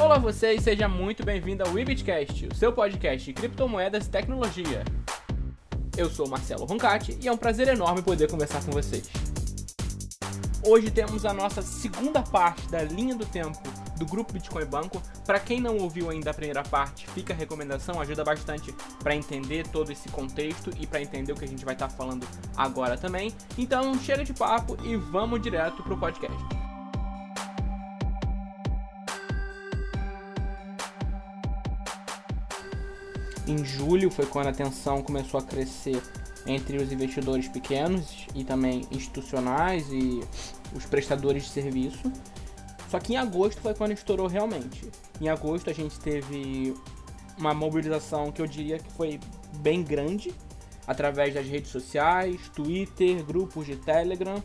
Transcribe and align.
Olá 0.00 0.16
você 0.16 0.52
e 0.52 0.60
seja 0.60 0.86
muito 0.86 1.24
bem-vindo 1.24 1.64
ao 1.64 1.72
Webitcast, 1.72 2.46
o 2.46 2.54
seu 2.54 2.72
podcast 2.72 3.26
de 3.26 3.32
criptomoedas 3.32 4.06
e 4.06 4.10
tecnologia. 4.10 4.84
Eu 5.96 6.08
sou 6.08 6.28
Marcelo 6.28 6.64
Roncati 6.64 7.18
e 7.20 7.26
é 7.26 7.32
um 7.32 7.36
prazer 7.36 7.66
enorme 7.66 8.00
poder 8.00 8.30
conversar 8.30 8.64
com 8.64 8.70
vocês. 8.70 9.10
Hoje 10.64 10.88
temos 10.92 11.24
a 11.24 11.32
nossa 11.34 11.62
segunda 11.62 12.22
parte 12.22 12.68
da 12.68 12.84
linha 12.84 13.16
do 13.16 13.26
tempo 13.26 13.58
do 13.98 14.06
grupo 14.06 14.32
Bitcoin 14.32 14.66
Banco. 14.66 15.02
Para 15.26 15.40
quem 15.40 15.60
não 15.60 15.76
ouviu 15.76 16.10
ainda 16.10 16.30
a 16.30 16.34
primeira 16.34 16.62
parte, 16.62 17.08
fica 17.08 17.32
a 17.32 17.36
recomendação, 17.36 18.00
ajuda 18.00 18.22
bastante 18.22 18.72
para 19.02 19.16
entender 19.16 19.66
todo 19.66 19.90
esse 19.90 20.08
contexto 20.10 20.70
e 20.78 20.86
para 20.86 21.02
entender 21.02 21.32
o 21.32 21.34
que 21.34 21.44
a 21.44 21.48
gente 21.48 21.64
vai 21.64 21.74
estar 21.74 21.88
tá 21.88 21.94
falando 21.94 22.24
agora 22.56 22.96
também. 22.96 23.34
Então, 23.58 23.98
chega 23.98 24.24
de 24.24 24.32
papo 24.32 24.78
e 24.84 24.94
vamos 24.94 25.42
direto 25.42 25.82
pro 25.82 25.98
podcast. 25.98 26.57
Em 33.48 33.64
julho 33.64 34.10
foi 34.10 34.26
quando 34.26 34.48
a 34.48 34.52
tensão 34.52 35.02
começou 35.02 35.40
a 35.40 35.42
crescer 35.42 36.02
entre 36.46 36.76
os 36.76 36.92
investidores 36.92 37.48
pequenos 37.48 38.26
e 38.34 38.44
também 38.44 38.82
institucionais 38.90 39.90
e 39.90 40.20
os 40.76 40.84
prestadores 40.84 41.44
de 41.44 41.48
serviço. 41.48 42.12
Só 42.90 43.00
que 43.00 43.14
em 43.14 43.16
agosto 43.16 43.62
foi 43.62 43.72
quando 43.72 43.92
estourou 43.92 44.26
realmente. 44.26 44.90
Em 45.18 45.30
agosto 45.30 45.70
a 45.70 45.72
gente 45.72 45.98
teve 45.98 46.74
uma 47.38 47.54
mobilização 47.54 48.30
que 48.30 48.42
eu 48.42 48.46
diria 48.46 48.78
que 48.78 48.92
foi 48.92 49.18
bem 49.60 49.82
grande, 49.82 50.30
através 50.86 51.32
das 51.32 51.46
redes 51.46 51.70
sociais, 51.70 52.50
Twitter, 52.54 53.24
grupos 53.24 53.64
de 53.64 53.76
Telegram. 53.76 54.42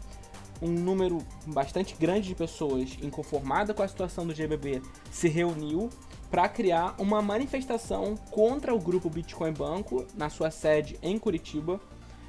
Um 0.62 0.72
número 0.72 1.18
bastante 1.48 1.94
grande 2.00 2.30
de 2.30 2.36
pessoas 2.36 2.98
inconformada 3.02 3.74
com 3.74 3.84
a 3.84 3.88
situação 3.88 4.26
do 4.26 4.34
GBB 4.34 4.82
se 5.12 5.28
reuniu 5.28 5.90
para 6.34 6.50
criar 6.50 6.96
uma 6.98 7.22
manifestação 7.22 8.18
contra 8.32 8.74
o 8.74 8.80
grupo 8.80 9.08
Bitcoin 9.08 9.54
Banco 9.54 10.04
na 10.16 10.32
sua 10.32 10.50
sede 10.50 10.98
em 11.00 11.20
Curitiba. 11.20 11.80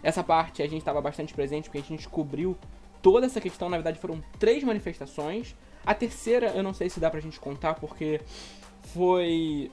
Essa 0.02 0.22
parte 0.22 0.62
a 0.62 0.66
gente 0.66 0.80
estava 0.80 1.00
bastante 1.00 1.32
presente 1.32 1.70
porque 1.70 1.78
a 1.78 1.80
gente 1.80 1.96
descobriu 1.96 2.54
toda 3.00 3.24
essa 3.24 3.40
questão. 3.40 3.70
Na 3.70 3.78
verdade, 3.78 3.98
foram 3.98 4.22
três 4.38 4.62
manifestações. 4.62 5.56
A 5.86 5.94
terceira, 5.94 6.48
eu 6.48 6.62
não 6.62 6.74
sei 6.74 6.90
se 6.90 7.00
dá 7.00 7.08
pra 7.08 7.18
gente 7.18 7.40
contar, 7.40 7.76
porque 7.76 8.20
foi. 8.92 9.72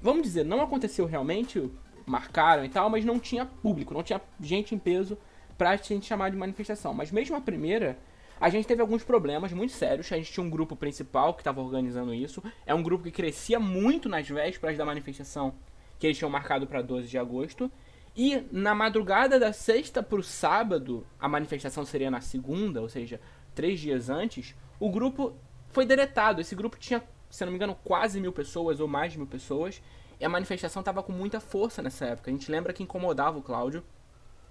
Vamos 0.00 0.22
dizer, 0.22 0.44
não 0.44 0.60
aconteceu 0.60 1.04
realmente, 1.04 1.68
marcaram 2.06 2.64
e 2.64 2.68
tal, 2.68 2.88
mas 2.88 3.04
não 3.04 3.18
tinha 3.18 3.44
público, 3.44 3.92
não 3.92 4.04
tinha 4.04 4.20
gente 4.40 4.72
em 4.72 4.78
peso 4.78 5.18
pra 5.58 5.74
gente 5.74 6.06
chamar 6.06 6.30
de 6.30 6.36
manifestação. 6.36 6.94
Mas 6.94 7.10
mesmo 7.10 7.34
a 7.34 7.40
primeira, 7.40 7.98
a 8.42 8.48
gente 8.48 8.66
teve 8.66 8.82
alguns 8.82 9.04
problemas 9.04 9.52
muito 9.52 9.72
sérios. 9.72 10.10
A 10.10 10.16
gente 10.16 10.32
tinha 10.32 10.44
um 10.44 10.50
grupo 10.50 10.74
principal 10.74 11.32
que 11.32 11.42
estava 11.42 11.60
organizando 11.60 12.12
isso. 12.12 12.42
É 12.66 12.74
um 12.74 12.82
grupo 12.82 13.04
que 13.04 13.12
crescia 13.12 13.60
muito 13.60 14.08
nas 14.08 14.28
vésperas 14.28 14.76
da 14.76 14.84
manifestação 14.84 15.54
que 15.96 16.08
eles 16.08 16.18
tinham 16.18 16.28
marcado 16.28 16.66
para 16.66 16.82
12 16.82 17.06
de 17.06 17.16
agosto. 17.16 17.70
E 18.16 18.42
na 18.50 18.74
madrugada 18.74 19.38
da 19.38 19.52
sexta 19.52 20.02
para 20.02 20.18
o 20.18 20.24
sábado, 20.24 21.06
a 21.20 21.28
manifestação 21.28 21.84
seria 21.84 22.10
na 22.10 22.20
segunda, 22.20 22.82
ou 22.82 22.88
seja, 22.88 23.20
três 23.54 23.78
dias 23.78 24.10
antes 24.10 24.56
o 24.80 24.90
grupo 24.90 25.36
foi 25.68 25.86
deletado. 25.86 26.40
Esse 26.40 26.56
grupo 26.56 26.76
tinha, 26.76 27.00
se 27.30 27.44
não 27.44 27.52
me 27.52 27.56
engano, 27.58 27.78
quase 27.84 28.20
mil 28.20 28.32
pessoas 28.32 28.80
ou 28.80 28.88
mais 28.88 29.12
de 29.12 29.18
mil 29.18 29.28
pessoas. 29.28 29.80
E 30.18 30.24
a 30.24 30.28
manifestação 30.28 30.80
estava 30.80 31.00
com 31.00 31.12
muita 31.12 31.38
força 31.38 31.80
nessa 31.80 32.06
época. 32.06 32.28
A 32.28 32.34
gente 32.34 32.50
lembra 32.50 32.72
que 32.72 32.82
incomodava 32.82 33.38
o 33.38 33.42
Cláudio. 33.42 33.84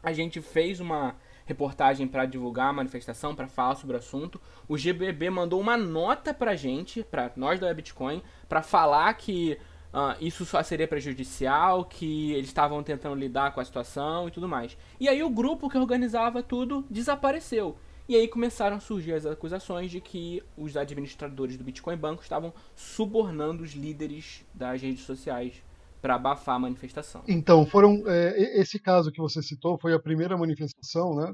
A 0.02 0.14
gente 0.14 0.40
fez 0.40 0.80
uma 0.80 1.14
reportagem 1.52 2.08
para 2.08 2.26
divulgar 2.26 2.70
a 2.70 2.74
manifestação, 2.74 3.36
para 3.36 3.48
falar 3.48 3.76
sobre 3.76 3.96
o 3.96 4.00
assunto. 4.00 4.42
O 4.68 4.78
GBB 4.78 5.30
mandou 5.30 5.60
uma 5.60 5.78
nota 5.78 6.34
pra 6.34 6.56
gente, 6.56 7.04
para 7.04 7.32
nós 7.36 7.60
da 7.60 7.74
Bitcoin, 7.74 8.22
para 8.48 8.62
falar 8.62 9.14
que 9.14 9.58
uh, 9.94 10.16
isso 10.20 10.46
só 10.46 10.64
seria 10.64 10.88
prejudicial, 10.88 11.86
que 11.86 12.32
eles 12.34 12.48
estavam 12.48 12.82
tentando 12.82 13.16
lidar 13.16 13.54
com 13.54 13.60
a 13.60 13.66
situação 13.66 14.28
e 14.28 14.32
tudo 14.32 14.48
mais. 14.48 14.78
E 15.00 15.08
aí 15.08 15.22
o 15.22 15.30
grupo 15.30 15.70
que 15.70 15.78
organizava 15.78 16.42
tudo 16.42 16.86
desapareceu. 16.90 17.78
E 18.08 18.16
aí 18.16 18.28
começaram 18.28 18.78
a 18.78 18.80
surgir 18.80 19.14
as 19.14 19.26
acusações 19.26 19.92
de 19.92 20.02
que 20.02 20.44
os 20.58 20.76
administradores 20.76 21.56
do 21.56 21.64
Bitcoin 21.64 21.96
Banco 21.96 22.24
estavam 22.24 22.54
subornando 22.76 23.64
os 23.64 23.72
líderes 23.72 24.44
das 24.54 24.82
redes 24.82 25.06
sociais 25.06 25.62
para 26.02 26.16
abafar 26.16 26.56
a 26.56 26.60
manifestação. 26.60 27.24
Então, 27.28 27.66
foram 27.66 28.04
é, 28.08 28.60
esse 28.60 28.80
caso 28.80 29.12
que 29.12 29.22
você 29.22 29.42
citou 29.42 29.78
foi 29.80 29.94
a 29.94 30.00
primeira 30.00 30.38
manifestação, 30.38 31.16
né? 31.16 31.32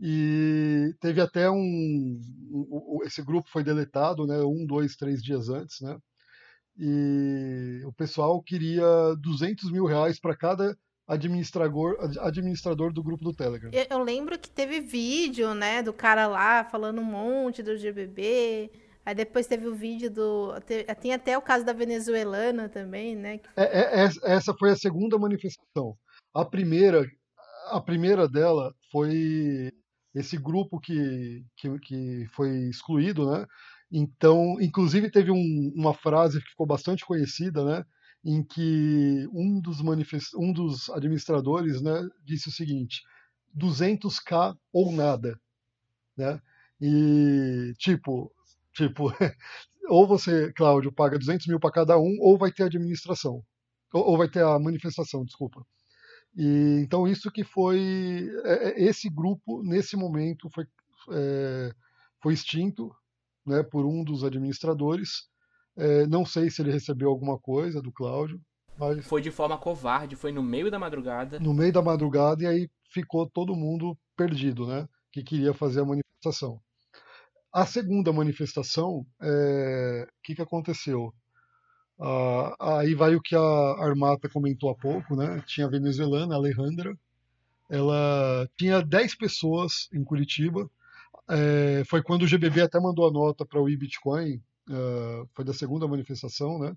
E 0.00 0.94
teve 1.00 1.20
até 1.20 1.50
um, 1.50 2.20
um, 2.50 3.00
esse 3.04 3.22
grupo 3.22 3.50
foi 3.50 3.62
deletado, 3.62 4.26
né? 4.26 4.38
Um, 4.38 4.64
dois, 4.64 4.96
três 4.96 5.22
dias 5.22 5.48
antes, 5.48 5.80
né? 5.80 5.96
E 6.78 7.82
o 7.84 7.92
pessoal 7.92 8.40
queria 8.40 8.86
200 9.20 9.70
mil 9.72 9.84
reais 9.84 10.20
para 10.20 10.36
cada 10.36 10.76
administrador, 11.08 11.96
administrador 12.20 12.92
do 12.92 13.02
grupo 13.02 13.24
do 13.24 13.34
Telegram. 13.34 13.70
Eu, 13.72 13.86
eu, 13.90 13.98
lembro 13.98 14.38
que 14.38 14.48
teve 14.48 14.80
vídeo, 14.80 15.54
né, 15.54 15.82
do 15.82 15.92
cara 15.92 16.26
lá 16.28 16.62
falando 16.62 17.00
um 17.00 17.04
monte 17.04 17.62
do 17.62 17.76
GBB. 17.76 18.70
Aí 19.08 19.14
depois 19.14 19.46
teve 19.46 19.66
o 19.66 19.74
vídeo 19.74 20.10
do. 20.10 20.52
Tem 21.00 21.14
até 21.14 21.38
o 21.38 21.40
caso 21.40 21.64
da 21.64 21.72
venezuelana 21.72 22.68
também, 22.68 23.16
né? 23.16 23.40
É, 23.56 24.02
é, 24.04 24.08
essa 24.24 24.52
foi 24.52 24.70
a 24.70 24.76
segunda 24.76 25.18
manifestação. 25.18 25.96
A 26.34 26.44
primeira, 26.44 27.06
a 27.70 27.80
primeira 27.80 28.28
dela 28.28 28.70
foi 28.92 29.72
esse 30.14 30.36
grupo 30.36 30.78
que, 30.78 31.42
que, 31.56 31.78
que 31.78 32.26
foi 32.34 32.50
excluído, 32.68 33.30
né? 33.30 33.46
Então, 33.90 34.60
inclusive 34.60 35.10
teve 35.10 35.30
um, 35.30 35.72
uma 35.74 35.94
frase 35.94 36.38
que 36.42 36.50
ficou 36.50 36.66
bastante 36.66 37.02
conhecida, 37.06 37.64
né? 37.64 37.84
em 38.22 38.42
que 38.42 39.26
um 39.32 39.58
dos, 39.58 39.80
manifest... 39.80 40.36
um 40.36 40.52
dos 40.52 40.90
administradores 40.90 41.80
né, 41.80 42.06
disse 42.26 42.50
o 42.50 42.52
seguinte: 42.52 43.00
200k 43.56 44.54
ou 44.70 44.92
nada. 44.92 45.40
Né? 46.14 46.38
E, 46.78 47.72
tipo, 47.78 48.30
tipo 48.78 49.12
ou 49.88 50.06
você, 50.06 50.52
Cláudio, 50.52 50.92
paga 50.92 51.18
200 51.18 51.46
mil 51.46 51.58
para 51.58 51.72
cada 51.72 51.98
um, 51.98 52.16
ou 52.20 52.38
vai 52.38 52.52
ter 52.52 52.64
administração. 52.64 53.42
Ou, 53.92 54.10
ou 54.10 54.18
vai 54.18 54.28
ter 54.28 54.44
a 54.44 54.58
manifestação, 54.58 55.24
desculpa. 55.24 55.64
E, 56.36 56.80
então, 56.82 57.08
isso 57.08 57.30
que 57.32 57.42
foi. 57.42 58.30
É, 58.44 58.68
é, 58.68 58.84
esse 58.84 59.08
grupo, 59.08 59.62
nesse 59.62 59.96
momento, 59.96 60.48
foi, 60.54 60.66
é, 61.12 61.72
foi 62.22 62.34
extinto 62.34 62.94
né, 63.46 63.62
por 63.62 63.86
um 63.86 64.04
dos 64.04 64.22
administradores. 64.22 65.26
É, 65.76 66.06
não 66.06 66.26
sei 66.26 66.50
se 66.50 66.60
ele 66.60 66.72
recebeu 66.72 67.08
alguma 67.08 67.38
coisa 67.38 67.80
do 67.80 67.92
Cláudio. 67.92 68.40
Mas... 68.78 69.06
Foi 69.06 69.20
de 69.20 69.30
forma 69.30 69.58
covarde, 69.58 70.14
foi 70.14 70.30
no 70.30 70.42
meio 70.42 70.70
da 70.70 70.78
madrugada. 70.78 71.40
No 71.40 71.52
meio 71.52 71.72
da 71.72 71.82
madrugada, 71.82 72.44
e 72.44 72.46
aí 72.46 72.70
ficou 72.92 73.28
todo 73.28 73.56
mundo 73.56 73.96
perdido, 74.16 74.66
né? 74.66 74.86
Que 75.10 75.22
queria 75.22 75.54
fazer 75.54 75.80
a 75.80 75.84
manifestação. 75.84 76.60
A 77.60 77.66
segunda 77.66 78.12
manifestação, 78.12 78.98
o 78.98 79.06
é... 79.20 80.06
que, 80.22 80.34
que 80.34 80.42
aconteceu? 80.42 81.12
Ah, 82.00 82.78
aí 82.80 82.94
vai 82.94 83.14
o 83.16 83.20
que 83.20 83.34
a 83.34 83.40
Armata 83.80 84.28
comentou 84.28 84.70
há 84.70 84.74
pouco, 84.74 85.16
né? 85.16 85.42
Tinha 85.46 85.66
a 85.66 85.70
venezuelana, 85.70 86.34
a 86.34 86.38
Alejandra. 86.38 86.96
Ela 87.68 88.48
tinha 88.56 88.80
10 88.80 89.14
pessoas 89.16 89.88
em 89.92 90.04
Curitiba. 90.04 90.70
É... 91.28 91.82
foi 91.86 92.02
quando 92.02 92.22
o 92.22 92.26
GBB 92.26 92.62
até 92.62 92.78
mandou 92.80 93.08
a 93.08 93.12
nota 93.12 93.44
para 93.44 93.60
o 93.60 93.68
eBitcoin 93.68 94.40
Uh, 94.68 95.26
foi 95.34 95.44
da 95.44 95.54
segunda 95.54 95.88
manifestação, 95.88 96.58
né? 96.58 96.76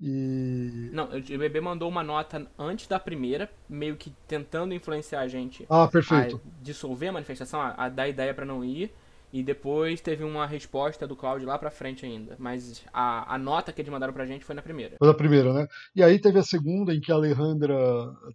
E... 0.00 0.88
Não, 0.92 1.10
o 1.10 1.38
BB 1.38 1.60
mandou 1.60 1.86
uma 1.86 2.02
nota 2.02 2.50
antes 2.58 2.86
da 2.86 2.98
primeira, 2.98 3.50
meio 3.68 3.96
que 3.96 4.10
tentando 4.26 4.72
influenciar 4.72 5.20
a 5.20 5.28
gente 5.28 5.66
ah, 5.68 5.86
perfeito. 5.86 6.40
a 6.42 6.62
dissolver 6.62 7.10
a 7.10 7.12
manifestação, 7.12 7.60
a, 7.60 7.74
a 7.74 7.88
dar 7.90 8.08
ideia 8.08 8.32
para 8.32 8.46
não 8.46 8.64
ir. 8.64 8.90
E 9.32 9.42
depois 9.42 10.00
teve 10.00 10.24
uma 10.24 10.46
resposta 10.46 11.06
do 11.06 11.14
Cláudio 11.14 11.46
lá 11.46 11.58
pra 11.58 11.70
frente 11.70 12.04
ainda. 12.04 12.36
Mas 12.38 12.84
a, 12.92 13.34
a 13.34 13.38
nota 13.38 13.72
que 13.72 13.80
eles 13.80 13.90
mandaram 13.90 14.12
pra 14.12 14.26
gente 14.26 14.44
foi 14.44 14.54
na 14.54 14.62
primeira. 14.62 14.96
Foi 14.98 15.06
na 15.06 15.14
primeira, 15.14 15.52
né? 15.52 15.68
E 15.94 16.02
aí 16.02 16.18
teve 16.18 16.38
a 16.38 16.42
segunda 16.42 16.92
em 16.92 17.00
que 17.00 17.12
a 17.12 17.14
Alejandra 17.14 17.76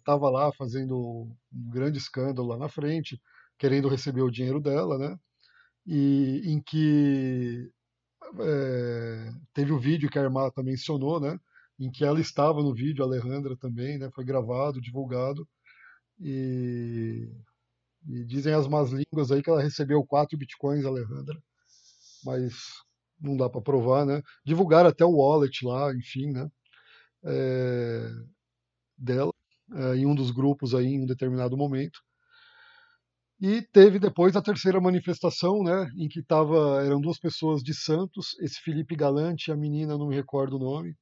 tava 0.05 0.29
lá 0.29 0.51
fazendo 0.53 0.95
um 1.53 1.69
grande 1.69 1.97
escândalo 1.97 2.47
lá 2.47 2.57
na 2.57 2.69
frente, 2.69 3.19
querendo 3.57 3.89
receber 3.89 4.21
o 4.21 4.31
dinheiro 4.31 4.61
dela, 4.61 4.97
né? 4.97 5.17
E 5.85 6.41
em 6.45 6.61
que 6.61 7.69
é, 8.39 9.31
teve 9.53 9.71
o 9.71 9.79
vídeo 9.79 10.09
que 10.09 10.17
a 10.17 10.23
Armata 10.23 10.63
mencionou, 10.63 11.19
né? 11.19 11.37
Em 11.77 11.91
que 11.91 12.05
ela 12.05 12.21
estava 12.21 12.61
no 12.63 12.73
vídeo, 12.73 13.03
a 13.03 13.07
Alejandra 13.07 13.55
também, 13.57 13.97
né? 13.97 14.09
Foi 14.13 14.23
gravado, 14.23 14.81
divulgado. 14.81 15.47
E, 16.19 17.29
e 18.07 18.25
dizem 18.25 18.53
as 18.53 18.67
más 18.67 18.91
línguas 18.91 19.31
aí 19.31 19.41
que 19.41 19.49
ela 19.49 19.61
recebeu 19.61 20.03
4 20.05 20.37
bitcoins, 20.37 20.85
Alejandra. 20.85 21.35
Mas 22.23 22.53
não 23.19 23.37
dá 23.37 23.49
para 23.49 23.61
provar, 23.61 24.05
né? 24.05 24.21
Divulgaram 24.45 24.89
até 24.89 25.05
o 25.05 25.15
wallet 25.15 25.65
lá, 25.65 25.93
enfim, 25.93 26.31
né? 26.31 26.47
É, 27.23 28.09
dela, 28.97 29.31
é, 29.73 29.95
em 29.95 30.05
um 30.05 30.15
dos 30.15 30.31
grupos 30.31 30.75
aí 30.75 30.85
em 30.85 31.03
um 31.03 31.05
determinado 31.05 31.57
momento. 31.57 31.99
E 33.39 33.61
teve 33.61 33.99
depois 33.99 34.35
a 34.35 34.41
terceira 34.41 34.79
manifestação, 34.79 35.61
né, 35.61 35.89
em 35.97 36.07
que 36.07 36.23
tava, 36.23 36.81
eram 36.85 37.01
duas 37.01 37.19
pessoas 37.19 37.61
de 37.61 37.73
Santos, 37.73 38.27
esse 38.39 38.61
Felipe 38.61 38.95
Galante 38.95 39.49
e 39.49 39.51
a 39.51 39.57
menina, 39.57 39.97
não 39.97 40.07
me 40.07 40.15
recordo 40.15 40.55
o 40.55 40.59
nome, 40.59 40.95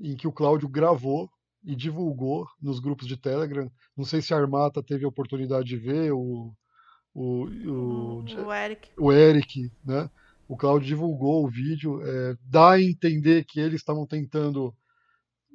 em 0.00 0.16
que 0.16 0.28
o 0.28 0.32
Cláudio 0.32 0.68
gravou 0.68 1.28
e 1.68 1.76
divulgou 1.76 2.48
nos 2.62 2.80
grupos 2.80 3.06
de 3.06 3.14
Telegram. 3.14 3.70
Não 3.94 4.02
sei 4.02 4.22
se 4.22 4.32
a 4.32 4.38
Armata 4.38 4.82
teve 4.82 5.04
a 5.04 5.08
oportunidade 5.08 5.68
de 5.68 5.76
ver, 5.76 6.10
o, 6.12 6.50
o, 7.12 7.44
o, 7.44 8.24
o 8.24 8.52
Eric. 8.54 8.90
o 8.96 9.12
Eric, 9.12 9.70
né? 9.84 10.08
O 10.48 10.56
Cláudio 10.56 10.88
divulgou 10.88 11.44
o 11.44 11.50
vídeo, 11.50 12.00
é, 12.02 12.38
dá 12.42 12.70
a 12.70 12.82
entender 12.82 13.44
que 13.44 13.60
eles 13.60 13.82
estavam 13.82 14.06
tentando 14.06 14.74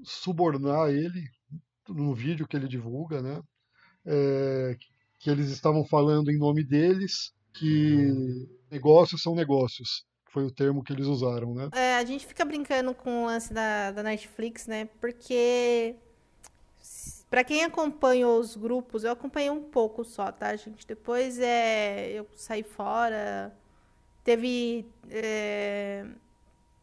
subornar 0.04 0.92
ele 0.92 1.28
no 1.90 2.14
vídeo 2.14 2.48
que 2.48 2.56
ele 2.56 2.68
divulga, 2.68 3.20
né? 3.20 3.42
É, 4.06 4.78
que 5.18 5.32
eles 5.32 5.50
estavam 5.50 5.84
falando 5.84 6.30
em 6.30 6.38
nome 6.38 6.64
deles, 6.64 7.34
que 7.56 8.48
negócios 8.70 9.24
são 9.24 9.34
negócios, 9.34 10.06
foi 10.34 10.44
o 10.44 10.52
termo 10.52 10.84
que 10.84 10.92
eles 10.92 11.06
usaram, 11.06 11.54
né? 11.54 11.70
É, 11.74 11.96
a 11.96 12.04
gente 12.04 12.26
fica 12.26 12.44
brincando 12.44 12.94
com 12.96 13.24
o 13.24 13.26
lance 13.28 13.54
da, 13.54 13.92
da 13.92 14.02
Netflix, 14.02 14.66
né? 14.66 14.90
Porque 15.00 15.96
para 17.30 17.44
quem 17.44 17.64
acompanhou 17.64 18.40
os 18.40 18.56
grupos, 18.56 19.04
eu 19.04 19.12
acompanhei 19.12 19.52
um 19.52 19.62
pouco 19.62 20.04
só, 20.04 20.32
tá, 20.32 20.56
gente? 20.56 20.88
Depois 20.88 21.38
é, 21.40 22.10
eu 22.14 22.28
saí 22.36 22.64
fora. 22.64 23.56
Teve 24.24 24.88
é, 25.12 26.04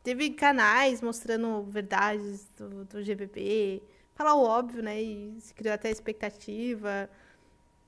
teve 0.05 0.31
canais 0.31 1.03
mostrando 1.03 1.65
verdades 1.65 2.47
do, 2.57 2.85
do 2.85 3.03
GBB, 3.03 3.83
falar 4.15 4.35
o 4.35 4.45
óbvio, 4.45 4.81
né? 4.81 5.03
E 5.03 5.41
se 5.41 5.53
criou 5.53 5.75
até 5.75 5.91
expectativa. 5.91 7.11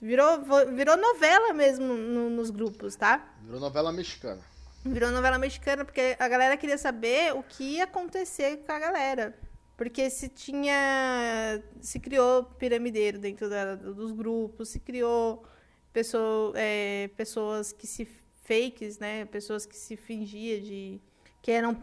Virou, 0.01 0.43
virou 0.75 0.97
novela 0.97 1.53
mesmo 1.53 1.95
no, 1.95 2.29
nos 2.29 2.51
grupos, 2.51 2.97
tá? 2.97 3.33
Virou 3.45 3.61
novela 3.61 3.93
mexicana. 3.93 4.43
Virou 4.85 5.11
novela 5.13 5.39
mexicana 5.39 5.85
porque 5.85 6.17
a 6.19 6.29
galera 6.29 6.57
queria 6.57 6.77
saber 6.77 7.33
o 7.35 7.43
que 7.43 7.77
ia 7.77 7.85
acontecer 7.85 8.59
com 8.67 8.73
a 8.73 8.79
galera. 8.79 9.35
Porque 9.77 10.11
se 10.11 10.29
tinha. 10.29 11.63
Se 11.81 11.99
criou 12.01 12.45
piramideiro 12.45 13.19
dentro 13.19 13.49
da, 13.49 13.75
dos 13.75 14.13
grupos, 14.13 14.69
se 14.69 14.81
criou 14.81 15.45
pessoa, 15.93 16.53
é, 16.57 17.09
pessoas 17.17 17.73
que 17.73 17.87
se. 17.87 18.09
fakes, 18.45 18.99
né? 18.99 19.25
Pessoas 19.27 19.65
que 19.67 19.77
se 19.77 19.97
fingia 19.97 20.61
de. 20.61 21.01
Que 21.41 21.53
eram 21.53 21.75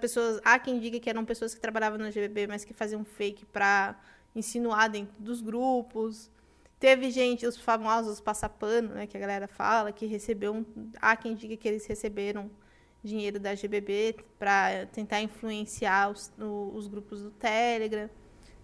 pessoas. 0.00 0.40
Há 0.44 0.58
quem 0.58 0.78
diga 0.78 1.00
que 1.00 1.08
eram 1.08 1.24
pessoas 1.24 1.54
que 1.54 1.60
trabalhavam 1.60 1.98
no 1.98 2.10
GBB, 2.10 2.46
mas 2.46 2.64
que 2.64 2.74
faziam 2.74 3.04
fake 3.04 3.46
pra 3.46 4.00
insinuar 4.34 4.88
dentro 4.88 5.14
dos 5.18 5.40
grupos. 5.40 6.30
Teve 6.80 7.10
gente, 7.10 7.46
os 7.46 7.58
famosos 7.58 8.22
passapano, 8.22 8.94
né, 8.94 9.06
que 9.06 9.14
a 9.14 9.20
galera 9.20 9.46
fala, 9.46 9.92
que 9.92 10.06
recebeu 10.06 10.54
um, 10.54 10.64
há 10.98 11.14
quem 11.14 11.34
diga 11.34 11.54
que 11.54 11.68
eles 11.68 11.84
receberam 11.84 12.50
dinheiro 13.04 13.38
da 13.38 13.54
GBB 13.54 14.16
para 14.38 14.86
tentar 14.86 15.20
influenciar 15.20 16.10
os, 16.10 16.32
os 16.38 16.88
grupos 16.88 17.22
do 17.22 17.30
Telegram. 17.32 18.08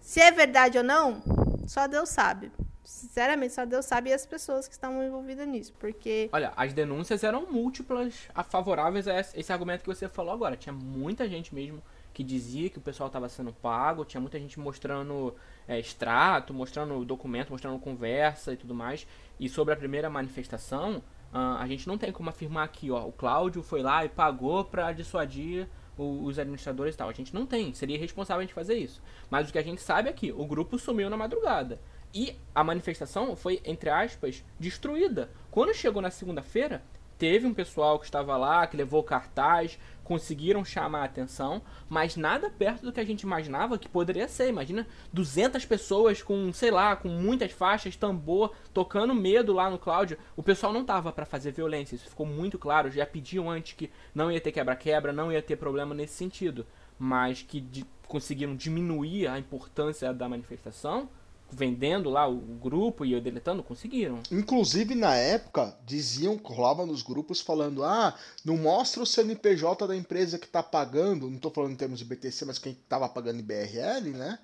Se 0.01 0.19
é 0.19 0.31
verdade 0.31 0.79
ou 0.79 0.83
não, 0.83 1.21
só 1.67 1.87
Deus 1.87 2.09
sabe. 2.09 2.51
Sinceramente, 2.83 3.53
só 3.53 3.65
Deus 3.65 3.85
sabe 3.85 4.09
e 4.09 4.13
as 4.13 4.25
pessoas 4.25 4.67
que 4.67 4.73
estão 4.73 5.03
envolvidas 5.03 5.47
nisso, 5.47 5.73
porque... 5.77 6.27
Olha, 6.31 6.53
as 6.55 6.73
denúncias 6.73 7.23
eram 7.23 7.45
múltiplas 7.51 8.29
a 8.33 8.43
favoráveis 8.43 9.07
a 9.07 9.19
esse 9.19 9.53
argumento 9.53 9.81
que 9.81 9.93
você 9.93 10.09
falou 10.09 10.33
agora. 10.33 10.57
Tinha 10.57 10.73
muita 10.73 11.29
gente 11.29 11.53
mesmo 11.53 11.83
que 12.13 12.23
dizia 12.23 12.67
que 12.69 12.79
o 12.79 12.81
pessoal 12.81 13.07
estava 13.07 13.29
sendo 13.29 13.53
pago, 13.53 14.03
tinha 14.03 14.19
muita 14.19 14.39
gente 14.39 14.59
mostrando 14.59 15.35
é, 15.67 15.79
extrato, 15.79 16.53
mostrando 16.53 17.03
documento, 17.03 17.49
mostrando 17.49 17.79
conversa 17.79 18.53
e 18.53 18.57
tudo 18.57 18.73
mais. 18.73 19.05
E 19.39 19.49
sobre 19.49 19.73
a 19.73 19.77
primeira 19.77 20.09
manifestação, 20.09 20.97
uh, 21.33 21.57
a 21.59 21.67
gente 21.67 21.87
não 21.87 21.97
tem 21.97 22.11
como 22.11 22.29
afirmar 22.29 22.63
aqui, 22.63 22.89
ó, 22.89 23.05
o 23.05 23.11
Cláudio 23.11 23.61
foi 23.61 23.81
lá 23.81 24.05
e 24.05 24.09
pagou 24.09 24.63
para 24.63 24.91
dissuadir 24.91 25.67
o, 25.97 26.23
os 26.23 26.39
administradores 26.39 26.95
e 26.95 26.97
tal. 26.97 27.09
A 27.09 27.13
gente 27.13 27.33
não 27.33 27.45
tem, 27.45 27.73
seria 27.73 27.95
irresponsável 27.95 28.39
a 28.39 28.43
gente 28.43 28.53
fazer 28.53 28.75
isso. 28.75 29.01
Mas 29.29 29.49
o 29.49 29.51
que 29.51 29.59
a 29.59 29.63
gente 29.63 29.81
sabe 29.81 30.09
é 30.09 30.13
que 30.13 30.31
o 30.31 30.45
grupo 30.45 30.79
sumiu 30.79 31.09
na 31.09 31.17
madrugada. 31.17 31.79
E 32.13 32.35
a 32.55 32.63
manifestação 32.63 33.35
foi, 33.35 33.61
entre 33.65 33.89
aspas, 33.89 34.43
destruída. 34.59 35.29
Quando 35.51 35.73
chegou 35.73 36.01
na 36.01 36.09
segunda-feira, 36.09 36.81
Teve 37.17 37.47
um 37.47 37.53
pessoal 37.53 37.97
que 37.97 38.05
estava 38.05 38.37
lá, 38.37 38.67
que 38.67 38.77
levou 38.77 39.01
cartaz, 39.03 39.79
conseguiram 40.03 40.63
chamar 40.63 41.01
a 41.01 41.05
atenção, 41.05 41.61
mas 41.89 42.15
nada 42.15 42.49
perto 42.49 42.85
do 42.85 42.93
que 42.93 42.99
a 42.99 43.05
gente 43.05 43.23
imaginava 43.23 43.77
que 43.77 43.89
poderia 43.89 44.27
ser. 44.27 44.47
Imagina 44.47 44.87
200 45.11 45.65
pessoas 45.65 46.21
com, 46.21 46.53
sei 46.53 46.71
lá, 46.71 46.95
com 46.95 47.09
muitas 47.09 47.51
faixas, 47.51 47.95
tambor, 47.95 48.53
tocando 48.73 49.13
medo 49.13 49.51
lá 49.51 49.69
no 49.69 49.79
Cláudio. 49.79 50.17
O 50.35 50.43
pessoal 50.43 50.71
não 50.71 50.85
tava 50.85 51.11
para 51.11 51.25
fazer 51.25 51.51
violência, 51.51 51.95
isso 51.95 52.09
ficou 52.09 52.25
muito 52.25 52.57
claro. 52.57 52.91
Já 52.91 53.05
pediam 53.05 53.49
antes 53.49 53.73
que 53.73 53.91
não 54.13 54.31
ia 54.31 54.39
ter 54.39 54.51
quebra-quebra, 54.51 55.11
não 55.11 55.31
ia 55.31 55.41
ter 55.41 55.57
problema 55.57 55.93
nesse 55.93 56.13
sentido, 56.13 56.65
mas 56.97 57.41
que 57.41 57.85
conseguiram 58.07 58.55
diminuir 58.55 59.27
a 59.27 59.37
importância 59.37 60.13
da 60.13 60.29
manifestação 60.29 61.09
vendendo 61.51 62.09
lá 62.09 62.27
o 62.27 62.37
grupo 62.37 63.05
e 63.05 63.13
eu 63.13 63.21
deletando, 63.21 63.63
conseguiram. 63.63 64.19
Inclusive, 64.31 64.95
na 64.95 65.15
época, 65.15 65.75
diziam, 65.85 66.39
rolava 66.43 66.85
nos 66.85 67.01
grupos 67.01 67.41
falando, 67.41 67.83
ah, 67.83 68.13
não 68.43 68.57
mostra 68.57 69.01
o 69.01 69.05
CNPJ 69.05 69.87
da 69.87 69.95
empresa 69.95 70.37
que 70.37 70.47
tá 70.47 70.61
pagando, 70.61 71.29
não 71.29 71.39
tô 71.39 71.49
falando 71.49 71.71
em 71.71 71.77
termos 71.77 71.99
de 71.99 72.05
BTC, 72.05 72.45
mas 72.45 72.59
quem 72.59 72.77
tava 72.87 73.07
pagando 73.07 73.39
em 73.39 73.43
BRL, 73.43 74.09
né? 74.11 74.39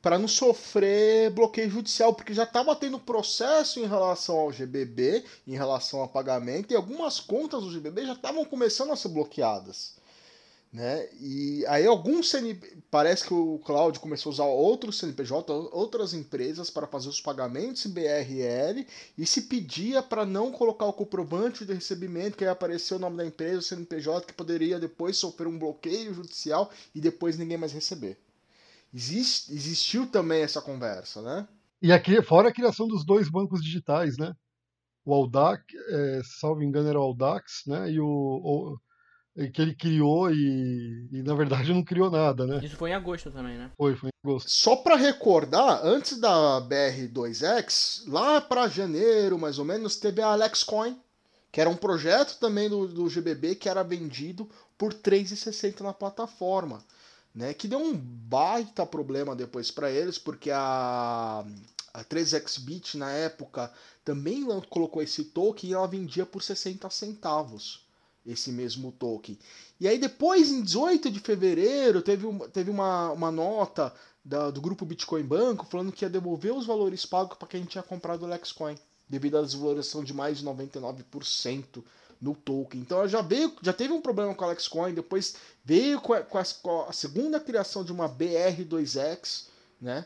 Para 0.00 0.18
não 0.18 0.28
sofrer 0.28 1.30
bloqueio 1.30 1.70
judicial, 1.70 2.14
porque 2.14 2.32
já 2.32 2.44
estava 2.44 2.74
tendo 2.76 3.00
processo 3.00 3.80
em 3.80 3.86
relação 3.86 4.36
ao 4.38 4.52
GBB, 4.52 5.24
em 5.46 5.56
relação 5.56 6.02
a 6.02 6.08
pagamento, 6.08 6.72
e 6.72 6.76
algumas 6.76 7.18
contas 7.18 7.62
do 7.62 7.70
GBB 7.70 8.06
já 8.06 8.12
estavam 8.12 8.44
começando 8.44 8.92
a 8.92 8.96
ser 8.96 9.08
bloqueadas. 9.08 9.97
Né? 10.70 11.08
E 11.18 11.64
aí 11.66 11.86
alguns 11.86 12.28
CNP... 12.28 12.76
parece 12.90 13.26
que 13.26 13.32
o 13.32 13.58
Cláudio 13.60 14.02
começou 14.02 14.28
a 14.30 14.34
usar 14.34 14.44
outros 14.44 14.98
CNPJ, 14.98 15.50
outras 15.72 16.12
empresas 16.12 16.68
para 16.68 16.86
fazer 16.86 17.08
os 17.08 17.22
pagamentos 17.22 17.86
em 17.86 17.90
BRL 17.90 18.86
e 19.16 19.24
se 19.24 19.42
pedia 19.42 20.02
para 20.02 20.26
não 20.26 20.52
colocar 20.52 20.84
o 20.84 20.92
comprovante 20.92 21.64
de 21.64 21.72
recebimento 21.72 22.36
que 22.36 22.44
aí 22.44 22.50
apareceu 22.50 22.98
o 22.98 23.00
nome 23.00 23.16
da 23.16 23.24
empresa, 23.24 23.60
o 23.60 23.62
CNPJ 23.62 24.26
que 24.26 24.34
poderia 24.34 24.78
depois 24.78 25.16
sofrer 25.16 25.48
um 25.48 25.58
bloqueio 25.58 26.12
judicial 26.12 26.70
e 26.94 27.00
depois 27.00 27.38
ninguém 27.38 27.56
mais 27.56 27.72
receber. 27.72 28.18
Existe, 28.92 29.52
existiu 29.52 30.06
também 30.06 30.42
essa 30.42 30.60
conversa, 30.60 31.22
né? 31.22 31.48
E 31.80 31.92
aqui 31.92 32.20
fora 32.22 32.48
a 32.48 32.52
criação 32.52 32.86
dos 32.86 33.06
dois 33.06 33.30
bancos 33.30 33.62
digitais, 33.62 34.18
né? 34.18 34.34
O 35.04 35.14
Audax, 35.14 35.62
é, 35.90 36.20
salvo 36.40 36.62
engano 36.62 36.88
era 36.88 36.98
o 36.98 37.02
Audax, 37.02 37.62
né? 37.66 37.90
E 37.90 38.00
o, 38.00 38.06
o 38.06 38.78
que 39.46 39.62
ele 39.62 39.74
criou 39.74 40.30
e, 40.32 41.08
e, 41.12 41.22
na 41.22 41.34
verdade 41.34 41.72
não 41.72 41.84
criou 41.84 42.10
nada, 42.10 42.44
né? 42.44 42.60
Isso 42.62 42.76
foi 42.76 42.90
em 42.90 42.94
agosto 42.94 43.30
também, 43.30 43.56
né? 43.56 43.70
Foi, 43.76 43.94
foi 43.94 44.08
em 44.08 44.28
agosto. 44.28 44.50
Só 44.50 44.74
para 44.74 44.96
recordar, 44.96 45.80
antes 45.84 46.18
da 46.18 46.60
BR2X, 46.60 48.02
lá 48.08 48.40
para 48.40 48.66
janeiro, 48.66 49.38
mais 49.38 49.58
ou 49.58 49.64
menos, 49.64 49.96
teve 49.96 50.20
a 50.20 50.28
AlexCoin, 50.28 50.98
que 51.52 51.60
era 51.60 51.70
um 51.70 51.76
projeto 51.76 52.38
também 52.40 52.68
do, 52.68 52.88
do 52.88 53.08
GBB 53.08 53.54
que 53.54 53.68
era 53.68 53.84
vendido 53.84 54.48
por 54.76 54.92
3,60 54.92 55.82
na 55.82 55.92
plataforma, 55.92 56.82
né? 57.32 57.54
Que 57.54 57.68
deu 57.68 57.78
um 57.78 57.94
baita 57.94 58.84
problema 58.84 59.36
depois 59.36 59.70
para 59.70 59.90
eles, 59.90 60.18
porque 60.18 60.50
a 60.50 61.44
a 61.94 62.04
3xBit 62.04 62.94
na 62.94 63.10
época 63.10 63.72
também 64.04 64.46
colocou 64.68 65.02
esse 65.02 65.24
token 65.24 65.70
e 65.70 65.72
ela 65.72 65.86
vendia 65.88 66.24
por 66.24 66.42
60 66.42 66.88
centavos 66.90 67.87
esse 68.28 68.52
mesmo 68.52 68.92
token. 68.92 69.38
E 69.80 69.88
aí 69.88 69.98
depois, 69.98 70.50
em 70.50 70.62
18 70.62 71.10
de 71.10 71.18
fevereiro, 71.18 72.02
teve, 72.02 72.26
uma, 72.26 72.48
teve 72.48 72.70
uma, 72.70 73.10
uma 73.12 73.30
nota 73.30 73.92
da, 74.24 74.50
do 74.50 74.60
grupo 74.60 74.84
Bitcoin 74.84 75.22
Banco 75.22 75.66
falando 75.66 75.90
que 75.90 76.04
ia 76.04 76.10
devolver 76.10 76.52
os 76.52 76.66
valores 76.66 77.06
pagos 77.06 77.38
para 77.38 77.48
quem 77.48 77.64
tinha 77.64 77.82
comprado 77.82 78.24
o 78.24 78.26
Lexcoin, 78.26 78.76
devido 79.08 79.38
à 79.38 79.42
desvalorização 79.42 80.04
de 80.04 80.12
mais 80.12 80.38
de 80.38 80.44
99% 80.44 81.82
no 82.20 82.34
token. 82.34 82.80
Então 82.80 83.08
já 83.08 83.22
veio, 83.22 83.52
já 83.62 83.72
teve 83.72 83.92
um 83.92 84.00
problema 84.00 84.34
com 84.34 84.44
a 84.44 84.48
Lexcoin, 84.48 84.92
depois 84.92 85.36
veio 85.64 86.00
com 86.00 86.12
a, 86.12 86.20
com 86.20 86.38
a, 86.38 86.44
com 86.44 86.82
a 86.82 86.92
segunda 86.92 87.40
criação 87.40 87.82
de 87.82 87.92
uma 87.92 88.08
BR2X, 88.08 89.46
né? 89.80 90.04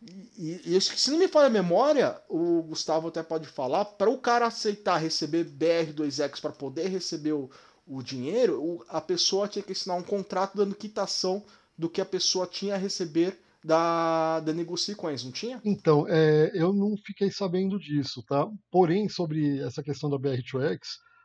E, 0.00 0.76
e, 0.76 0.80
se 0.80 1.10
não 1.10 1.18
me 1.18 1.26
falha 1.26 1.48
a 1.48 1.50
memória, 1.50 2.20
o 2.28 2.62
Gustavo 2.62 3.08
até 3.08 3.22
pode 3.22 3.48
falar, 3.48 3.84
para 3.84 4.08
o 4.08 4.18
cara 4.18 4.46
aceitar 4.46 4.98
receber 4.98 5.44
BR2X 5.44 6.40
para 6.40 6.52
poder 6.52 6.88
receber 6.88 7.32
o, 7.32 7.50
o 7.86 8.02
dinheiro, 8.02 8.62
o, 8.62 8.84
a 8.88 9.00
pessoa 9.00 9.48
tinha 9.48 9.62
que 9.62 9.72
assinar 9.72 9.98
um 9.98 10.02
contrato 10.02 10.56
dando 10.56 10.74
quitação 10.74 11.44
do 11.76 11.88
que 11.88 12.00
a 12.00 12.06
pessoa 12.06 12.46
tinha 12.46 12.74
a 12.74 12.78
receber 12.78 13.40
da, 13.64 14.38
da 14.40 14.52
Negocicoins, 14.52 15.24
não 15.24 15.32
tinha? 15.32 15.60
Então, 15.64 16.06
é, 16.08 16.52
eu 16.54 16.72
não 16.72 16.96
fiquei 16.96 17.30
sabendo 17.30 17.78
disso, 17.78 18.22
tá? 18.22 18.48
Porém, 18.70 19.08
sobre 19.08 19.60
essa 19.60 19.82
questão 19.82 20.08
da 20.08 20.16
BR2X, 20.16 20.78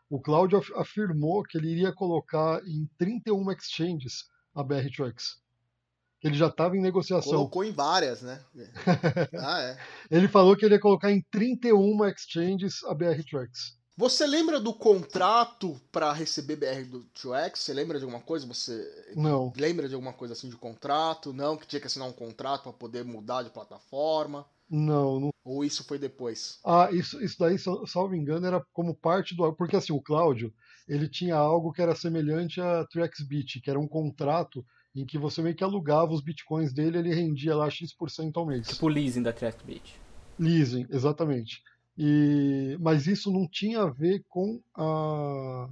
o 0.10 0.20
Cláudio 0.20 0.62
afirmou 0.76 1.44
que 1.44 1.58
ele 1.58 1.70
iria 1.70 1.94
colocar 1.94 2.60
em 2.66 2.90
31 2.98 3.52
exchanges 3.52 4.26
a 4.54 4.64
BR2X 4.64 5.43
ele 6.24 6.36
já 6.36 6.48
estava 6.48 6.78
em 6.78 6.82
negociação. 6.82 7.34
Colocou 7.34 7.64
em 7.64 7.72
várias, 7.72 8.22
né? 8.22 8.40
ah, 9.40 9.62
é. 9.62 9.78
Ele 10.10 10.28
falou 10.28 10.56
que 10.56 10.66
ele 10.66 10.76
ia 10.76 10.80
colocar 10.80 11.12
em 11.12 11.22
31 11.30 12.06
exchanges 12.06 12.84
a 12.86 12.94
BR 12.94 13.22
Tracks. 13.30 13.78
Você 13.96 14.26
lembra 14.26 14.60
do 14.60 14.74
contrato 14.74 15.80
para 15.92 16.12
receber 16.12 16.56
BR 16.56 16.90
do 16.90 17.06
2X? 17.16 17.58
Você 17.58 17.74
lembra 17.74 18.00
de 18.00 18.06
alguma 18.06 18.22
coisa? 18.22 18.48
Você 18.48 19.14
não 19.16 19.54
lembra 19.56 19.88
de 19.88 19.94
alguma 19.94 20.14
coisa 20.14 20.34
assim 20.34 20.50
de 20.50 20.56
contrato? 20.56 21.32
Não, 21.32 21.56
que 21.56 21.68
tinha 21.68 21.80
que 21.80 21.86
assinar 21.86 22.08
um 22.08 22.14
contrato 22.14 22.64
para 22.64 22.74
poder 22.74 23.06
mudar 23.06 23.44
de 23.44 23.52
plataforma? 23.52 24.48
Não, 24.68 25.20
não. 25.20 25.30
Ou 25.44 25.64
isso 25.64 25.84
foi 25.84 26.00
depois? 26.00 26.60
Ah, 26.66 26.90
isso, 26.92 27.22
isso 27.22 27.38
daí, 27.38 27.58
salvo 27.60 28.16
engano, 28.16 28.48
era 28.48 28.66
como 28.74 28.96
parte 28.96 29.36
do. 29.36 29.54
Porque 29.54 29.76
assim, 29.76 29.94
o 29.94 30.02
Cláudio, 30.02 30.52
ele 30.88 31.08
tinha 31.08 31.36
algo 31.36 31.72
que 31.72 31.82
era 31.82 31.96
semelhante 31.96 32.60
a 32.60 32.88
3xBit, 32.88 33.62
que 33.62 33.70
era 33.70 33.80
um 33.80 33.88
contrato 33.88 34.66
em 34.96 35.06
que 35.06 35.18
você 35.18 35.42
meio 35.42 35.56
que 35.56 35.64
alugava 35.64 36.14
os 36.14 36.22
bitcoins 36.22 36.74
dele 36.74 37.00
ele 37.00 37.14
rendia 37.14 37.56
lá 37.56 37.70
X% 37.70 38.32
ao 38.36 38.46
mês. 38.46 38.68
Tipo 38.68 38.86
o 38.86 38.90
leasing 38.90 39.24
da 39.24 39.34
3xBit. 39.34 39.96
Leasing, 40.38 40.86
exatamente. 40.90 41.62
E, 41.98 42.78
mas 42.80 43.08
isso 43.08 43.32
não 43.32 43.48
tinha 43.48 43.82
a 43.82 43.90
ver 43.90 44.24
com 44.28 44.60
a, 44.76 45.70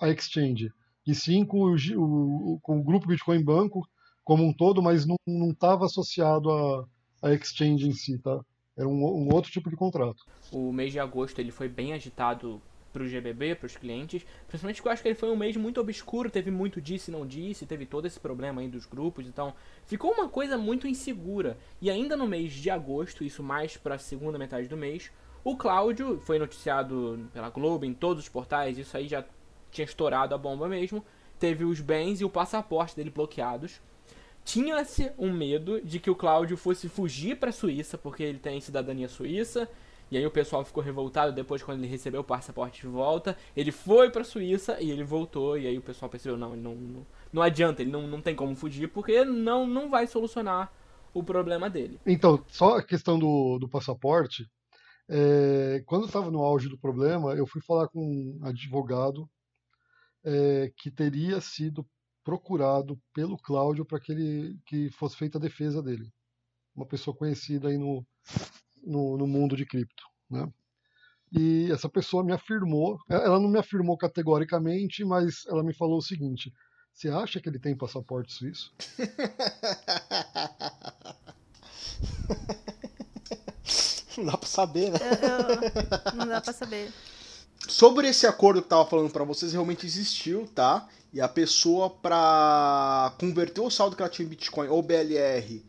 a 0.00 0.08
exchange, 0.10 0.72
e 1.06 1.14
sim 1.14 1.44
com 1.44 1.60
o, 1.62 1.74
o, 1.74 2.60
com 2.60 2.78
o 2.78 2.84
grupo 2.84 3.08
Bitcoin 3.08 3.42
Banco 3.42 3.86
como 4.24 4.44
um 4.44 4.52
todo, 4.52 4.82
mas 4.82 5.06
não 5.06 5.16
estava 5.50 5.86
associado 5.86 6.50
a, 6.50 6.84
a 7.22 7.32
exchange 7.32 7.86
em 7.86 7.92
si, 7.92 8.18
tá? 8.18 8.40
Era 8.76 8.88
um, 8.88 8.92
um, 8.92 9.32
outro 9.32 9.50
tipo 9.50 9.70
de 9.70 9.76
contrato. 9.76 10.24
O 10.52 10.72
mês 10.72 10.92
de 10.92 10.98
agosto 10.98 11.38
ele 11.38 11.52
foi 11.52 11.68
bem 11.68 11.92
agitado 11.92 12.60
para 12.96 13.04
o 13.04 13.06
GBB, 13.06 13.56
para 13.56 13.66
os 13.66 13.76
clientes, 13.76 14.24
principalmente 14.48 14.76
porque 14.76 14.88
eu 14.88 14.92
acho 14.92 15.02
que 15.02 15.08
ele 15.08 15.14
foi 15.14 15.30
um 15.30 15.36
mês 15.36 15.54
muito 15.54 15.78
obscuro, 15.78 16.30
teve 16.30 16.50
muito 16.50 16.80
disse 16.80 17.10
não 17.10 17.26
disse, 17.26 17.66
teve 17.66 17.84
todo 17.84 18.06
esse 18.06 18.18
problema 18.18 18.62
aí 18.62 18.68
dos 18.68 18.86
grupos, 18.86 19.26
então 19.26 19.52
ficou 19.84 20.12
uma 20.12 20.30
coisa 20.30 20.56
muito 20.56 20.88
insegura. 20.88 21.58
E 21.78 21.90
ainda 21.90 22.16
no 22.16 22.26
mês 22.26 22.54
de 22.54 22.70
agosto, 22.70 23.22
isso 23.22 23.42
mais 23.42 23.76
para 23.76 23.96
a 23.96 23.98
segunda 23.98 24.38
metade 24.38 24.66
do 24.66 24.78
mês, 24.78 25.12
o 25.44 25.58
Cláudio 25.58 26.18
foi 26.24 26.38
noticiado 26.38 27.28
pela 27.34 27.50
Globo, 27.50 27.84
em 27.84 27.92
todos 27.92 28.22
os 28.22 28.28
portais, 28.30 28.78
isso 28.78 28.96
aí 28.96 29.06
já 29.06 29.22
tinha 29.70 29.84
estourado 29.84 30.34
a 30.34 30.38
bomba 30.38 30.66
mesmo. 30.66 31.04
Teve 31.38 31.64
os 31.64 31.82
bens 31.82 32.22
e 32.22 32.24
o 32.24 32.30
passaporte 32.30 32.96
dele 32.96 33.10
bloqueados. 33.10 33.82
Tinha-se 34.42 35.12
um 35.18 35.30
medo 35.30 35.82
de 35.82 36.00
que 36.00 36.08
o 36.08 36.14
Cláudio 36.14 36.56
fosse 36.56 36.88
fugir 36.88 37.36
para 37.36 37.50
a 37.50 37.52
Suíça, 37.52 37.98
porque 37.98 38.22
ele 38.22 38.38
tem 38.38 38.58
cidadania 38.58 39.06
suíça. 39.06 39.68
E 40.10 40.16
aí 40.16 40.24
o 40.24 40.30
pessoal 40.30 40.64
ficou 40.64 40.82
revoltado 40.82 41.32
depois 41.32 41.62
quando 41.62 41.80
ele 41.80 41.88
recebeu 41.88 42.20
o 42.20 42.24
passaporte 42.24 42.82
de 42.82 42.86
volta. 42.86 43.36
Ele 43.56 43.72
foi 43.72 44.10
para 44.10 44.22
a 44.22 44.24
Suíça 44.24 44.80
e 44.80 44.90
ele 44.90 45.02
voltou. 45.02 45.58
E 45.58 45.66
aí 45.66 45.76
o 45.76 45.82
pessoal 45.82 46.08
percebeu: 46.08 46.36
não, 46.36 46.54
não, 46.54 46.74
não, 46.74 47.06
não 47.32 47.42
adianta, 47.42 47.82
ele 47.82 47.90
não, 47.90 48.06
não 48.06 48.20
tem 48.20 48.34
como 48.34 48.54
fugir, 48.54 48.88
porque 48.88 49.24
não, 49.24 49.66
não 49.66 49.90
vai 49.90 50.06
solucionar 50.06 50.72
o 51.12 51.22
problema 51.22 51.68
dele. 51.68 51.98
Então, 52.06 52.42
só 52.48 52.76
a 52.76 52.82
questão 52.82 53.18
do, 53.18 53.58
do 53.58 53.68
passaporte, 53.68 54.48
é, 55.08 55.82
quando 55.86 56.06
estava 56.06 56.30
no 56.30 56.42
auge 56.42 56.68
do 56.68 56.78
problema, 56.78 57.34
eu 57.34 57.46
fui 57.46 57.60
falar 57.62 57.88
com 57.88 58.00
um 58.00 58.46
advogado 58.46 59.28
é, 60.24 60.70
que 60.76 60.90
teria 60.90 61.40
sido 61.40 61.86
procurado 62.22 63.00
pelo 63.14 63.38
Cláudio 63.38 63.84
para 63.84 64.00
que 64.00 64.12
ele 64.12 64.58
que 64.66 64.90
fosse 64.90 65.16
feita 65.16 65.38
a 65.38 65.40
defesa 65.40 65.82
dele, 65.82 66.10
uma 66.74 66.84
pessoa 66.84 67.16
conhecida 67.16 67.68
aí 67.68 67.78
no, 67.78 68.04
no, 68.86 69.18
no 69.18 69.26
mundo 69.26 69.56
de 69.56 69.66
cripto, 69.66 70.04
né? 70.30 70.48
E 71.32 71.70
essa 71.72 71.88
pessoa 71.88 72.24
me 72.24 72.32
afirmou, 72.32 72.98
ela 73.10 73.40
não 73.40 73.48
me 73.48 73.58
afirmou 73.58 73.98
categoricamente, 73.98 75.04
mas 75.04 75.44
ela 75.48 75.62
me 75.62 75.74
falou 75.74 75.98
o 75.98 76.02
seguinte: 76.02 76.52
você 76.94 77.08
acha 77.08 77.40
que 77.40 77.48
ele 77.48 77.58
tem 77.58 77.76
passaporte 77.76 78.32
suíço? 78.32 78.72
Não 84.16 84.24
dá 84.24 84.38
pra 84.38 84.48
saber, 84.48 84.90
né? 84.90 84.98
Eu, 85.20 86.10
eu, 86.10 86.16
não 86.16 86.26
dá 86.26 86.40
pra 86.40 86.50
saber. 86.50 86.90
Sobre 87.68 88.08
esse 88.08 88.26
acordo 88.26 88.60
que 88.60 88.64
eu 88.64 88.68
tava 88.70 88.88
falando 88.88 89.10
para 89.10 89.24
vocês, 89.24 89.52
realmente 89.52 89.84
existiu, 89.84 90.48
tá? 90.54 90.88
E 91.12 91.20
a 91.20 91.28
pessoa, 91.28 91.90
pra 91.90 93.14
converter 93.20 93.60
o 93.60 93.68
saldo 93.68 93.94
que 93.94 94.00
ela 94.00 94.10
tinha 94.10 94.24
em 94.24 94.28
Bitcoin 94.30 94.68
ou 94.68 94.82
BLR 94.82 95.62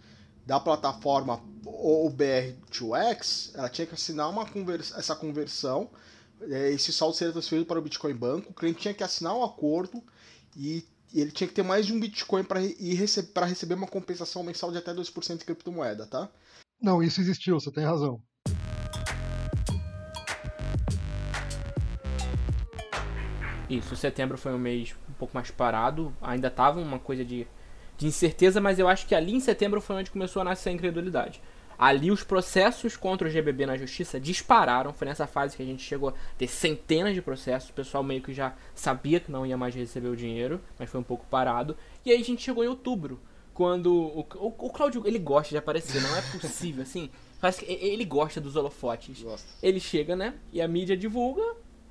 da 0.47 0.61
plataforma 0.61 1.43
ou 1.65 2.09
BR2X, 2.09 3.51
ela 3.53 3.67
tinha 3.67 3.85
que 3.85 3.93
assinar 3.93 4.29
uma 4.29 4.45
convers 4.45 4.93
essa 4.97 5.13
conversão. 5.13 5.89
É, 6.41 6.71
esse 6.71 6.93
saldo 6.93 7.17
seria 7.17 7.33
transferido 7.33 7.67
para 7.67 7.77
o 7.77 7.81
Bitcoin 7.81 8.13
Banco. 8.13 8.51
O 8.51 8.53
cliente 8.53 8.79
tinha 8.79 8.93
que 8.93 9.03
assinar 9.03 9.35
um 9.35 9.43
acordo 9.43 10.01
e 10.55 10.85
ele 11.13 11.31
tinha 11.31 11.49
que 11.49 11.53
ter 11.53 11.63
mais 11.63 11.85
de 11.85 11.91
um 11.91 11.99
Bitcoin 11.99 12.45
para 12.45 12.61
rece 12.61 13.29
receber 13.45 13.73
uma 13.73 13.87
compensação 13.87 14.41
mensal 14.41 14.71
de 14.71 14.77
até 14.77 14.93
2% 14.93 15.37
de 15.37 15.43
criptomoeda, 15.43 16.07
tá? 16.07 16.29
Não, 16.81 17.03
isso 17.03 17.19
existiu, 17.19 17.59
você 17.59 17.69
tem 17.69 17.83
razão. 17.83 18.21
Isso, 23.69 23.97
setembro 23.97 24.37
foi 24.37 24.53
um 24.53 24.59
mês 24.59 24.95
um 25.09 25.13
pouco 25.13 25.35
mais 25.35 25.51
parado, 25.51 26.15
ainda 26.21 26.49
tava 26.49 26.79
uma 26.79 26.99
coisa 26.99 27.25
de, 27.25 27.45
de 27.97 28.07
incerteza, 28.07 28.61
mas 28.61 28.79
eu 28.79 28.87
acho 28.87 29.07
que 29.07 29.15
ali 29.15 29.33
em 29.33 29.39
setembro 29.39 29.81
foi 29.81 29.95
onde 29.95 30.11
começou 30.11 30.41
a 30.41 30.45
nascer 30.45 30.69
a 30.69 30.73
incredulidade. 30.73 31.41
Ali 31.77 32.09
os 32.09 32.23
processos 32.23 32.97
contra 32.97 33.27
o 33.27 33.31
GBB 33.31 33.67
na 33.67 33.77
justiça 33.77 34.19
dispararam, 34.19 34.91
foi 34.93 35.07
nessa 35.07 35.27
fase 35.27 35.55
que 35.55 35.61
a 35.61 35.65
gente 35.65 35.83
chegou 35.83 36.09
a 36.09 36.13
ter 36.37 36.47
centenas 36.47 37.13
de 37.13 37.21
processos, 37.21 37.69
o 37.69 37.73
pessoal 37.73 38.03
meio 38.03 38.21
que 38.21 38.33
já 38.33 38.55
sabia 38.73 39.19
que 39.19 39.31
não 39.31 39.45
ia 39.45 39.55
mais 39.55 39.75
receber 39.75 40.07
o 40.07 40.15
dinheiro, 40.15 40.59
mas 40.79 40.89
foi 40.89 40.99
um 40.99 41.03
pouco 41.03 41.25
parado. 41.27 41.77
E 42.03 42.11
aí 42.11 42.19
a 42.19 42.23
gente 42.23 42.41
chegou 42.41 42.63
em 42.63 42.67
outubro, 42.67 43.19
quando 43.53 43.93
o, 43.93 44.19
o, 44.35 44.47
o 44.47 44.69
Claudio, 44.71 45.03
ele 45.05 45.19
gosta 45.19 45.49
de 45.49 45.57
aparecer, 45.57 46.01
não 46.01 46.15
é 46.15 46.21
possível, 46.39 46.81
assim, 46.81 47.11
parece 47.39 47.63
que 47.63 47.71
ele 47.71 48.05
gosta 48.05 48.41
dos 48.41 48.55
holofotes. 48.55 49.23
Ele 49.61 49.79
chega, 49.79 50.15
né, 50.15 50.33
e 50.51 50.59
a 50.61 50.67
mídia 50.67 50.97
divulga, 50.97 51.43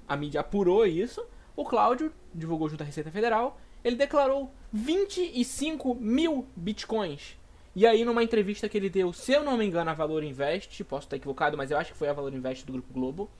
a 0.08 0.16
mídia 0.16 0.40
apurou 0.40 0.84
isso, 0.84 1.24
o 1.54 1.64
Cláudio 1.64 2.12
divulgou 2.34 2.68
junto 2.68 2.82
à 2.82 2.86
Receita 2.86 3.10
Federal, 3.10 3.60
ele 3.86 3.94
declarou 3.94 4.52
25 4.72 5.94
mil 5.94 6.44
bitcoins. 6.56 7.38
E 7.72 7.86
aí, 7.86 8.04
numa 8.04 8.24
entrevista 8.24 8.68
que 8.68 8.76
ele 8.76 8.90
deu, 8.90 9.12
se 9.12 9.30
eu 9.30 9.44
não 9.44 9.56
me 9.56 9.64
engano, 9.64 9.88
a 9.88 9.94
Valor 9.94 10.24
Invest, 10.24 10.82
posso 10.82 11.06
estar 11.06 11.14
equivocado, 11.14 11.56
mas 11.56 11.70
eu 11.70 11.78
acho 11.78 11.92
que 11.92 11.98
foi 11.98 12.08
a 12.08 12.12
Valor 12.12 12.34
Invest 12.34 12.66
do 12.66 12.72
Grupo 12.72 12.92
Globo, 12.92 13.30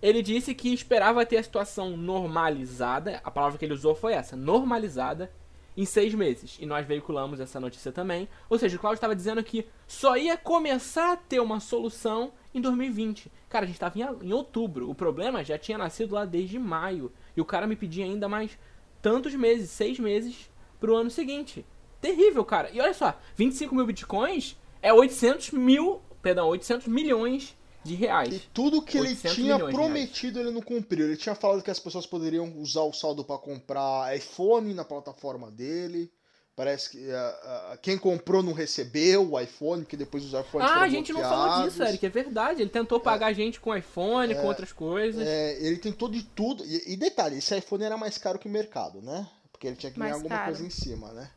ele 0.00 0.22
disse 0.22 0.54
que 0.54 0.72
esperava 0.72 1.26
ter 1.26 1.36
a 1.36 1.42
situação 1.42 1.94
normalizada, 1.94 3.20
a 3.22 3.30
palavra 3.30 3.58
que 3.58 3.66
ele 3.66 3.74
usou 3.74 3.94
foi 3.94 4.14
essa, 4.14 4.34
normalizada, 4.34 5.30
em 5.76 5.84
seis 5.84 6.14
meses. 6.14 6.56
E 6.58 6.64
nós 6.64 6.86
veiculamos 6.86 7.38
essa 7.38 7.60
notícia 7.60 7.92
também. 7.92 8.26
Ou 8.48 8.58
seja, 8.58 8.76
o 8.76 8.80
Cláudio 8.80 8.96
estava 8.96 9.14
dizendo 9.14 9.44
que 9.44 9.66
só 9.86 10.16
ia 10.16 10.38
começar 10.38 11.12
a 11.12 11.16
ter 11.16 11.40
uma 11.40 11.60
solução 11.60 12.32
em 12.54 12.62
2020. 12.62 13.30
Cara, 13.50 13.64
a 13.64 13.66
gente 13.66 13.76
estava 13.76 13.98
em, 13.98 14.28
em 14.28 14.32
outubro. 14.32 14.88
O 14.88 14.94
problema 14.94 15.44
já 15.44 15.58
tinha 15.58 15.76
nascido 15.76 16.14
lá 16.14 16.24
desde 16.24 16.58
maio. 16.58 17.12
E 17.36 17.40
o 17.40 17.44
cara 17.44 17.66
me 17.66 17.76
pedia 17.76 18.04
ainda 18.04 18.26
mais 18.28 18.58
tantos 19.02 19.34
meses, 19.34 19.68
seis 19.68 19.98
meses, 19.98 20.48
pro 20.80 20.96
ano 20.96 21.10
seguinte. 21.10 21.66
Terrível, 22.00 22.44
cara. 22.44 22.70
E 22.72 22.80
olha 22.80 22.94
só, 22.94 23.18
25 23.36 23.74
mil 23.74 23.86
bitcoins 23.86 24.56
é 24.80 24.92
800 24.92 25.50
mil, 25.50 26.00
perdão, 26.22 26.48
800 26.48 26.86
milhões 26.86 27.56
de 27.84 27.94
reais. 27.94 28.34
E 28.34 28.38
tudo 28.54 28.82
que 28.82 28.96
ele 28.96 29.14
tinha 29.14 29.58
prometido 29.58 30.38
ele 30.38 30.50
não 30.50 30.62
cumpriu. 30.62 31.06
Ele 31.06 31.16
tinha 31.16 31.34
falado 31.34 31.62
que 31.62 31.70
as 31.70 31.80
pessoas 31.80 32.06
poderiam 32.06 32.56
usar 32.58 32.82
o 32.82 32.92
saldo 32.92 33.24
para 33.24 33.38
comprar 33.38 34.16
iPhone 34.16 34.72
na 34.72 34.84
plataforma 34.84 35.50
dele. 35.50 36.10
Parece 36.54 36.90
que 36.90 36.98
uh, 36.98 37.74
uh, 37.74 37.78
quem 37.80 37.96
comprou 37.96 38.42
não 38.42 38.52
recebeu 38.52 39.32
o 39.32 39.40
iPhone, 39.40 39.82
porque 39.82 39.96
depois 39.96 40.22
os 40.22 40.38
iPhones 40.38 40.68
Ah, 40.70 40.82
a 40.82 40.88
gente 40.88 41.10
não 41.10 41.20
falou 41.22 41.64
disso, 41.64 41.82
Eric, 41.82 42.04
é 42.04 42.10
verdade. 42.10 42.60
Ele 42.60 42.68
tentou 42.68 43.00
pagar 43.00 43.28
a 43.28 43.32
gente 43.32 43.58
com 43.58 43.74
iPhone, 43.74 44.34
é, 44.34 44.36
com 44.36 44.46
outras 44.46 44.70
coisas. 44.70 45.26
É, 45.26 45.58
ele 45.64 45.78
tentou 45.78 46.10
de 46.10 46.22
tudo. 46.22 46.62
E, 46.66 46.92
e, 46.92 46.96
detalhe, 46.96 47.38
esse 47.38 47.56
iPhone 47.56 47.82
era 47.82 47.96
mais 47.96 48.18
caro 48.18 48.38
que 48.38 48.46
o 48.46 48.50
mercado, 48.50 49.00
né? 49.00 49.26
Porque 49.50 49.66
ele 49.66 49.76
tinha 49.76 49.90
que 49.90 49.98
ganhar 49.98 50.14
alguma 50.14 50.28
caro. 50.28 50.44
coisa 50.50 50.66
em 50.66 50.70
cima, 50.70 51.10
né? 51.12 51.30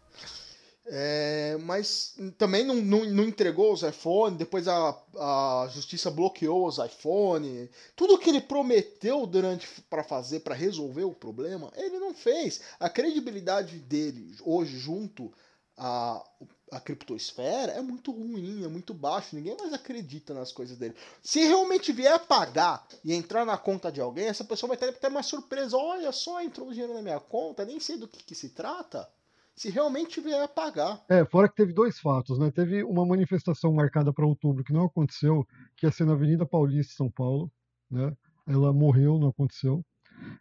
É, 0.87 1.57
mas 1.61 2.15
também 2.37 2.63
não, 2.63 2.75
não, 2.75 3.05
não, 3.05 3.23
entregou 3.23 3.73
os 3.73 3.81
iPhone, 3.81 4.37
depois 4.37 4.67
a, 4.67 4.95
a 5.17 5.67
justiça 5.71 6.11
bloqueou 6.11 6.67
os 6.67 6.77
iPhone. 6.77 7.69
Tudo 7.95 8.19
que 8.19 8.29
ele 8.29 8.39
prometeu 8.39 9.25
durante 9.25 9.67
para 9.89 10.03
fazer, 10.03 10.41
para 10.41 10.53
resolver 10.53 11.03
o 11.03 11.13
problema, 11.13 11.71
ele 11.75 11.97
não 11.97 12.13
fez. 12.13 12.61
A 12.79 12.87
credibilidade 12.87 13.79
dele 13.79 14.35
hoje 14.43 14.77
junto 14.77 15.33
à, 15.75 16.23
à 16.71 16.79
criptosfera 16.79 17.71
é 17.71 17.81
muito 17.81 18.11
ruim, 18.11 18.63
é 18.63 18.67
muito 18.67 18.93
baixo. 18.93 19.35
Ninguém 19.35 19.57
mais 19.57 19.73
acredita 19.73 20.35
nas 20.35 20.51
coisas 20.51 20.77
dele. 20.77 20.95
Se 21.23 21.39
realmente 21.39 21.91
vier 21.91 22.19
pagar 22.27 22.87
e 23.03 23.11
entrar 23.11 23.43
na 23.43 23.57
conta 23.57 23.91
de 23.91 24.01
alguém, 24.01 24.27
essa 24.27 24.43
pessoa 24.43 24.67
vai 24.67 24.77
ter 24.77 24.89
até 24.89 25.07
uma 25.07 25.23
surpresa. 25.23 25.75
Olha 25.75 26.11
só, 26.11 26.39
entrou 26.43 26.71
dinheiro 26.71 26.93
na 26.93 27.01
minha 27.01 27.19
conta, 27.19 27.65
nem 27.65 27.79
sei 27.79 27.97
do 27.97 28.07
que, 28.07 28.23
que 28.23 28.35
se 28.35 28.49
trata 28.49 29.09
se 29.55 29.69
realmente 29.69 30.19
vier 30.19 30.41
a 30.41 30.47
pagar. 30.47 31.03
É, 31.09 31.23
fora 31.25 31.47
que 31.47 31.55
teve 31.55 31.73
dois 31.73 31.99
fatos, 31.99 32.37
né? 32.37 32.51
Teve 32.51 32.83
uma 32.83 33.05
manifestação 33.05 33.73
marcada 33.73 34.11
para 34.11 34.25
outubro 34.25 34.63
que 34.63 34.73
não 34.73 34.85
aconteceu, 34.85 35.47
que 35.75 35.85
ia 35.85 35.91
ser 35.91 36.05
na 36.05 36.13
Avenida 36.13 36.45
Paulista, 36.45 36.93
São 36.93 37.09
Paulo, 37.09 37.51
né? 37.89 38.15
Ela 38.45 38.73
morreu, 38.73 39.17
não 39.17 39.29
aconteceu. 39.29 39.83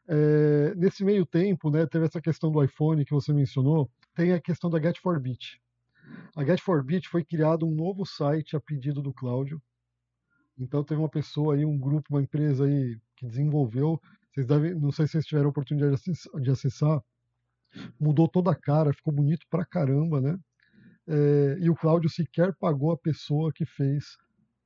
É, 0.07 0.75
nesse 0.77 1.05
meio 1.05 1.25
tempo, 1.25 1.71
né, 1.71 1.87
teve 1.87 2.05
essa 2.07 2.21
questão 2.21 2.51
do 2.51 2.63
iPhone 2.63 3.05
que 3.05 3.13
você 3.13 3.33
mencionou, 3.33 3.91
tem 4.15 4.33
a 4.33 4.41
questão 4.41 4.71
da 4.71 4.81
Get 4.81 5.01
for 5.01 5.19
Bit. 5.19 5.61
A 6.37 6.45
Get4Bit 6.45 7.09
foi 7.09 7.25
criado 7.25 7.67
um 7.67 7.75
novo 7.75 8.05
site 8.05 8.57
a 8.57 8.61
pedido 8.61 9.01
do 9.01 9.13
Cláudio. 9.13 9.63
Então 10.59 10.85
teve 10.85 11.01
uma 11.01 11.09
pessoa 11.09 11.55
aí, 11.55 11.65
um 11.65 11.79
grupo, 11.79 12.09
uma 12.11 12.23
empresa 12.23 12.65
aí 12.65 12.99
que 13.17 13.27
desenvolveu. 13.27 14.01
Vocês 14.33 14.47
devem, 14.47 14.75
não 14.75 14.93
sei 14.93 15.07
se 15.07 15.13
vocês 15.13 15.27
tiveram 15.27 15.49
a 15.49 15.51
oportunidade 15.51 16.01
de 16.41 16.51
acessar. 16.51 17.03
Mudou 17.99 18.29
toda 18.29 18.51
a 18.51 18.55
cara, 18.55 18.93
ficou 18.93 19.13
bonito 19.13 19.47
pra 19.51 19.65
caramba, 19.65 20.21
né? 20.21 20.37
É, 21.07 21.57
e 21.61 21.69
o 21.69 21.75
Cláudio 21.75 22.09
sequer 22.09 22.55
pagou 22.59 22.93
a 22.93 22.97
pessoa 22.97 23.53
que 23.53 23.67
fez 23.67 24.17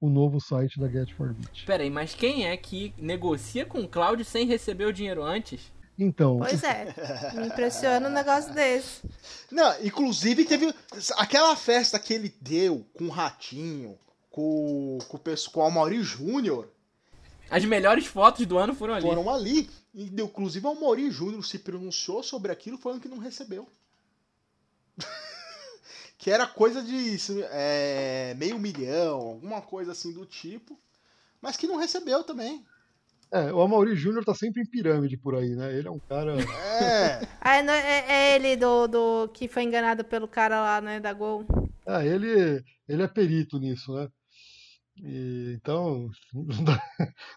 o 0.00 0.08
novo 0.08 0.40
site 0.40 0.78
da 0.78 0.88
Get4Bit. 0.88 1.66
Peraí, 1.66 1.90
mas 1.90 2.14
quem 2.14 2.46
é 2.46 2.56
que 2.56 2.94
negocia 2.96 3.66
com 3.66 3.80
o 3.80 3.88
Cláudio 3.88 4.24
sem 4.24 4.46
receber 4.46 4.84
o 4.84 4.92
dinheiro 4.92 5.22
antes? 5.22 5.72
Então. 5.98 6.38
Pois 6.38 6.62
é. 6.62 6.94
Me 7.34 7.48
impressiona 7.48 8.08
um 8.08 8.12
negócio 8.12 8.54
desse. 8.54 9.02
Não, 9.50 9.84
inclusive 9.84 10.44
teve 10.44 10.72
aquela 11.16 11.56
festa 11.56 11.98
que 11.98 12.14
ele 12.14 12.32
deu 12.40 12.86
com 12.96 13.06
o 13.06 13.10
Ratinho, 13.10 13.98
com, 14.30 14.98
com, 15.08 15.18
com 15.18 15.60
o 15.60 15.64
Amaury 15.64 16.00
Júnior. 16.02 16.68
As 17.50 17.64
melhores 17.64 18.06
fotos 18.06 18.46
do 18.46 18.58
ano 18.58 18.74
foram 18.74 18.94
ali. 18.94 19.06
Foram 19.06 19.30
ali. 19.30 19.70
E, 19.94 20.04
inclusive, 20.20 20.66
o 20.66 20.70
Amaury 20.70 21.10
Júnior 21.10 21.44
se 21.44 21.58
pronunciou 21.58 22.22
sobre 22.22 22.52
aquilo 22.52 22.78
falando 22.78 23.00
que 23.00 23.08
não 23.08 23.18
recebeu. 23.18 23.66
que 26.18 26.30
era 26.30 26.46
coisa 26.46 26.82
de 26.82 27.16
é, 27.50 28.34
meio 28.36 28.58
milhão, 28.58 29.18
alguma 29.18 29.62
coisa 29.62 29.92
assim 29.92 30.12
do 30.12 30.26
tipo. 30.26 30.78
Mas 31.40 31.56
que 31.56 31.66
não 31.66 31.76
recebeu 31.76 32.22
também. 32.24 32.64
É, 33.30 33.52
o 33.52 33.60
Amaury 33.60 33.94
Júnior 33.94 34.24
tá 34.24 34.34
sempre 34.34 34.62
em 34.62 34.66
pirâmide 34.66 35.16
por 35.16 35.34
aí, 35.34 35.54
né? 35.54 35.76
Ele 35.76 35.86
é 35.86 35.90
um 35.90 35.98
cara. 35.98 36.34
É. 36.40 37.26
é, 37.44 37.60
é, 37.60 38.04
é, 38.08 38.36
ele 38.36 38.56
do, 38.56 38.86
do 38.86 39.28
que 39.28 39.46
foi 39.46 39.64
enganado 39.64 40.02
pelo 40.02 40.26
cara 40.26 40.60
lá, 40.60 40.80
né, 40.80 40.98
da 40.98 41.12
Gol. 41.12 41.44
Ah, 41.86 42.04
ele, 42.04 42.64
ele 42.88 43.02
é 43.02 43.08
perito 43.08 43.58
nisso, 43.58 43.94
né? 43.94 44.08
E, 45.02 45.54
então, 45.56 46.10
não 46.32 46.64
dá, 46.64 46.82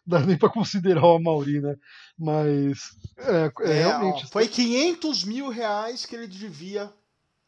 dá 0.05 0.19
nem 0.21 0.37
para 0.37 0.49
considerar 0.49 1.05
o 1.05 1.15
Amaury, 1.15 1.61
né? 1.61 1.75
Mas, 2.17 2.89
é, 3.17 3.51
é, 3.69 3.73
realmente. 3.73 4.25
Ó, 4.25 4.27
foi 4.27 4.47
500 4.47 5.23
mil 5.25 5.49
reais 5.49 6.05
que 6.05 6.15
ele 6.15 6.27
devia 6.27 6.91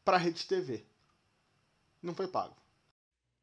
pra 0.03 0.17
Rede 0.17 0.45
TV. 0.45 0.85
Não 2.01 2.13
foi 2.13 2.27
pago. 2.27 2.55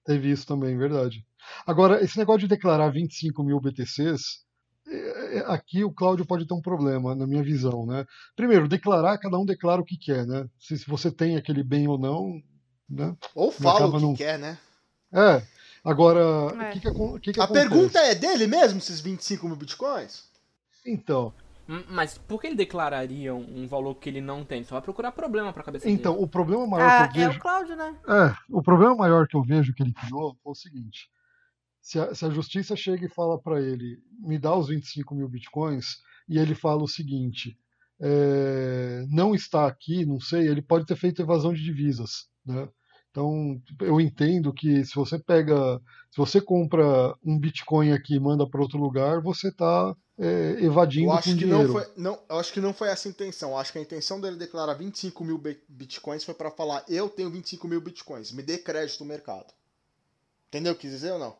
Teve 0.04 0.30
isso 0.30 0.46
também, 0.46 0.76
verdade. 0.76 1.24
Agora, 1.66 2.02
esse 2.02 2.18
negócio 2.18 2.40
de 2.40 2.48
declarar 2.48 2.90
25 2.90 3.42
mil 3.42 3.60
BTCs 3.60 4.44
é, 4.86 5.38
é, 5.38 5.44
aqui 5.46 5.84
o 5.84 5.92
Cláudio 5.92 6.26
pode 6.26 6.46
ter 6.46 6.54
um 6.54 6.60
problema, 6.60 7.14
na 7.14 7.26
minha 7.26 7.42
visão, 7.42 7.86
né? 7.86 8.04
Primeiro, 8.34 8.68
declarar, 8.68 9.18
cada 9.18 9.38
um 9.38 9.44
declara 9.44 9.80
o 9.80 9.84
que 9.84 9.96
quer, 9.96 10.26
né? 10.26 10.48
Se, 10.58 10.78
se 10.78 10.88
você 10.88 11.10
tem 11.10 11.36
aquele 11.36 11.62
bem 11.62 11.86
ou 11.86 11.98
não, 11.98 12.40
né? 12.88 13.16
Ou 13.34 13.52
fala 13.52 13.86
o 13.86 13.92
que 13.92 14.02
não... 14.02 14.14
quer, 14.14 14.38
né? 14.38 14.58
É. 15.12 15.42
Agora, 15.84 16.54
o 16.54 16.60
é. 16.60 16.72
que, 16.72 16.80
que, 16.80 16.90
que, 17.20 17.32
que 17.32 17.40
A 17.40 17.44
acontece? 17.44 17.68
pergunta 17.68 17.98
é 17.98 18.14
dele 18.14 18.46
mesmo, 18.46 18.78
esses 18.78 19.00
25 19.00 19.46
mil 19.46 19.56
bitcoins? 19.56 20.28
Então. 20.86 21.32
Hum, 21.68 21.84
mas 21.88 22.18
por 22.18 22.40
que 22.40 22.48
ele 22.48 22.56
declararia 22.56 23.34
um 23.34 23.66
valor 23.66 23.94
que 23.94 24.08
ele 24.08 24.20
não 24.20 24.44
tem? 24.44 24.64
Só 24.64 24.74
vai 24.74 24.82
procurar 24.82 25.12
problema 25.12 25.52
pra 25.52 25.62
cabeça 25.62 25.88
então, 25.88 26.14
dele. 26.14 26.24
o 26.24 26.28
problema 26.28 26.66
maior 26.66 26.88
ah, 26.88 27.08
que 27.08 27.18
eu 27.18 27.22
vejo... 27.22 27.32
É 27.32 27.36
o 27.36 27.40
Cláudio, 27.40 27.76
né? 27.76 27.96
É, 28.08 28.34
o 28.50 28.62
problema 28.62 28.94
maior 28.94 29.26
que 29.26 29.36
eu 29.36 29.42
vejo 29.42 29.72
que 29.72 29.82
ele 29.82 29.92
criou 29.92 30.36
foi 30.42 30.52
o 30.52 30.54
seguinte 30.54 31.08
se 31.80 31.98
a, 31.98 32.14
se 32.14 32.24
a 32.24 32.30
justiça 32.30 32.76
chega 32.76 33.06
e 33.06 33.14
fala 33.14 33.38
para 33.38 33.60
ele, 33.60 34.02
me 34.20 34.38
dá 34.38 34.54
os 34.54 34.68
25 34.68 35.14
mil 35.14 35.28
bitcoins, 35.28 36.02
e 36.28 36.38
ele 36.38 36.54
fala 36.54 36.82
o 36.82 36.88
seguinte, 36.88 37.58
é, 38.00 39.04
não 39.08 39.34
está 39.34 39.66
aqui, 39.66 40.04
não 40.04 40.20
sei, 40.20 40.48
ele 40.48 40.62
pode 40.62 40.86
ter 40.86 40.96
feito 40.96 41.22
evasão 41.22 41.52
de 41.52 41.62
divisas, 41.62 42.28
né? 42.44 42.68
Então, 43.10 43.60
eu 43.80 44.00
entendo 44.00 44.52
que 44.52 44.84
se 44.84 44.94
você 44.94 45.18
pega, 45.18 45.80
se 46.10 46.16
você 46.16 46.40
compra 46.40 47.14
um 47.24 47.38
Bitcoin 47.38 47.92
aqui 47.92 48.14
e 48.14 48.20
manda 48.20 48.48
para 48.48 48.60
outro 48.60 48.78
lugar, 48.78 49.20
você 49.20 49.48
está 49.48 49.96
é, 50.16 50.58
evadindo 50.60 51.06
eu 51.06 51.12
acho 51.12 51.30
que 51.30 51.34
dinheiro. 51.34 51.64
Não 51.64 51.72
foi, 51.72 51.92
não, 51.96 52.18
eu 52.28 52.38
acho 52.38 52.52
que 52.52 52.60
não 52.60 52.72
foi 52.72 52.88
essa 52.88 53.08
a 53.08 53.10
intenção. 53.10 53.50
Eu 53.50 53.58
acho 53.58 53.72
que 53.72 53.78
a 53.78 53.82
intenção 53.82 54.20
dele 54.20 54.36
declarar 54.36 54.74
25 54.74 55.24
mil 55.24 55.42
Bitcoins 55.68 56.22
foi 56.22 56.34
para 56.34 56.52
falar: 56.52 56.84
eu 56.88 57.08
tenho 57.08 57.30
25 57.30 57.66
mil 57.66 57.80
Bitcoins, 57.80 58.30
me 58.30 58.42
dê 58.42 58.58
crédito 58.58 59.00
no 59.00 59.08
mercado. 59.08 59.52
Entendeu 60.48 60.72
o 60.72 60.76
que 60.76 60.82
quis 60.82 60.92
dizer 60.92 61.12
ou 61.12 61.18
não? 61.18 61.36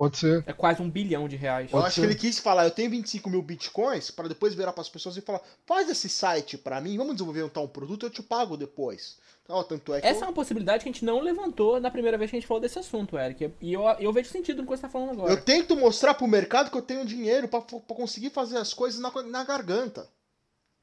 Pode 0.00 0.16
ser. 0.16 0.42
É 0.46 0.52
quase 0.54 0.80
um 0.80 0.88
bilhão 0.88 1.28
de 1.28 1.36
reais. 1.36 1.70
Eu 1.70 1.78
acho 1.80 1.96
ser. 1.96 2.00
que 2.00 2.06
ele 2.06 2.14
quis 2.14 2.38
falar, 2.38 2.64
eu 2.64 2.70
tenho 2.70 2.88
25 2.88 3.28
mil 3.28 3.42
bitcoins, 3.42 4.10
para 4.10 4.28
depois 4.28 4.54
virar 4.54 4.72
para 4.72 4.80
as 4.80 4.88
pessoas 4.88 5.14
e 5.18 5.20
falar, 5.20 5.42
faz 5.66 5.90
esse 5.90 6.08
site 6.08 6.56
para 6.56 6.80
mim, 6.80 6.96
vamos 6.96 7.12
desenvolver 7.12 7.42
um 7.42 7.50
tal 7.50 7.68
produto, 7.68 8.06
eu 8.06 8.10
te 8.10 8.22
pago 8.22 8.56
depois. 8.56 9.18
Então, 9.44 9.62
tanto 9.62 9.92
é 9.92 9.98
Essa 9.98 10.20
eu... 10.20 10.24
é 10.24 10.26
uma 10.28 10.32
possibilidade 10.32 10.84
que 10.84 10.88
a 10.88 10.92
gente 10.92 11.04
não 11.04 11.20
levantou 11.20 11.78
na 11.78 11.90
primeira 11.90 12.16
vez 12.16 12.30
que 12.30 12.36
a 12.38 12.40
gente 12.40 12.46
falou 12.46 12.62
desse 12.62 12.78
assunto, 12.78 13.18
Eric. 13.18 13.52
E 13.60 13.74
eu, 13.74 13.82
eu 13.98 14.10
vejo 14.10 14.30
sentido 14.30 14.56
no 14.56 14.62
que 14.62 14.68
você 14.70 14.76
está 14.76 14.88
falando 14.88 15.10
agora. 15.10 15.30
Eu 15.30 15.44
tento 15.44 15.76
mostrar 15.76 16.14
pro 16.14 16.26
mercado 16.26 16.70
que 16.70 16.78
eu 16.78 16.82
tenho 16.82 17.04
dinheiro 17.04 17.46
para 17.46 17.60
conseguir 17.60 18.30
fazer 18.30 18.56
as 18.56 18.72
coisas 18.72 18.98
na, 18.98 19.12
na 19.24 19.44
garganta. 19.44 20.08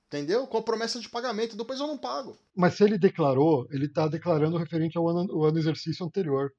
Entendeu? 0.06 0.46
Com 0.46 0.60
a 0.60 0.62
promessa 0.62 1.00
de 1.00 1.10
pagamento, 1.10 1.58
depois 1.58 1.80
eu 1.80 1.88
não 1.88 1.98
pago. 1.98 2.38
Mas 2.56 2.76
se 2.76 2.84
ele 2.84 3.00
declarou, 3.00 3.68
ele 3.72 3.88
está 3.88 4.08
declarando 4.08 4.58
referente 4.58 4.96
ao 4.96 5.08
ano, 5.08 5.34
ao 5.34 5.46
ano 5.46 5.58
exercício 5.58 6.06
anterior. 6.06 6.52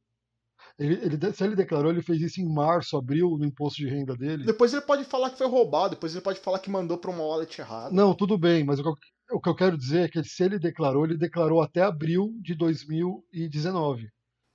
Ele, 0.78 0.94
ele, 0.94 1.32
se 1.32 1.44
ele 1.44 1.56
declarou, 1.56 1.90
ele 1.90 2.02
fez 2.02 2.20
isso 2.22 2.40
em 2.40 2.48
março, 2.48 2.96
abril, 2.96 3.36
no 3.36 3.44
imposto 3.44 3.82
de 3.82 3.88
renda 3.88 4.14
dele. 4.14 4.44
Depois 4.44 4.72
ele 4.72 4.82
pode 4.82 5.04
falar 5.04 5.30
que 5.30 5.38
foi 5.38 5.48
roubado, 5.48 5.96
depois 5.96 6.12
ele 6.12 6.22
pode 6.22 6.38
falar 6.38 6.60
que 6.60 6.70
mandou 6.70 6.96
para 6.96 7.10
uma 7.10 7.24
wallet 7.24 7.60
errada. 7.60 7.92
Não, 7.92 8.14
tudo 8.14 8.38
bem, 8.38 8.62
mas 8.62 8.78
o 8.78 8.82
que, 8.84 8.88
eu, 8.88 9.36
o 9.36 9.40
que 9.40 9.48
eu 9.48 9.56
quero 9.56 9.76
dizer 9.76 10.04
é 10.04 10.08
que 10.08 10.22
se 10.22 10.44
ele 10.44 10.58
declarou, 10.58 11.04
ele 11.04 11.18
declarou 11.18 11.60
até 11.60 11.82
abril 11.82 12.32
de 12.40 12.54
2019. 12.54 14.08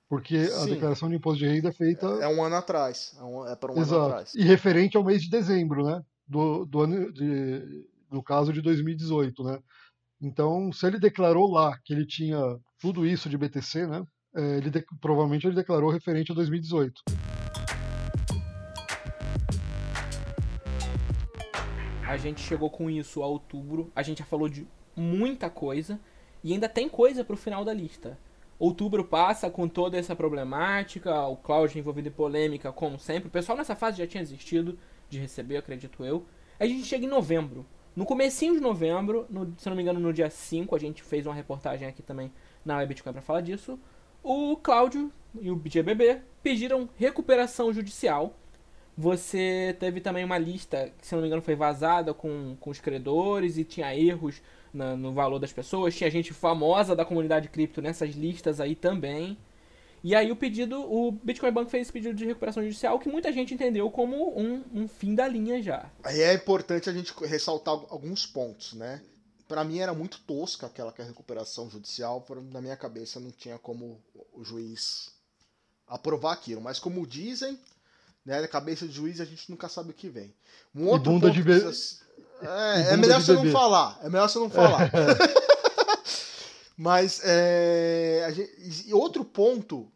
Porque 0.08 0.46
Sim. 0.46 0.62
a 0.62 0.74
declaração 0.74 1.08
de 1.10 1.16
imposto 1.16 1.40
de 1.40 1.48
renda 1.48 1.68
é 1.68 1.72
feita. 1.72 2.06
É, 2.20 2.24
é 2.24 2.28
um 2.28 2.42
ano 2.42 2.56
atrás. 2.56 3.14
É, 3.18 3.22
um, 3.22 3.46
é 3.46 3.56
para 3.56 3.72
um 3.72 3.78
Exato. 3.78 3.94
ano 3.96 4.06
atrás. 4.06 4.34
E 4.34 4.42
referente 4.42 4.96
ao 4.96 5.04
mês 5.04 5.22
de 5.22 5.28
dezembro, 5.28 5.84
né? 5.84 6.02
Do, 6.26 6.64
do 6.64 6.80
ano 6.80 7.12
de, 7.12 7.86
no 8.10 8.22
caso 8.22 8.52
de 8.52 8.62
2018, 8.62 9.42
né? 9.44 9.58
Então, 10.22 10.72
se 10.72 10.86
ele 10.86 10.98
declarou 10.98 11.50
lá 11.50 11.78
que 11.84 11.92
ele 11.92 12.06
tinha 12.06 12.38
tudo 12.78 13.06
isso 13.06 13.28
de 13.28 13.36
BTC, 13.36 13.86
né? 13.86 14.02
É, 14.36 14.56
ele 14.56 14.68
de, 14.68 14.84
provavelmente 15.00 15.46
ele 15.46 15.54
declarou 15.54 15.90
referente 15.90 16.32
a 16.32 16.34
2018. 16.34 17.02
A 22.06 22.16
gente 22.16 22.40
chegou 22.40 22.68
com 22.68 22.90
isso 22.90 23.22
a 23.22 23.26
outubro, 23.26 23.92
a 23.94 24.02
gente 24.02 24.18
já 24.18 24.24
falou 24.24 24.48
de 24.48 24.66
muita 24.96 25.48
coisa 25.48 26.00
e 26.42 26.52
ainda 26.52 26.68
tem 26.68 26.88
coisa 26.88 27.24
para 27.24 27.34
o 27.34 27.36
final 27.36 27.64
da 27.64 27.72
lista. 27.72 28.18
Outubro 28.58 29.04
passa 29.04 29.48
com 29.50 29.68
toda 29.68 29.96
essa 29.96 30.16
problemática, 30.16 31.26
o 31.26 31.36
Cláudio 31.36 31.78
envolvido 31.78 32.08
em 32.08 32.12
polêmica, 32.12 32.72
como 32.72 32.98
sempre. 32.98 33.28
O 33.28 33.32
pessoal 33.32 33.56
nessa 33.56 33.76
fase 33.76 33.98
já 33.98 34.06
tinha 34.06 34.22
existido 34.22 34.78
de 35.08 35.18
receber, 35.18 35.56
acredito 35.56 36.04
eu. 36.04 36.24
A 36.58 36.66
gente 36.66 36.84
chega 36.84 37.04
em 37.04 37.08
novembro. 37.08 37.64
No 37.94 38.04
comecinho 38.04 38.54
de 38.54 38.60
novembro, 38.60 39.26
no, 39.30 39.52
se 39.56 39.68
não 39.68 39.76
me 39.76 39.82
engano 39.82 40.00
no 40.00 40.12
dia 40.12 40.28
5, 40.30 40.74
a 40.74 40.78
gente 40.78 41.02
fez 41.02 41.26
uma 41.26 41.34
reportagem 41.34 41.86
aqui 41.86 42.02
também 42.02 42.32
na 42.64 42.76
Web 42.78 42.88
Bitcoin 42.88 43.12
para 43.12 43.22
falar 43.22 43.40
disso 43.40 43.78
o 44.24 44.56
Cláudio 44.56 45.12
e 45.38 45.50
o 45.50 45.56
GBB 45.56 46.22
pediram 46.42 46.88
recuperação 46.96 47.72
judicial. 47.72 48.34
Você 48.96 49.76
teve 49.78 50.00
também 50.00 50.24
uma 50.24 50.38
lista 50.38 50.90
que, 50.98 51.06
se 51.06 51.14
não 51.14 51.20
me 51.20 51.26
engano, 51.26 51.42
foi 51.42 51.54
vazada 51.54 52.14
com, 52.14 52.56
com 52.58 52.70
os 52.70 52.80
credores 52.80 53.58
e 53.58 53.64
tinha 53.64 53.94
erros 53.94 54.40
na, 54.72 54.96
no 54.96 55.12
valor 55.12 55.38
das 55.38 55.52
pessoas. 55.52 55.94
Tinha 55.94 56.10
gente 56.10 56.32
famosa 56.32 56.96
da 56.96 57.04
comunidade 57.04 57.48
cripto 57.48 57.82
nessas 57.82 58.14
listas 58.14 58.60
aí 58.60 58.74
também. 58.74 59.36
E 60.02 60.14
aí 60.14 60.30
o 60.30 60.36
pedido, 60.36 60.80
o 60.80 61.12
Bitcoin 61.12 61.50
Bank 61.50 61.70
fez 61.70 61.82
esse 61.82 61.92
pedido 61.92 62.14
de 62.14 62.26
recuperação 62.26 62.62
judicial 62.62 62.98
que 62.98 63.08
muita 63.08 63.32
gente 63.32 63.54
entendeu 63.54 63.90
como 63.90 64.38
um, 64.38 64.62
um 64.72 64.86
fim 64.86 65.14
da 65.14 65.26
linha 65.26 65.62
já. 65.62 65.90
Aí 66.02 66.20
é 66.20 66.34
importante 66.34 66.88
a 66.88 66.92
gente 66.92 67.12
ressaltar 67.24 67.74
alguns 67.88 68.26
pontos, 68.26 68.74
né? 68.74 69.02
Para 69.48 69.64
mim 69.64 69.78
era 69.78 69.92
muito 69.92 70.20
tosca 70.20 70.66
aquela 70.66 70.92
que 70.92 71.00
é 71.00 71.04
a 71.04 71.08
recuperação 71.08 71.70
judicial, 71.70 72.24
na 72.50 72.60
minha 72.60 72.76
cabeça 72.76 73.20
não 73.20 73.30
tinha 73.30 73.58
como 73.58 74.00
o 74.32 74.44
juiz 74.44 75.10
aprovar 75.86 76.32
aquilo, 76.32 76.60
mas 76.60 76.78
como 76.78 77.06
dizem, 77.06 77.58
né, 78.24 78.40
na 78.40 78.48
cabeça 78.48 78.86
do 78.86 78.92
juiz 78.92 79.20
a 79.20 79.24
gente 79.24 79.50
nunca 79.50 79.68
sabe 79.68 79.90
o 79.90 79.94
que 79.94 80.08
vem. 80.08 80.34
Um 80.74 80.88
outro 80.88 81.12
bunda 81.12 81.26
ponto 81.26 81.34
de 81.34 81.42
be... 81.42 81.60
precisa... 81.60 82.04
é, 82.42 82.94
é, 82.94 82.96
melhor 82.96 83.20
você 83.20 83.32
não 83.32 83.50
falar, 83.50 83.98
é 84.02 84.08
melhor 84.08 84.28
você 84.28 84.38
não 84.38 84.50
falar. 84.50 84.90
mas 86.76 87.20
é, 87.24 88.26
gente... 88.34 88.92
outro 88.94 89.24
ponto, 89.24 89.90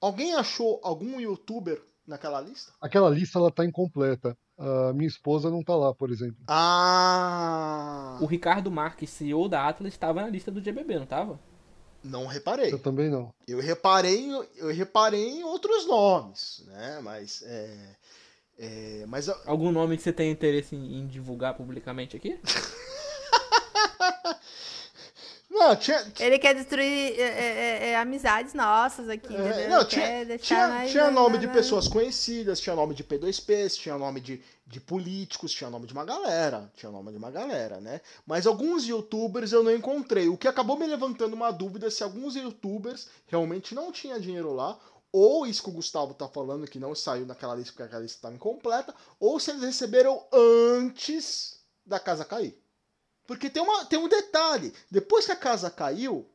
alguém 0.00 0.34
achou 0.34 0.80
algum 0.82 1.20
youtuber 1.20 1.82
naquela 2.06 2.40
lista? 2.40 2.72
Aquela 2.80 3.08
lista 3.10 3.38
ela 3.38 3.50
tá 3.50 3.64
incompleta. 3.64 4.36
A 4.58 4.92
minha 4.92 5.08
esposa 5.08 5.50
não 5.50 5.62
tá 5.62 5.74
lá, 5.74 5.94
por 5.94 6.10
exemplo. 6.10 6.36
Ah! 6.46 8.18
O 8.20 8.26
Ricardo 8.26 8.70
Marques, 8.70 9.10
CEO 9.10 9.48
da 9.48 9.66
Atlas, 9.66 9.92
estava 9.92 10.20
na 10.22 10.28
lista 10.28 10.50
do 10.50 10.60
GBB, 10.60 10.96
não 10.96 11.04
estava? 11.04 11.40
Não 12.04 12.26
reparei. 12.26 12.72
Eu 12.72 12.78
também 12.78 13.10
não. 13.10 13.32
Eu 13.46 13.60
reparei, 13.60 14.28
eu 14.56 14.72
reparei 14.72 15.28
em 15.28 15.44
outros 15.44 15.86
nomes, 15.86 16.64
né? 16.66 17.00
Mas 17.02 17.42
é, 17.42 17.96
é 18.58 19.06
mas 19.06 19.28
algum 19.46 19.70
nome 19.70 19.96
que 19.96 20.02
você 20.02 20.12
tem 20.12 20.30
interesse 20.30 20.74
em, 20.74 21.00
em 21.00 21.06
divulgar 21.06 21.54
publicamente 21.54 22.16
aqui? 22.16 22.38
Não, 25.62 25.76
tinha, 25.76 26.12
Ele 26.18 26.38
quer 26.38 26.54
destruir 26.54 26.84
é, 26.84 27.22
é, 27.22 27.90
é, 27.90 27.96
amizades 27.96 28.52
nossas 28.52 29.08
aqui, 29.08 29.34
É, 29.34 29.68
não, 29.68 29.84
tinha, 29.84 30.38
tinha, 30.38 30.68
nós 30.68 30.90
tinha 30.90 31.10
nome 31.10 31.38
de 31.38 31.46
pessoas 31.46 31.86
conhecidas, 31.86 32.58
tinha 32.58 32.74
nome 32.74 32.94
de 32.94 33.04
P2Ps, 33.04 33.76
tinha 33.76 33.96
nome 33.96 34.20
de, 34.20 34.42
de 34.66 34.80
políticos, 34.80 35.52
tinha 35.52 35.70
nome 35.70 35.86
de 35.86 35.92
uma 35.92 36.04
galera, 36.04 36.70
tinha 36.74 36.90
nome 36.90 37.12
de 37.12 37.18
uma 37.18 37.30
galera, 37.30 37.80
né? 37.80 38.00
Mas 38.26 38.46
alguns 38.46 38.84
youtubers 38.84 39.52
eu 39.52 39.62
não 39.62 39.72
encontrei, 39.72 40.28
o 40.28 40.36
que 40.36 40.48
acabou 40.48 40.76
me 40.76 40.86
levantando 40.86 41.34
uma 41.34 41.52
dúvida 41.52 41.90
se 41.90 42.02
alguns 42.02 42.34
youtubers 42.34 43.08
realmente 43.26 43.74
não 43.74 43.92
tinham 43.92 44.18
dinheiro 44.18 44.52
lá, 44.52 44.76
ou 45.12 45.46
isso 45.46 45.62
que 45.62 45.68
o 45.70 45.74
Gustavo 45.74 46.14
tá 46.14 46.26
falando, 46.26 46.66
que 46.66 46.78
não 46.78 46.94
saiu 46.94 47.26
naquela 47.26 47.54
lista 47.54 47.72
porque 47.72 47.82
aquela 47.82 48.02
lista 48.02 48.16
estava 48.16 48.34
incompleta, 48.34 48.94
ou 49.20 49.38
se 49.38 49.50
eles 49.50 49.62
receberam 49.62 50.24
antes 50.32 51.60
da 51.84 52.00
casa 52.00 52.24
cair. 52.24 52.61
Porque 53.26 53.48
tem, 53.48 53.62
uma, 53.62 53.84
tem 53.84 53.98
um 53.98 54.08
detalhe, 54.08 54.74
depois 54.90 55.26
que 55.26 55.32
a 55.32 55.36
casa 55.36 55.70
caiu, 55.70 56.28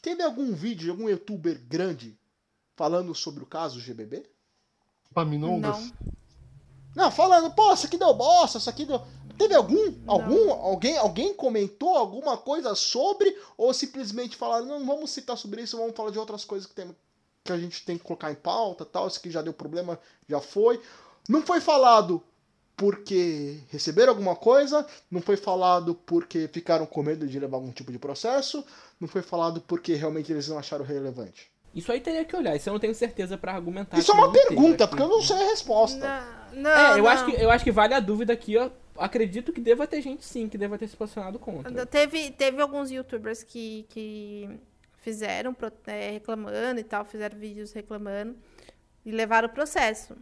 teve 0.00 0.22
algum 0.22 0.52
vídeo 0.54 0.84
de 0.84 0.90
algum 0.90 1.08
youtuber 1.08 1.60
grande 1.66 2.18
falando 2.76 3.14
sobre 3.14 3.42
o 3.42 3.46
caso 3.46 3.80
GBB? 3.80 4.24
Paminondas? 5.12 5.78
Não. 5.78 6.18
Não, 6.94 7.10
falando, 7.10 7.50
pô, 7.52 7.72
isso 7.72 7.86
aqui 7.86 7.96
deu 7.96 8.14
bosta, 8.14 8.58
isso 8.58 8.70
aqui 8.70 8.84
deu. 8.84 9.00
Teve 9.36 9.54
algum? 9.54 9.90
Não. 9.90 10.14
Algum? 10.14 10.50
Alguém, 10.52 10.96
alguém 10.96 11.34
comentou 11.34 11.96
alguma 11.96 12.36
coisa 12.36 12.74
sobre? 12.74 13.36
Ou 13.56 13.72
simplesmente 13.72 14.36
falaram, 14.36 14.66
não, 14.66 14.84
vamos 14.84 15.10
citar 15.10 15.36
sobre 15.36 15.62
isso, 15.62 15.76
vamos 15.76 15.94
falar 15.94 16.10
de 16.10 16.18
outras 16.18 16.44
coisas 16.44 16.66
que, 16.66 16.74
tem, 16.74 16.96
que 17.44 17.52
a 17.52 17.58
gente 17.58 17.84
tem 17.84 17.96
que 17.98 18.04
colocar 18.04 18.32
em 18.32 18.34
pauta 18.34 18.84
tal, 18.84 19.06
isso 19.06 19.18
aqui 19.18 19.30
já 19.30 19.42
deu 19.42 19.52
problema, 19.52 19.98
já 20.28 20.40
foi. 20.40 20.82
Não 21.28 21.42
foi 21.42 21.60
falado 21.60 22.22
porque 22.78 23.58
receberam 23.70 24.10
alguma 24.10 24.36
coisa, 24.36 24.86
não 25.10 25.20
foi 25.20 25.36
falado 25.36 25.96
porque 26.06 26.48
ficaram 26.50 26.86
com 26.86 27.02
medo 27.02 27.26
de 27.26 27.38
levar 27.38 27.56
algum 27.56 27.72
tipo 27.72 27.90
de 27.90 27.98
processo, 27.98 28.64
não 29.00 29.08
foi 29.08 29.20
falado 29.20 29.60
porque 29.60 29.94
realmente 29.94 30.32
eles 30.32 30.48
não 30.48 30.56
acharam 30.56 30.84
relevante. 30.84 31.50
Isso 31.74 31.90
aí 31.90 32.00
teria 32.00 32.24
que 32.24 32.34
olhar, 32.36 32.54
isso 32.56 32.68
eu 32.68 32.72
não 32.72 32.80
tenho 32.80 32.94
certeza 32.94 33.36
pra 33.36 33.52
argumentar. 33.52 33.98
Isso 33.98 34.12
é 34.12 34.14
uma 34.14 34.28
inteiro 34.28 34.48
pergunta, 34.48 34.86
porque 34.86 35.02
eu 35.02 35.08
não 35.08 35.20
sei 35.20 35.36
a 35.36 35.50
resposta. 35.50 36.46
Não, 36.52 36.62
não, 36.62 36.70
É, 36.70 36.92
eu 36.92 37.02
não. 37.02 37.08
acho, 37.08 37.26
que, 37.26 37.32
eu 37.32 37.50
acho 37.50 37.64
que 37.64 37.72
vale 37.72 37.94
a 37.94 38.00
dúvida 38.00 38.32
aqui, 38.32 38.54
eu 38.54 38.70
acredito 38.96 39.52
que 39.52 39.60
deva 39.60 39.84
ter 39.86 40.00
gente 40.00 40.24
sim, 40.24 40.48
que 40.48 40.56
deva 40.56 40.78
ter 40.78 40.86
se 40.86 40.96
posicionado 40.96 41.38
contra. 41.38 41.84
Teve, 41.84 42.30
teve 42.30 42.62
alguns 42.62 42.92
youtubers 42.92 43.42
que, 43.42 43.86
que 43.88 44.48
fizeram 44.98 45.54
é, 45.88 46.12
reclamando 46.12 46.78
e 46.78 46.84
tal, 46.84 47.04
fizeram 47.04 47.36
vídeos 47.36 47.72
reclamando 47.72 48.36
e 49.04 49.10
levaram 49.10 49.48
o 49.48 49.52
processo, 49.52 50.16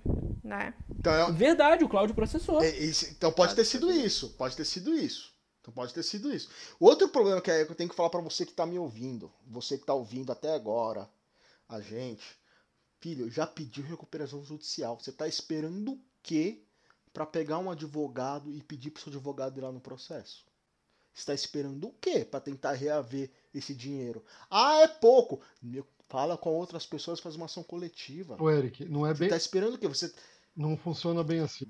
né? 0.47 0.75
Então, 0.99 1.13
é- 1.13 1.33
Verdade, 1.33 1.85
o 1.85 1.89
Cláudio 1.89 2.15
processou. 2.15 2.63
É, 2.63 2.69
esse- 2.69 3.11
então 3.11 3.33
pode 3.33 3.55
ter 3.55 3.65
sido 3.65 3.91
isso, 3.93 4.31
pode 4.31 4.57
ter 4.57 4.65
sido 4.65 4.95
isso. 4.95 5.35
Então 5.61 5.75
pode 5.75 5.93
ter 5.93 6.03
sido 6.05 6.33
isso. 6.33 6.49
Outro 6.79 7.09
problema 7.09 7.41
que, 7.41 7.51
é, 7.51 7.65
que 7.65 7.73
eu 7.73 7.77
tenho 7.77 7.91
que 7.91 7.97
falar 7.97 8.09
pra 8.11 8.21
você 8.21 8.47
que 8.47 8.53
tá 8.53 8.65
me 8.65 8.79
ouvindo, 8.79 9.33
você 9.47 9.77
que 9.77 9.85
tá 9.85 9.93
ouvindo 9.95 10.31
até 10.31 10.55
agora, 10.55 11.09
a 11.69 11.81
gente, 11.81 12.25
filho, 13.01 13.29
já 13.31 13.47
pediu 13.47 13.85
recuperação 13.85 14.45
judicial. 14.45 14.99
Você 15.01 15.11
tá 15.11 15.27
esperando 15.27 15.93
o 15.95 16.01
quê 16.23 16.63
pra 17.13 17.27
pegar 17.27 17.59
um 17.59 17.71
advogado 17.71 18.53
e 18.53 18.63
pedir 18.63 18.91
pro 18.91 19.03
seu 19.03 19.11
advogado 19.11 19.59
ir 19.59 19.63
lá 19.63 19.73
no 19.73 19.81
processo? 19.81 20.45
Você 21.13 21.25
tá 21.27 21.35
esperando 21.35 21.89
o 21.89 21.95
quê 22.01 22.25
pra 22.25 22.39
tentar 22.41 22.73
reaver 22.73 23.31
esse 23.53 23.75
dinheiro? 23.75 24.23
Ah, 24.51 24.83
é 24.83 24.87
pouco. 24.87 25.41
Fala 26.09 26.37
com 26.39 26.51
outras 26.55 26.87
pessoas, 26.87 27.19
faz 27.19 27.35
uma 27.35 27.47
ação 27.47 27.65
coletiva. 27.65 28.37
Ô, 28.41 28.49
Eric, 28.49 28.85
não 28.85 29.05
é 29.05 29.13
Você 29.13 29.19
bem. 29.21 29.29
tá 29.31 29.37
esperando 29.37 29.75
o 29.75 29.79
quê? 29.79 29.89
Você 29.89 30.15
Não 30.57 30.77
funciona 30.77 31.23
bem 31.23 31.41
assim. 31.41 31.67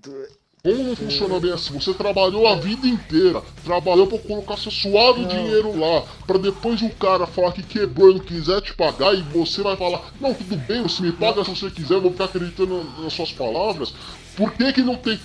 Como 0.66 0.82
não 0.82 0.96
funciona 0.96 1.38
bem 1.38 1.52
assim? 1.52 1.74
Você 1.74 1.94
trabalhou 1.94 2.44
a 2.48 2.56
vida 2.56 2.88
inteira, 2.88 3.40
trabalhou 3.64 4.08
pra 4.08 4.18
colocar 4.18 4.56
seu 4.56 4.72
suave 4.72 5.20
Não. 5.20 5.28
dinheiro 5.28 5.78
lá, 5.78 6.02
pra 6.26 6.38
depois 6.38 6.82
o 6.82 6.90
cara 6.90 7.24
falar 7.24 7.52
que 7.52 7.62
quebrou 7.62 8.10
e 8.10 8.14
não 8.14 8.20
quiser 8.20 8.60
te 8.62 8.74
pagar 8.74 9.14
e 9.14 9.22
você 9.22 9.62
vai 9.62 9.76
falar, 9.76 10.02
não, 10.20 10.34
tudo 10.34 10.56
bem, 10.56 10.82
você 10.82 11.02
me 11.02 11.12
paga 11.12 11.44
se 11.44 11.50
você 11.50 11.70
quiser, 11.70 11.94
eu 11.94 12.00
vou 12.00 12.10
ficar 12.10 12.24
acreditando 12.24 12.84
nas 12.98 13.12
suas 13.12 13.30
palavras. 13.30 13.94
Por 14.34 14.52
que 14.54 14.72
que 14.72 14.82
não 14.82 14.96
tem... 14.96 15.20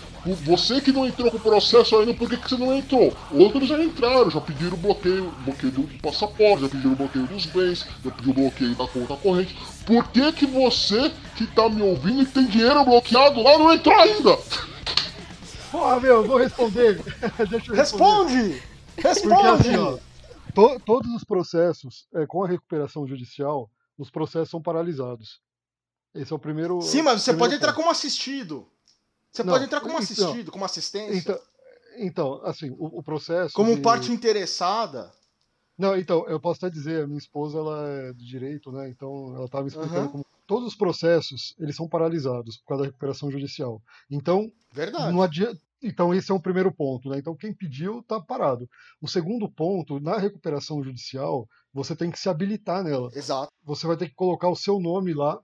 Você 0.46 0.80
que 0.80 0.92
não 0.92 1.08
entrou 1.08 1.32
com 1.32 1.38
o 1.38 1.40
processo 1.40 1.98
ainda, 1.98 2.14
por 2.14 2.30
que 2.30 2.38
que 2.38 2.48
você 2.48 2.56
não 2.56 2.78
entrou? 2.78 3.12
Outros 3.32 3.68
já 3.68 3.84
entraram, 3.84 4.30
já 4.30 4.40
pediram 4.40 4.78
bloqueio, 4.78 5.34
bloqueio 5.44 5.72
do 5.72 5.84
passaporte, 6.00 6.62
já 6.62 6.70
pediram 6.70 6.94
bloqueio 6.94 7.26
dos 7.26 7.48
bens, 7.48 7.88
já 8.06 8.12
pediram 8.12 8.36
bloqueio 8.36 8.76
da 8.76 8.88
conta 8.88 9.16
corrente. 9.16 9.58
Por 9.88 10.08
que 10.10 10.32
que 10.34 10.46
você 10.46 11.12
que 11.36 11.48
tá 11.48 11.68
me 11.68 11.82
ouvindo 11.82 12.22
e 12.22 12.26
tem 12.28 12.46
dinheiro 12.46 12.86
bloqueado 12.86 13.42
lá 13.42 13.58
não 13.58 13.74
entrou 13.74 13.98
ainda? 13.98 14.38
Porra, 15.72 16.00
meu, 16.00 16.16
eu 16.18 16.28
vou 16.28 16.38
responder. 16.38 17.02
Deixa 17.50 17.72
eu 17.72 17.76
responder. 17.76 17.76
responde! 17.76 18.64
Porque 18.96 19.08
Responde! 19.08 19.48
assim, 19.70 19.78
ó, 19.78 19.98
to- 20.54 20.80
todos 20.86 21.12
os 21.14 21.24
processos, 21.24 22.08
é, 22.14 22.26
com 22.28 22.44
a 22.44 22.48
recuperação 22.48 23.08
judicial, 23.08 23.70
os 23.98 24.10
processos 24.12 24.50
são 24.50 24.62
paralisados. 24.62 25.40
Esse 26.14 26.34
é 26.34 26.36
o 26.36 26.40
primeiro. 26.40 26.82
Sim, 26.82 27.02
mas 27.04 27.22
você 27.22 27.34
pode 27.34 27.56
entrar 27.56 27.70
ponto. 27.72 27.78
como 27.84 27.90
assistido. 27.92 28.68
Você 29.32 29.44
Não, 29.44 29.54
pode 29.54 29.64
entrar 29.66 29.80
como 29.80 29.94
então- 29.94 30.04
assistido, 30.04 30.52
como 30.52 30.66
assistência, 30.66 31.18
Então, 31.18 31.40
então 31.98 32.42
assim, 32.44 32.70
o, 32.72 33.00
o 33.00 33.04
processo. 33.04 33.54
como 33.54 33.74
de- 33.76 33.82
parte 33.82 34.12
interessada. 34.12 35.12
Não, 35.78 35.96
então, 35.98 36.28
eu 36.28 36.40
posso 36.40 36.64
até 36.66 36.70
dizer, 36.74 37.04
a 37.06 37.08
minha 37.08 37.18
esposa 37.18 37.58
ela 37.58 37.88
é 37.88 38.14
de 38.14 38.26
direito, 38.26 38.72
né? 38.74 38.90
Então 38.90 39.34
ela 39.36 39.46
estava 39.46 39.64
me 39.64 39.70
explicando 39.70 40.00
Aham. 40.02 40.10
como 40.10 40.26
todos 40.52 40.68
os 40.68 40.76
processos 40.76 41.56
eles 41.58 41.78
são 41.78 41.88
paralisados 41.88 42.58
por 42.58 42.66
causa 42.68 42.84
da 42.84 42.88
recuperação 42.90 43.32
judicial. 43.32 43.82
Então, 44.10 44.52
Verdade. 44.74 45.14
não 45.14 45.22
adianta. 45.22 45.58
Então, 45.82 46.14
esse 46.14 46.30
é 46.30 46.36
um 46.36 46.42
primeiro 46.42 46.72
ponto, 46.74 47.10
né? 47.10 47.18
Então, 47.20 47.34
quem 47.36 47.54
pediu 47.54 48.00
está 48.02 48.20
parado. 48.20 48.68
O 49.02 49.08
segundo 49.08 49.50
ponto, 49.50 49.98
na 50.02 50.18
recuperação 50.18 50.84
judicial, 50.84 51.48
você 51.74 51.96
tem 51.96 52.12
que 52.12 52.20
se 52.20 52.28
habilitar 52.28 52.84
nela. 52.84 53.10
Exato. 53.16 53.50
Você 53.64 53.88
vai 53.88 53.96
ter 53.96 54.10
que 54.10 54.14
colocar 54.16 54.50
o 54.50 54.56
seu 54.58 54.78
nome 54.78 55.14
lá, 55.14 55.40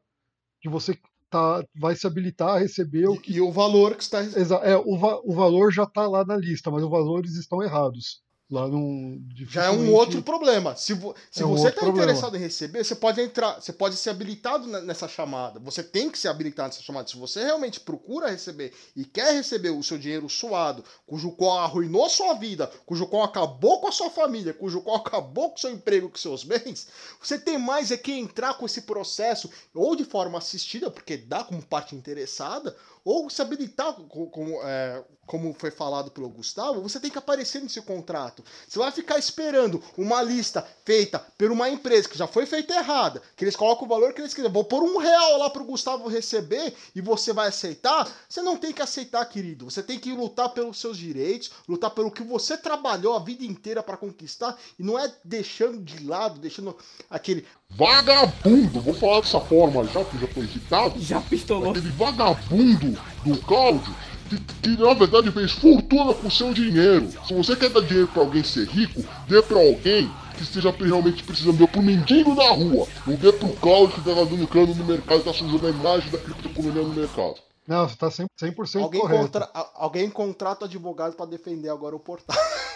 que 0.60 0.68
você 0.68 1.00
tá, 1.30 1.64
vai 1.80 1.96
se 1.96 2.06
habilitar 2.06 2.50
a 2.56 2.60
receber 2.60 3.08
o 3.08 3.18
que. 3.20 3.32
E, 3.34 3.40
o 3.42 3.50
valor 3.52 3.96
que 3.96 4.04
está. 4.04 4.22
Exa- 4.22 4.62
É, 4.64 4.76
o, 4.76 4.98
va- 4.98 5.22
o 5.24 5.34
valor 5.34 5.72
já 5.72 5.84
está 5.84 6.06
lá 6.08 6.26
na 6.26 6.36
lista, 6.36 6.70
mas 6.70 6.84
os 6.84 6.90
valores 6.90 7.36
estão 7.36 7.64
errados. 7.64 8.22
Lá 8.50 8.66
não. 8.66 9.20
Já 9.50 9.66
é 9.66 9.70
um 9.72 9.94
outro 9.94 10.22
problema. 10.24 10.74
Se, 10.74 10.94
vo- 10.94 11.14
se 11.30 11.42
É 11.44 11.46
um 11.46 11.50
você 11.50 11.68
está 11.68 11.82
problema. 11.82 12.04
interessado 12.06 12.38
em 12.38 12.40
receber, 12.40 12.82
você 12.82 12.96
pode 12.96 13.20
entrar, 13.20 13.60
você 13.60 13.74
pode 13.74 13.98
ser 13.98 14.10
habilitado 14.10 14.66
ne- 14.68 14.80
nessa 14.84 15.06
chamada. 15.06 15.60
Você 15.60 15.84
tem 15.84 16.10
que 16.10 16.18
ser 16.18 16.30
habilitado 16.30 16.70
nessa 16.70 16.82
chamada. 16.82 17.10
Se 17.10 17.18
você 17.18 17.44
realmente 17.44 17.82
procura 17.82 18.30
receber 18.30 18.74
e 18.96 19.04
quer 19.04 19.34
receber 19.34 19.72
o 19.72 19.84
seu 19.84 19.98
dinheiro 19.98 20.30
suado, 20.30 20.82
cujo 21.06 21.32
qual 21.32 21.58
arruinou 21.60 22.10
sua 22.10 22.36
vida, 22.36 22.72
cujo 22.86 23.06
qual 23.08 23.24
acabou 23.24 23.82
com 23.82 23.90
a 23.90 23.92
sua 23.92 24.10
família, 24.10 24.54
cujo 24.54 24.80
qual 24.80 24.96
acabou 24.96 25.50
com 25.50 25.58
o 25.58 25.60
seu 25.60 25.72
emprego, 25.72 26.10
com 26.10 26.18
seus 26.18 26.46
bens, 26.46 26.88
você 27.22 27.38
tem 27.38 27.58
mais 27.58 27.92
é 27.92 27.98
que 27.98 28.14
entrar 28.14 28.54
com 28.54 28.66
esse 28.66 28.84
processo 28.84 29.50
ou 29.76 29.94
de 29.94 30.06
forma 30.06 30.38
assistida, 30.38 30.90
porque 30.90 31.18
dá 31.18 31.44
como 31.44 31.62
parte 31.62 31.96
interessada, 31.98 32.74
ou 33.10 33.30
se 33.30 33.42
habilitar, 33.42 33.94
co- 33.94 34.28
como, 34.28 34.62
é, 34.64 35.02
como 35.26 35.54
foi 35.54 35.72
falado 35.72 36.12
pelo 36.12 36.28
Gustavo, 36.28 36.82
você 36.82 37.00
tem 37.00 37.10
que 37.10 37.18
aparecer 37.18 37.62
nesse 37.62 37.82
contrato. 37.82 38.44
Você 38.68 38.78
vai 38.78 38.92
ficar 38.92 39.18
esperando 39.18 39.82
uma 39.98 40.22
lista 40.22 40.68
feita 40.84 41.18
por 41.38 41.50
uma 41.50 41.70
empresa 41.70 42.10
que 42.10 42.18
já 42.18 42.28
foi 42.28 42.46
feita 42.46 42.74
errada, 42.74 43.22
que 43.38 43.46
eles 43.46 43.56
colocam 43.56 43.86
o 43.86 43.90
valor 43.90 44.12
que 44.12 44.20
eles 44.20 44.34
quiserem. 44.34 44.52
Vou 44.52 44.66
pôr 44.66 44.84
um 44.84 44.98
real 44.98 45.38
lá 45.38 45.50
pro 45.50 45.64
Gustavo 45.64 46.10
receber 46.10 46.74
e 46.94 47.00
você 47.00 47.32
vai 47.32 47.48
aceitar? 47.48 48.12
Você 48.28 48.42
não 48.42 48.58
tem 48.58 48.74
que 48.74 48.82
aceitar, 48.82 49.24
querido. 49.26 49.64
Você 49.72 49.82
tem 49.82 49.98
que 49.98 50.12
lutar 50.12 50.50
pelos 50.50 50.78
seus 50.78 50.98
direitos, 50.98 51.50
lutar 51.66 51.92
pelo 51.92 52.12
que 52.12 52.24
você 52.24 52.58
trabalhou 52.58 53.16
a 53.16 53.20
vida 53.20 53.46
inteira 53.46 53.82
para 53.82 53.96
conquistar 53.96 54.58
e 54.78 54.84
não 54.84 55.00
é 55.00 55.10
deixando 55.24 55.82
de 55.82 56.04
lado, 56.06 56.42
deixando 56.42 56.76
aquele. 57.10 57.48
Vagabundo, 57.78 58.82
vou 58.82 58.94
falar 58.96 59.22
dessa 59.22 59.40
forma 59.40 59.86
já, 59.86 60.04
que 60.04 60.18
já 60.18 60.28
foi 60.28 60.44
irritado. 60.46 61.00
Já 61.00 61.22
pistolou. 61.22 61.70
Aquele 61.70 61.90
vagabundo 61.92 62.98
do 63.24 63.38
Cláudio, 63.44 63.96
que, 64.28 64.40
que 64.64 64.82
na 64.82 64.96
verdade 64.96 65.32
fez 65.32 65.52
fortuna 65.52 66.12
com 66.16 66.28
seu 66.28 66.52
dinheiro. 66.56 67.08
Se 67.28 67.36
você 67.36 67.56
quer 67.56 67.70
dar 67.70 67.82
dinheiro 67.82 68.08
pra 68.08 68.24
alguém 68.24 68.44
ser 68.44 68.68
rico, 68.68 69.06
dê 69.28 69.44
pra 69.44 69.60
alguém 69.60 70.10
que 70.36 70.42
esteja 70.42 70.72
realmente 70.72 71.22
precisando, 71.22 71.58
dê 71.58 71.68
pro 71.68 71.84
mendigo 71.84 72.36
da 72.36 72.50
rua. 72.50 72.88
Não 73.06 73.14
dê 73.14 73.32
pro 73.32 73.50
Cláudio 73.50 73.96
que 73.96 74.02
tá 74.02 74.14
dando 74.16 74.48
cano 74.48 74.74
no 74.74 74.84
mercado 74.84 75.20
e 75.20 75.24
tá 75.24 75.34
sujando 75.34 75.68
a 75.68 75.70
imagem 75.70 76.10
da 76.10 76.18
criptoeconomia 76.18 76.82
no 76.82 76.96
mercado. 76.96 77.36
Não, 77.68 77.88
você 77.88 77.96
está 77.96 78.08
100%, 78.08 78.66
100 78.66 78.82
Alguém, 78.82 79.02
correto. 79.02 79.24
contra... 79.24 79.50
alguém 79.76 80.10
contrata 80.10 80.66
advogado 80.66 81.16
para 81.16 81.26
defender 81.26 81.70
agora 81.70 81.96
o 81.96 82.00
portal. 82.00 82.38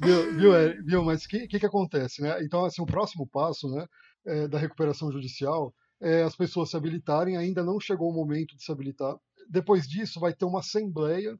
Viu, 0.00 0.34
viu, 0.34 0.56
é, 0.56 0.74
viu, 0.82 1.04
mas 1.04 1.24
o 1.24 1.28
que, 1.28 1.46
que, 1.46 1.60
que 1.60 1.66
acontece, 1.66 2.22
né? 2.22 2.42
Então, 2.42 2.64
assim, 2.64 2.82
o 2.82 2.86
próximo 2.86 3.26
passo 3.26 3.68
né, 3.68 3.86
é, 4.26 4.48
da 4.48 4.58
recuperação 4.58 5.12
judicial 5.12 5.72
é 6.00 6.22
as 6.22 6.34
pessoas 6.34 6.70
se 6.70 6.76
habilitarem, 6.76 7.36
ainda 7.36 7.62
não 7.62 7.78
chegou 7.78 8.10
o 8.10 8.14
momento 8.14 8.56
de 8.56 8.64
se 8.64 8.72
habilitar. 8.72 9.16
Depois 9.48 9.86
disso, 9.86 10.18
vai 10.18 10.32
ter 10.32 10.44
uma 10.44 10.60
assembleia 10.60 11.38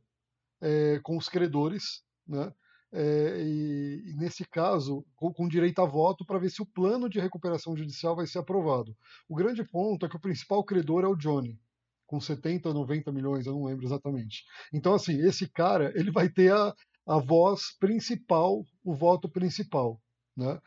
é, 0.60 1.00
com 1.02 1.16
os 1.16 1.28
credores, 1.28 2.02
né? 2.26 2.52
É, 2.94 3.42
e, 3.42 4.10
e, 4.10 4.12
nesse 4.16 4.44
caso, 4.44 5.04
com, 5.16 5.32
com 5.32 5.48
direito 5.48 5.80
a 5.80 5.86
voto 5.86 6.26
para 6.26 6.38
ver 6.38 6.50
se 6.50 6.60
o 6.60 6.66
plano 6.66 7.08
de 7.08 7.18
recuperação 7.18 7.74
judicial 7.74 8.14
vai 8.14 8.26
ser 8.26 8.38
aprovado. 8.38 8.94
O 9.26 9.34
grande 9.34 9.64
ponto 9.64 10.04
é 10.04 10.08
que 10.08 10.16
o 10.16 10.20
principal 10.20 10.62
credor 10.62 11.02
é 11.02 11.08
o 11.08 11.16
Johnny, 11.16 11.58
com 12.06 12.20
70, 12.20 12.72
90 12.74 13.10
milhões, 13.10 13.46
eu 13.46 13.54
não 13.54 13.64
lembro 13.64 13.86
exatamente. 13.86 14.44
Então, 14.72 14.92
assim, 14.92 15.18
esse 15.26 15.48
cara, 15.48 15.90
ele 15.94 16.10
vai 16.10 16.28
ter 16.28 16.52
a, 16.52 16.74
a 17.06 17.18
voz 17.18 17.74
principal, 17.80 18.62
o 18.84 18.94
voto 18.94 19.26
principal. 19.26 19.98
Né? 20.36 20.60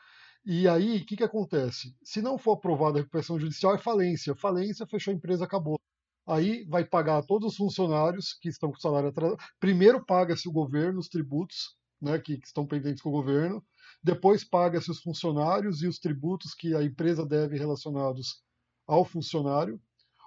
E 0.44 0.68
aí, 0.68 0.98
o 0.98 1.06
que, 1.06 1.18
que 1.18 1.24
acontece? 1.24 1.96
Se 2.04 2.24
não 2.24 2.40
for 2.40 2.54
aprovada 2.54 2.98
a 2.98 3.02
recuperação 3.02 3.40
judicial, 3.40 3.76
é 3.76 3.78
falência. 3.78 4.36
Falência, 4.36 4.88
fechou 4.88 5.12
a 5.14 5.16
empresa, 5.16 5.46
acabou. 5.46 5.80
Aí 6.28 6.66
vai 6.66 6.84
pagar 6.84 7.22
todos 7.24 7.52
os 7.52 7.58
funcionários 7.58 8.34
que 8.42 8.50
estão 8.50 8.72
com 8.72 8.80
salário 8.80 9.10
atrasado. 9.10 9.40
Primeiro 9.60 10.04
paga-se 10.04 10.50
o 10.50 10.52
governo, 10.52 11.00
os 11.00 11.08
tributos 11.08 11.76
né, 12.02 12.20
que, 12.20 12.38
que 12.38 12.48
estão 12.48 12.66
pendentes 12.66 13.02
com 13.02 13.10
o 13.10 13.14
governo. 13.14 13.64
Depois 14.04 14.44
paga-se 14.44 14.92
os 14.92 15.02
funcionários 15.02 15.82
e 15.82 15.88
os 15.88 16.00
tributos 16.00 16.54
que 16.54 16.76
a 16.76 16.84
empresa 16.84 17.26
deve 17.26 17.58
relacionados 17.58 18.44
ao 18.88 19.04
funcionário. 19.04 19.80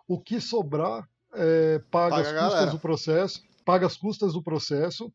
O 0.06 0.20
que 0.20 0.40
sobrar 0.40 1.08
é, 1.34 1.78
paga, 1.90 2.16
paga 2.16 2.30
as 2.30 2.44
custas 2.44 2.70
do 2.72 2.78
processo, 2.78 3.42
paga 3.64 3.86
as 3.86 3.96
custas 3.96 4.32
do 4.32 4.42
processo 4.42 5.12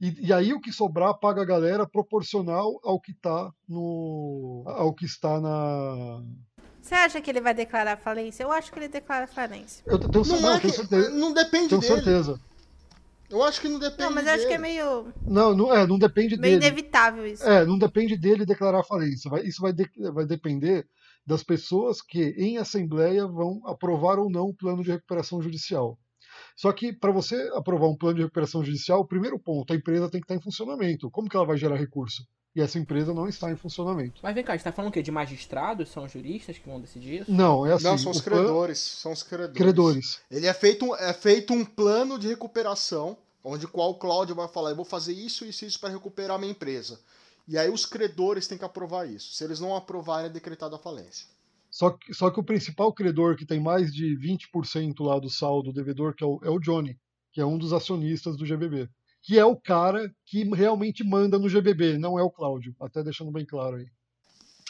e, 0.00 0.26
e, 0.26 0.32
aí 0.32 0.52
o 0.52 0.60
que 0.60 0.72
sobrar 0.72 1.14
paga 1.14 1.42
a 1.42 1.44
galera 1.44 1.86
proporcional 1.86 2.80
ao 2.82 3.00
que 3.00 3.12
está 3.12 3.52
no. 3.68 4.64
ao 4.66 4.92
que 4.92 5.04
está 5.04 5.40
na. 5.40 6.22
Você 6.80 6.94
acha 6.94 7.20
que 7.20 7.30
ele 7.30 7.40
vai 7.40 7.54
declarar 7.54 7.96
falência? 7.96 8.42
Eu 8.42 8.52
acho 8.52 8.70
que 8.70 8.78
ele 8.78 8.88
declara 8.88 9.26
falência. 9.26 9.82
Eu 9.86 9.98
tenho, 9.98 10.24
não, 10.24 10.40
não, 10.40 10.54
é 10.54 10.60
tenho 10.60 10.72
certeza. 10.74 11.10
Não 11.10 11.32
depende 11.32 11.68
tenho 11.68 11.80
dele. 11.80 11.94
certeza. 11.94 12.40
Eu 13.30 13.42
acho 13.42 13.60
que 13.60 13.68
não 13.68 13.78
depende 13.78 14.02
Não, 14.02 14.10
mas 14.10 14.24
dele. 14.24 14.36
acho 14.36 14.46
que 14.46 14.54
é 14.54 14.58
meio. 14.58 15.12
Não, 15.26 15.54
não, 15.54 15.74
é, 15.74 15.86
não 15.86 15.98
depende 15.98 16.36
meio 16.36 16.58
dele. 16.58 16.66
inevitável 16.66 17.26
isso. 17.26 17.42
É, 17.44 17.64
não 17.64 17.78
depende 17.78 18.16
dele 18.16 18.44
declarar 18.44 18.84
falência. 18.84 19.30
Vai, 19.30 19.42
isso 19.44 19.60
vai, 19.60 19.72
de, 19.72 19.88
vai 20.12 20.26
depender 20.26 20.86
das 21.26 21.42
pessoas 21.42 22.02
que, 22.02 22.34
em 22.36 22.58
assembleia, 22.58 23.26
vão 23.26 23.62
aprovar 23.66 24.18
ou 24.18 24.30
não 24.30 24.48
o 24.48 24.54
plano 24.54 24.82
de 24.82 24.90
recuperação 24.90 25.40
judicial. 25.40 25.98
Só 26.56 26.72
que 26.72 26.92
para 26.92 27.12
você 27.12 27.36
aprovar 27.54 27.88
um 27.88 27.96
plano 27.96 28.16
de 28.16 28.22
recuperação 28.22 28.64
judicial, 28.64 29.00
o 29.00 29.06
primeiro 29.06 29.38
ponto, 29.38 29.72
a 29.72 29.76
empresa 29.76 30.10
tem 30.10 30.20
que 30.20 30.24
estar 30.24 30.34
em 30.34 30.42
funcionamento. 30.42 31.10
Como 31.10 31.28
que 31.28 31.36
ela 31.36 31.46
vai 31.46 31.56
gerar 31.56 31.76
recurso? 31.76 32.24
E 32.54 32.60
essa 32.60 32.78
empresa 32.78 33.12
não 33.12 33.28
está 33.28 33.50
em 33.50 33.56
funcionamento. 33.56 34.20
Mas 34.22 34.34
vem 34.34 34.44
cá, 34.44 34.52
a 34.52 34.56
gente 34.56 34.64
tá 34.64 34.70
falando 34.70 34.90
o 34.90 34.92
quê? 34.92 35.02
De 35.02 35.10
magistrados? 35.10 35.88
São 35.88 36.08
juristas 36.08 36.56
que 36.56 36.68
vão 36.68 36.80
decidir 36.80 37.22
isso? 37.22 37.32
Não, 37.32 37.66
é 37.66 37.72
assim. 37.72 37.84
Não, 37.84 37.98
são 37.98 38.12
os 38.12 38.20
credores. 38.20 38.78
São 38.78 39.12
os 39.12 39.24
credores. 39.24 39.56
Credores. 39.56 40.20
Ele 40.30 40.46
é 40.46 40.54
feito, 40.54 40.94
é 40.94 41.12
feito 41.12 41.52
um 41.52 41.64
plano 41.64 42.16
de 42.16 42.28
recuperação, 42.28 43.16
onde 43.42 43.66
qual 43.66 43.90
o 43.90 43.98
Cláudio 43.98 44.36
vai 44.36 44.46
falar, 44.46 44.70
eu 44.70 44.76
vou 44.76 44.84
fazer 44.84 45.12
isso, 45.12 45.44
isso 45.44 45.64
e 45.64 45.68
isso 45.68 45.80
para 45.80 45.90
recuperar 45.90 46.36
a 46.36 46.38
minha 46.38 46.52
empresa. 46.52 47.00
E 47.46 47.58
aí 47.58 47.68
os 47.68 47.84
credores 47.84 48.46
têm 48.46 48.56
que 48.56 48.64
aprovar 48.64 49.08
isso. 49.08 49.34
Se 49.34 49.42
eles 49.42 49.58
não 49.58 49.74
aprovarem, 49.74 50.26
é 50.26 50.32
decretada 50.32 50.76
a 50.76 50.78
falência. 50.78 51.26
Só 51.70 51.90
que, 51.90 52.14
só 52.14 52.30
que 52.30 52.38
o 52.38 52.44
principal 52.44 52.92
credor, 52.92 53.36
que 53.36 53.44
tem 53.44 53.58
mais 53.58 53.92
de 53.92 54.16
20% 54.16 55.04
lá 55.04 55.18
do 55.18 55.28
saldo 55.28 55.72
devedor, 55.72 56.14
que 56.14 56.22
é 56.22 56.26
o, 56.26 56.40
é 56.44 56.48
o 56.48 56.60
Johnny, 56.60 56.96
que 57.32 57.40
é 57.40 57.44
um 57.44 57.58
dos 57.58 57.72
acionistas 57.72 58.36
do 58.36 58.46
GBB. 58.46 58.88
Que 59.24 59.38
é 59.38 59.44
o 59.44 59.56
cara 59.56 60.14
que 60.26 60.44
realmente 60.54 61.02
manda 61.02 61.38
no 61.38 61.48
GBB, 61.48 61.96
não 61.96 62.18
é 62.18 62.22
o 62.22 62.30
Cláudio. 62.30 62.76
Até 62.78 63.02
deixando 63.02 63.32
bem 63.32 63.46
claro 63.46 63.76
aí. 63.76 63.86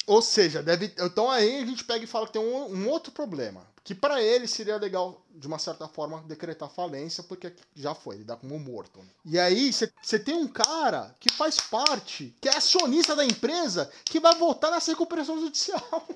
Ou 0.06 0.22
seja, 0.22 0.62
deve. 0.62 0.94
Então 0.98 1.28
aí 1.28 1.60
a 1.60 1.66
gente 1.66 1.84
pega 1.84 2.04
e 2.04 2.06
fala 2.06 2.26
que 2.26 2.34
tem 2.34 2.42
um, 2.42 2.72
um 2.72 2.88
outro 2.88 3.10
problema. 3.10 3.62
Que 3.82 3.94
para 3.94 4.22
ele 4.22 4.46
seria 4.46 4.76
legal, 4.76 5.22
de 5.34 5.46
uma 5.46 5.58
certa 5.58 5.86
forma, 5.88 6.22
decretar 6.22 6.70
falência, 6.70 7.22
porque 7.22 7.52
já 7.74 7.94
foi, 7.94 8.14
ele 8.14 8.24
dá 8.24 8.36
como 8.36 8.58
morto. 8.58 9.00
E 9.26 9.38
aí 9.38 9.70
você 9.72 10.18
tem 10.18 10.34
um 10.34 10.48
cara 10.48 11.14
que 11.20 11.30
faz 11.30 11.58
parte, 11.58 12.34
que 12.40 12.48
é 12.48 12.56
acionista 12.56 13.14
da 13.14 13.24
empresa, 13.24 13.90
que 14.04 14.20
vai 14.20 14.34
votar 14.36 14.70
nessa 14.70 14.92
recuperação 14.92 15.38
judicial. 15.38 16.08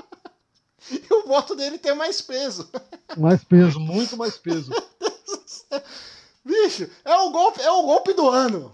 e 0.90 1.12
o 1.12 1.26
voto 1.26 1.54
dele 1.54 1.76
tem 1.76 1.94
mais 1.94 2.22
peso. 2.22 2.70
Mais 3.18 3.44
peso, 3.44 3.78
muito 3.80 4.16
mais 4.16 4.38
peso. 4.38 4.72
Bicho, 6.44 6.90
é 7.04 7.16
o 7.16 7.30
golpe, 7.30 7.60
é 7.60 7.70
o 7.70 7.82
golpe 7.82 8.12
do 8.12 8.28
ano. 8.28 8.72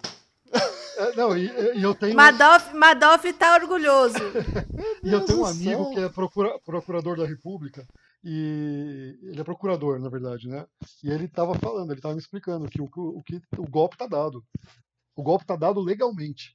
É, 0.96 1.16
não, 1.16 1.36
e, 1.36 1.46
e, 1.78 1.82
eu 1.82 1.94
tenho. 1.94 2.14
Madoff, 2.14 2.74
Madoff 2.74 3.32
tá 3.34 3.54
orgulhoso. 3.54 4.18
e 5.02 5.12
eu 5.12 5.24
tenho 5.24 5.40
um 5.40 5.46
amigo 5.46 5.90
que 5.90 6.00
é 6.00 6.08
procura, 6.08 6.58
procurador 6.58 7.16
da 7.16 7.26
República. 7.26 7.86
E 8.22 9.18
ele 9.22 9.40
é 9.40 9.44
procurador, 9.44 9.98
na 9.98 10.10
verdade, 10.10 10.46
né? 10.46 10.66
E 11.02 11.10
ele 11.10 11.24
estava 11.24 11.54
falando, 11.54 11.90
ele 11.90 12.00
estava 12.00 12.14
me 12.14 12.20
explicando 12.20 12.68
que 12.68 12.82
o, 12.82 12.90
o, 12.94 13.22
que 13.22 13.40
o 13.56 13.70
golpe 13.70 13.96
tá 13.96 14.06
dado. 14.06 14.44
O 15.16 15.22
golpe 15.22 15.46
tá 15.46 15.56
dado 15.56 15.80
legalmente. 15.80 16.52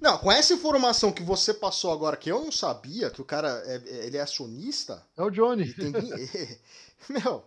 Não, 0.00 0.18
com 0.18 0.32
essa 0.32 0.54
informação 0.54 1.12
que 1.12 1.22
você 1.22 1.52
passou 1.52 1.92
agora, 1.92 2.16
que 2.16 2.30
eu 2.30 2.42
não 2.42 2.52
sabia, 2.52 3.10
que 3.10 3.20
o 3.20 3.24
cara 3.24 3.62
é, 3.66 3.76
é 3.76 4.06
ele 4.06 4.16
é 4.16 4.20
acionista. 4.20 5.06
É 5.16 5.22
o 5.22 5.30
Johnny. 5.30 5.72
Tem... 5.74 5.92
Meu, 7.08 7.44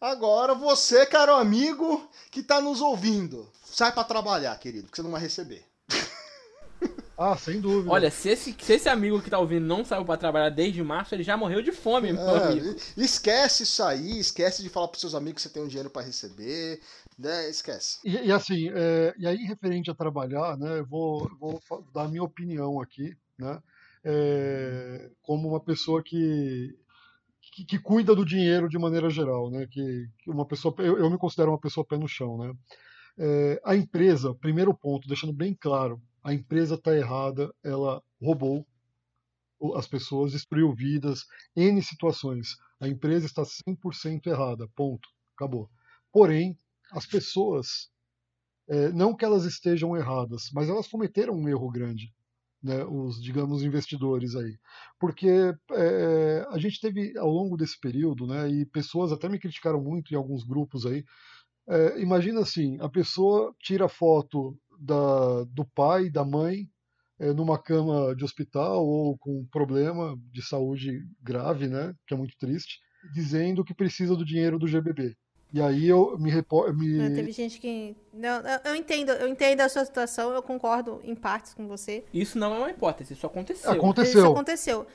agora 0.00 0.54
você, 0.54 1.06
caro 1.06 1.34
amigo, 1.34 2.08
que 2.30 2.42
tá 2.42 2.60
nos 2.60 2.80
ouvindo, 2.80 3.50
sai 3.64 3.92
para 3.92 4.04
trabalhar, 4.04 4.58
querido, 4.58 4.88
que 4.90 4.96
você 4.96 5.02
não 5.02 5.10
vai 5.10 5.20
receber. 5.20 5.64
Ah, 7.20 7.36
sem 7.36 7.60
dúvida. 7.60 7.90
Olha, 7.90 8.12
se 8.12 8.28
esse, 8.28 8.54
se 8.56 8.74
esse 8.74 8.88
amigo 8.88 9.20
que 9.20 9.28
tá 9.28 9.40
ouvindo 9.40 9.66
não 9.66 9.84
saiu 9.84 10.04
para 10.04 10.16
trabalhar 10.16 10.50
desde 10.50 10.80
março, 10.84 11.16
ele 11.16 11.24
já 11.24 11.36
morreu 11.36 11.60
de 11.60 11.72
fome, 11.72 12.12
meu 12.12 12.22
é, 12.22 12.46
amigo. 12.46 12.76
Esquece 12.96 13.64
isso 13.64 13.82
aí, 13.82 14.20
esquece 14.20 14.62
de 14.62 14.68
falar 14.68 14.86
pros 14.86 15.00
seus 15.00 15.16
amigos 15.16 15.42
que 15.42 15.48
você 15.48 15.52
tem 15.52 15.60
um 15.60 15.66
dinheiro 15.66 15.90
para 15.90 16.06
receber, 16.06 16.80
né? 17.18 17.50
Esquece. 17.50 17.98
E, 18.04 18.14
e 18.18 18.30
assim, 18.30 18.70
é, 18.72 19.12
e 19.18 19.26
aí 19.26 19.38
referente 19.38 19.90
a 19.90 19.96
trabalhar, 19.96 20.56
né? 20.56 20.78
Eu 20.78 20.86
vou, 20.86 21.28
vou 21.40 21.60
dar 21.92 22.04
a 22.04 22.08
minha 22.08 22.22
opinião 22.22 22.80
aqui, 22.80 23.16
né? 23.36 23.60
É, 24.04 25.10
como 25.20 25.48
uma 25.48 25.60
pessoa 25.60 26.00
que, 26.04 26.78
que, 27.58 27.64
que, 27.64 27.78
cuida 27.78 28.14
do 28.14 28.24
dinheiro 28.24 28.68
de 28.68 28.78
maneira 28.78 29.10
geral, 29.10 29.50
né? 29.50 29.66
Que, 29.66 30.08
que 30.18 30.30
uma 30.30 30.46
pessoa, 30.46 30.74
eu, 30.78 30.98
eu, 30.98 31.10
me 31.10 31.18
considero 31.18 31.50
uma 31.50 31.58
pessoa 31.58 31.86
pé 31.86 31.96
no 31.96 32.06
chão, 32.06 32.38
né? 32.38 32.54
É, 33.18 33.60
a 33.64 33.74
empresa, 33.74 34.34
primeiro 34.34 34.72
ponto, 34.72 35.08
deixando 35.08 35.32
bem 35.32 35.56
claro, 35.58 36.00
a 36.22 36.32
empresa 36.32 36.76
está 36.76 36.94
errada, 36.96 37.52
ela 37.64 38.02
roubou 38.22 38.64
as 39.74 39.88
pessoas, 39.88 40.32
destruiu 40.32 40.72
vidas, 40.72 41.24
N 41.56 41.82
situações. 41.82 42.56
A 42.80 42.86
empresa 42.86 43.26
está 43.26 43.42
100% 43.42 44.26
errada, 44.26 44.68
ponto, 44.76 45.08
acabou. 45.34 45.68
Porém, 46.12 46.56
as 46.92 47.06
pessoas, 47.06 47.90
é, 48.68 48.90
não 48.92 49.16
que 49.16 49.24
elas 49.24 49.44
estejam 49.44 49.96
erradas, 49.96 50.48
mas 50.52 50.68
elas 50.68 50.86
cometeram 50.86 51.34
um 51.34 51.48
erro 51.48 51.68
grande, 51.70 52.14
né, 52.62 52.84
os, 52.84 53.22
digamos, 53.22 53.62
investidores 53.62 54.34
aí. 54.34 54.56
Porque 54.98 55.28
é, 55.72 56.46
a 56.50 56.58
gente 56.58 56.80
teve, 56.80 57.16
ao 57.18 57.30
longo 57.30 57.56
desse 57.56 57.78
período, 57.80 58.26
né, 58.26 58.48
e 58.50 58.66
pessoas 58.66 59.12
até 59.12 59.28
me 59.28 59.38
criticaram 59.38 59.82
muito 59.82 60.12
em 60.12 60.16
alguns 60.16 60.44
grupos 60.44 60.84
aí, 60.86 61.04
é, 61.68 62.00
imagina 62.00 62.40
assim, 62.40 62.78
a 62.80 62.88
pessoa 62.88 63.54
tira 63.60 63.88
foto 63.88 64.56
da, 64.80 65.44
do 65.44 65.64
pai, 65.74 66.10
da 66.10 66.24
mãe, 66.24 66.68
é, 67.20 67.32
numa 67.32 67.60
cama 67.60 68.14
de 68.14 68.24
hospital 68.24 68.86
ou 68.86 69.18
com 69.18 69.40
um 69.40 69.46
problema 69.46 70.16
de 70.32 70.42
saúde 70.42 71.00
grave, 71.22 71.68
né, 71.68 71.94
que 72.06 72.14
é 72.14 72.16
muito 72.16 72.36
triste, 72.38 72.78
dizendo 73.12 73.64
que 73.64 73.74
precisa 73.74 74.16
do 74.16 74.24
dinheiro 74.24 74.58
do 74.58 74.66
GBB. 74.66 75.16
E 75.52 75.62
aí 75.62 75.88
eu 75.88 76.16
me 76.18 76.30
reporto. 76.30 76.74
Me... 76.74 77.14
Teve 77.14 77.32
gente 77.32 77.58
que. 77.58 77.96
Não, 78.12 78.42
eu 78.64 78.74
entendo, 78.74 79.12
eu 79.12 79.28
entendo 79.28 79.60
a 79.60 79.68
sua 79.68 79.84
situação, 79.84 80.32
eu 80.32 80.42
concordo 80.42 81.00
em 81.02 81.14
partes 81.14 81.54
com 81.54 81.66
você. 81.66 82.04
Isso 82.12 82.38
não 82.38 82.54
é 82.54 82.58
uma 82.58 82.70
hipótese, 82.70 83.14
isso 83.14 83.26
aconteceu. 83.26 83.70
Aconteceu. 83.70 84.20
Isso 84.20 84.32
aconteceu. 84.32 84.86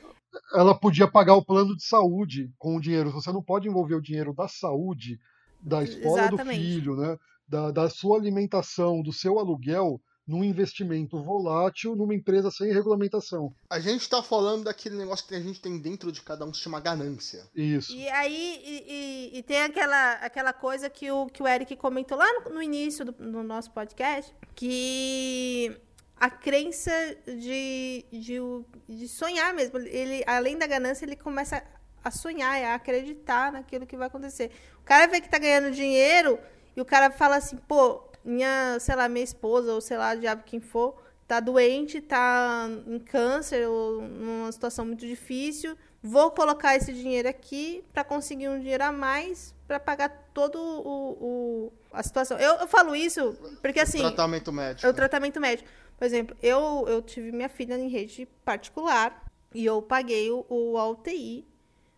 Ela 0.54 0.78
podia 0.78 1.08
pagar 1.08 1.36
o 1.36 1.46
plano 1.46 1.76
de 1.76 1.84
saúde 1.84 2.52
com 2.58 2.76
o 2.76 2.82
dinheiro. 2.82 3.12
Você 3.12 3.32
não 3.32 3.42
pode 3.42 3.68
envolver 3.68 3.96
o 3.96 4.02
dinheiro 4.02 4.34
da 4.34 4.48
saúde, 4.48 5.20
da 5.60 5.84
escola 5.84 6.20
Exatamente. 6.20 6.60
do 6.60 6.66
filho, 6.66 6.96
né? 6.96 7.18
Da, 7.48 7.72
da 7.72 7.90
sua 7.90 8.18
alimentação, 8.18 9.02
do 9.02 9.12
seu 9.14 9.40
aluguel 9.40 10.00
num 10.28 10.44
investimento 10.44 11.22
volátil 11.22 11.96
numa 11.96 12.16
empresa 12.16 12.50
sem 12.50 12.72
regulamentação. 12.72 13.54
A 13.70 13.80
gente 13.80 14.02
está 14.02 14.24
falando 14.24 14.66
daquele 14.66 14.96
negócio 14.96 15.28
que 15.28 15.36
a 15.36 15.40
gente 15.40 15.62
tem 15.62 15.80
dentro 15.80 16.12
de 16.12 16.22
cada 16.22 16.46
um 16.46 16.52
que 16.52 16.58
se 16.58 16.64
chama 16.64 16.80
ganância. 16.80 17.48
Isso. 17.56 17.94
E 17.94 18.08
aí 18.10 18.62
e, 18.64 19.34
e, 19.34 19.40
e 19.40 19.44
tem 19.44 19.64
aquela, 19.64 20.14
aquela 20.14 20.54
coisa 20.54 20.90
que 20.90 21.12
o, 21.12 21.28
que 21.28 21.44
o 21.44 21.48
Eric 21.48 21.76
comentou 21.76 22.18
lá 22.18 22.28
no, 22.42 22.56
no 22.56 22.64
início 22.64 23.06
do, 23.06 23.12
do 23.12 23.44
nosso 23.44 23.72
podcast, 23.72 24.34
que 24.56 25.76
a 26.16 26.30
crença 26.30 26.92
de, 27.26 28.06
de, 28.12 28.40
de 28.88 29.08
sonhar 29.10 29.54
mesmo. 29.54 29.78
Ele, 29.80 30.24
além 30.26 30.58
da 30.58 30.66
ganância, 30.66 31.04
ele 31.06 31.18
começa 31.18 31.62
a 32.04 32.12
sonhar, 32.12 32.64
a 32.64 32.76
acreditar 32.76 33.52
naquilo 33.52 33.86
que 33.86 33.98
vai 33.98 34.08
acontecer. 34.08 34.52
O 34.80 34.84
cara 34.84 35.08
vê 35.08 35.20
que 35.20 35.30
tá 35.30 35.38
ganhando 35.38 35.72
dinheiro 35.72 36.40
e 36.76 36.82
o 36.82 36.86
cara 36.86 37.12
fala 37.12 37.38
assim, 37.38 37.58
pô, 37.58 38.10
minha, 38.24 38.78
sei 38.80 38.96
lá, 38.96 39.10
minha 39.10 39.24
esposa, 39.24 39.74
ou 39.74 39.82
sei 39.82 39.98
lá, 39.98 40.16
diabo 40.16 40.44
quem 40.44 40.60
for, 40.60 41.02
tá 41.28 41.40
doente, 41.40 42.02
tá 42.02 42.68
em 42.88 43.00
câncer, 43.00 43.68
ou 43.68 44.02
numa 44.02 44.52
situação 44.52 44.86
muito 44.86 45.06
difícil, 45.06 45.78
vou 46.02 46.32
colocar 46.32 46.76
esse 46.76 46.94
dinheiro 46.94 47.28
aqui 47.28 47.84
para 47.94 48.04
conseguir 48.04 48.50
um 48.50 48.60
dinheiro 48.60 48.84
a 48.84 48.92
mais 48.92 49.56
para 49.68 49.80
pagar 49.80 50.10
todo 50.34 50.60
o, 50.60 51.12
o, 51.22 51.74
a 51.92 52.04
situação. 52.04 52.38
Eu, 52.38 52.56
eu 52.56 52.68
falo 52.68 52.96
isso 52.96 53.34
porque 53.62 53.80
assim. 53.80 54.00
O 54.00 54.02
tratamento 54.02 54.52
médico. 54.52 54.86
É 54.86 54.90
o 54.90 54.94
tratamento 54.94 55.40
médico. 55.40 55.70
Por 55.98 56.06
exemplo, 56.06 56.36
eu, 56.42 56.86
eu 56.88 57.02
tive 57.02 57.32
minha 57.32 57.50
filha 57.50 57.78
em 57.78 57.88
rede 57.88 58.28
particular 58.44 59.24
e 59.54 59.66
eu 59.66 59.82
paguei 59.82 60.30
o, 60.32 60.46
o 60.50 60.92
UTI 60.92 61.48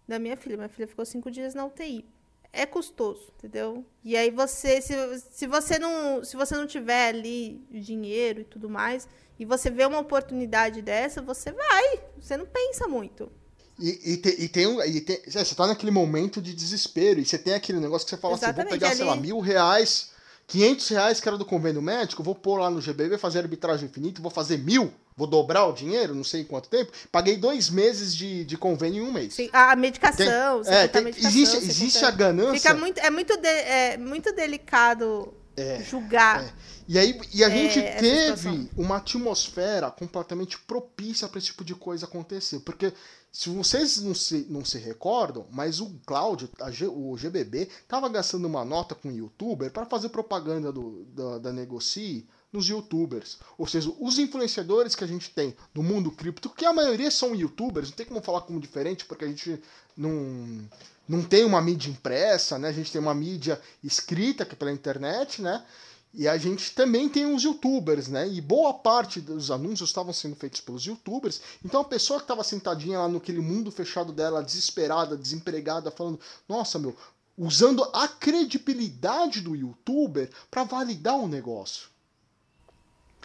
da 0.07 0.19
minha 0.19 0.37
filha. 0.37 0.55
Minha 0.55 0.69
filha 0.69 0.87
ficou 0.87 1.05
cinco 1.05 1.31
dias 1.31 1.55
na 1.55 1.65
UTI 1.65 2.05
é 2.55 2.65
custoso, 2.65 3.31
entendeu? 3.37 3.85
E 4.03 4.15
aí 4.15 4.31
você, 4.31 4.81
se, 4.81 4.93
se 5.31 5.47
você 5.47 5.77
não, 5.77 6.23
se 6.23 6.35
você 6.35 6.55
não 6.55 6.65
tiver 6.65 7.09
ali 7.09 7.61
dinheiro 7.69 8.41
e 8.41 8.45
tudo 8.45 8.69
mais, 8.69 9.07
e 9.37 9.45
você 9.45 9.69
vê 9.69 9.85
uma 9.85 9.99
oportunidade 9.99 10.81
dessa, 10.81 11.21
você 11.21 11.51
vai, 11.51 11.99
você 12.19 12.37
não 12.37 12.45
pensa 12.45 12.87
muito. 12.87 13.29
E, 13.77 14.13
e, 14.13 14.17
te, 14.17 14.29
e 14.41 14.47
tem 14.47 14.67
um. 14.67 14.81
E 14.81 15.01
tem, 15.01 15.19
você 15.27 15.53
tá 15.53 15.67
naquele 15.67 15.91
momento 15.91 16.41
de 16.41 16.53
desespero, 16.53 17.19
e 17.19 17.25
você 17.25 17.37
tem 17.37 17.53
aquele 17.53 17.79
negócio 17.79 18.05
que 18.05 18.11
você 18.11 18.17
fala 18.17 18.35
Exatamente, 18.35 18.59
assim: 18.61 18.69
vou 18.69 18.79
pegar, 18.79 18.87
ali... 18.87 18.97
sei 18.97 19.05
lá, 19.05 19.15
mil 19.15 19.39
reais, 19.39 20.11
500 20.47 20.89
reais 20.89 21.19
que 21.19 21.27
era 21.27 21.37
do 21.37 21.45
convênio 21.45 21.81
médico, 21.81 22.23
vou 22.23 22.35
pôr 22.35 22.57
lá 22.59 22.69
no 22.69 22.81
GBV, 22.81 23.17
fazer 23.17 23.39
arbitragem 23.39 23.89
infinita, 23.89 24.21
vou 24.21 24.31
fazer 24.31 24.57
mil, 24.57 24.93
vou 25.15 25.27
dobrar 25.27 25.65
o 25.65 25.73
dinheiro, 25.73 26.13
não 26.13 26.23
sei 26.23 26.41
em 26.41 26.45
quanto 26.45 26.69
tempo. 26.69 26.91
Paguei 27.11 27.37
dois 27.37 27.69
meses 27.69 28.15
de, 28.15 28.43
de 28.43 28.57
convênio 28.57 29.03
em 29.03 29.07
um 29.07 29.11
mês. 29.11 29.33
Sim, 29.33 29.49
a 29.53 29.75
medicação, 29.75 30.61
tem, 30.61 30.73
é, 30.73 30.87
tem, 30.87 31.03
medicação, 31.03 31.29
existe, 31.29 31.57
existe 31.57 32.05
a 32.05 32.11
ganância. 32.11 32.59
Fica 32.59 32.73
muito, 32.73 32.99
é, 32.99 33.09
muito 33.09 33.37
de, 33.37 33.47
é 33.47 33.97
muito 33.97 34.33
delicado 34.33 35.33
é, 35.55 35.81
julgar. 35.83 36.43
É. 36.43 36.53
E 36.87 36.99
aí 36.99 37.19
e 37.33 37.43
a 37.43 37.49
gente 37.49 37.81
teve 37.99 38.69
uma 38.77 38.97
atmosfera 38.97 39.89
completamente 39.89 40.59
propícia 40.59 41.27
para 41.27 41.39
esse 41.39 41.47
tipo 41.47 41.63
de 41.63 41.73
coisa 41.73 42.05
acontecer. 42.05 42.59
Porque 42.59 42.93
se 43.31 43.49
vocês 43.49 43.97
não 44.01 44.13
se, 44.13 44.45
não 44.49 44.63
se 44.63 44.77
recordam, 44.77 45.47
mas 45.49 45.79
o 45.79 45.95
Cláudio, 46.05 46.49
G, 46.71 46.87
o 46.87 47.15
GBB, 47.15 47.69
tava 47.87 48.07
gastando 48.09 48.45
uma 48.45 48.63
nota 48.63 48.93
com 48.93 49.09
o 49.09 49.11
youtuber 49.11 49.71
para 49.71 49.85
fazer 49.85 50.09
propaganda 50.09 50.71
do, 50.71 51.05
da, 51.05 51.39
da 51.39 51.53
Negocie 51.53 52.27
nos 52.55 52.67
youtubers. 52.67 53.37
Ou 53.57 53.67
seja, 53.67 53.93
os 53.99 54.17
influenciadores 54.17 54.95
que 54.95 55.03
a 55.03 55.07
gente 55.07 55.29
tem 55.29 55.55
no 55.73 55.83
mundo 55.83 56.09
cripto, 56.11 56.49
que 56.49 56.65
a 56.65 56.73
maioria 56.73 57.11
são 57.11 57.35
youtubers, 57.35 57.89
não 57.89 57.95
tem 57.95 58.05
como 58.05 58.21
falar 58.21 58.41
como 58.41 58.59
diferente, 58.59 59.05
porque 59.05 59.25
a 59.25 59.27
gente 59.27 59.61
não, 59.95 60.67
não 61.07 61.23
tem 61.23 61.43
uma 61.43 61.61
mídia 61.61 61.89
impressa, 61.89 62.57
né? 62.57 62.69
A 62.69 62.73
gente 62.73 62.91
tem 62.91 63.01
uma 63.01 63.13
mídia 63.13 63.61
escrita 63.83 64.45
que 64.45 64.53
é 64.53 64.55
pela 64.55 64.71
internet, 64.71 65.41
né? 65.41 65.63
E 66.17 66.29
a 66.29 66.37
gente 66.37 66.71
também 66.71 67.09
tem 67.09 67.25
os 67.25 67.43
youtubers, 67.43 68.07
né? 68.07 68.25
E 68.25 68.39
boa 68.39 68.73
parte 68.73 69.19
dos 69.19 69.51
anúncios 69.51 69.89
estavam 69.89 70.13
sendo 70.13 70.35
feitos 70.35 70.61
pelos 70.61 70.85
youtubers. 70.85 71.41
Então 71.63 71.81
a 71.81 71.85
pessoa 71.85 72.19
que 72.19 72.23
estava 72.23 72.41
sentadinha 72.41 72.99
lá 72.99 73.09
naquele 73.09 73.41
mundo 73.41 73.69
fechado 73.69 74.13
dela, 74.13 74.41
desesperada, 74.41 75.17
desempregada, 75.17 75.91
falando: 75.91 76.17
Nossa, 76.47 76.79
meu, 76.79 76.95
usando 77.37 77.83
a 77.93 78.07
credibilidade 78.07 79.41
do 79.41 79.55
youtuber 79.55 80.29
para 80.49 80.63
validar 80.63 81.17
o 81.17 81.27
negócio. 81.27 81.89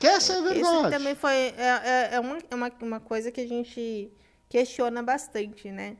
Que 0.01 0.07
essa 0.07 0.33
é 0.33 0.39
a 0.39 0.41
verdade. 0.41 0.61
Isso 0.61 0.91
também 0.91 1.15
foi 1.15 1.33
é, 1.35 1.55
é, 1.59 2.09
é 2.13 2.21
uma, 2.21 2.39
é 2.51 2.55
uma, 2.55 2.73
uma 2.81 3.01
coisa 3.01 3.31
que 3.31 3.43
a 3.43 3.47
gente 3.47 4.11
questiona 4.49 5.03
bastante, 5.03 5.71
né? 5.71 5.99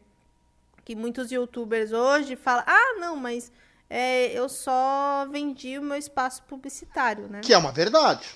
Que 0.87 0.97
muitos 0.97 1.31
youtubers 1.31 1.93
hoje 1.93 2.35
falam: 2.35 2.65
Ah, 2.67 2.97
não, 2.99 3.15
mas 3.15 3.53
é, 3.91 4.33
eu 4.33 4.49
só 4.49 5.27
vendi 5.31 5.79
o 5.79 5.83
meu 5.83 5.99
espaço 5.99 6.43
publicitário, 6.45 7.29
né? 7.29 7.43
Que 7.43 7.53
é 7.53 7.59
uma 7.59 7.73
verdade. 7.73 8.27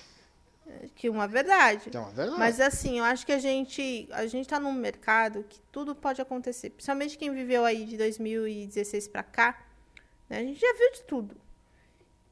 Que 0.93 1.07
é 1.07 1.09
uma 1.09 1.27
verdade. 1.27 1.89
Que 1.89 1.97
é 1.97 1.99
uma 1.99 2.11
verdade. 2.11 2.37
Mas 2.37 2.59
assim, 2.59 2.99
eu 2.99 3.03
acho 3.05 3.25
que 3.25 3.31
a 3.31 3.39
gente 3.39 4.07
a 4.11 4.27
gente 4.27 4.47
tá 4.47 4.59
num 4.59 4.71
mercado 4.71 5.43
que 5.49 5.59
tudo 5.71 5.95
pode 5.95 6.21
acontecer. 6.21 6.69
Principalmente 6.69 7.17
quem 7.17 7.33
viveu 7.33 7.65
aí 7.65 7.85
de 7.85 7.97
2016 7.97 9.07
para 9.07 9.23
cá, 9.23 9.65
né? 10.29 10.37
A 10.37 10.43
gente 10.43 10.59
já 10.59 10.73
viu 10.73 10.91
de 10.91 11.03
tudo. 11.05 11.35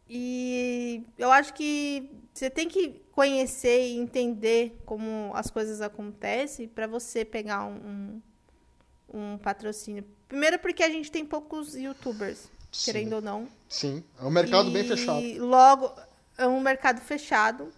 E 0.10 1.04
eu 1.18 1.32
acho 1.32 1.54
que 1.54 2.10
você 2.34 2.50
tem 2.50 2.68
que 2.68 3.02
conhecer 3.12 3.88
e 3.88 3.98
entender 3.98 4.76
como 4.86 5.32
as 5.36 5.50
coisas 5.50 5.82
acontecem 5.82 6.68
para 6.68 6.88
você 6.88 7.24
pegar 7.24 7.66
um, 7.66 8.22
um, 9.14 9.34
um 9.34 9.38
patrocínio. 9.38 10.04
Primeiro 10.28 10.60
porque 10.60 10.84
a 10.84 10.90
gente 10.90 11.12
tem 11.12 11.26
poucos 11.26 11.76
youtubers 11.76 12.50
querendo 12.84 13.10
Sim. 13.10 13.16
ou 13.16 13.22
não. 13.22 13.48
Sim, 13.70 14.04
é 14.20 14.26
um 14.26 14.32
mercado 14.32 14.70
e 14.70 14.74
bem 14.74 14.84
fechado. 14.84 15.22
logo, 15.46 15.94
é 16.38 16.48
um 16.48 16.60
mercado 16.60 17.02
fechado, 17.02 17.72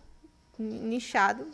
nichado. 0.58 1.48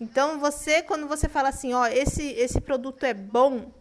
Então, 0.00 0.38
você, 0.38 0.82
quando 0.82 1.08
você 1.08 1.28
fala 1.28 1.48
assim, 1.48 1.72
ó, 1.72 1.86
esse, 1.86 2.22
esse 2.22 2.60
produto 2.60 3.04
é 3.04 3.14
bom... 3.14 3.72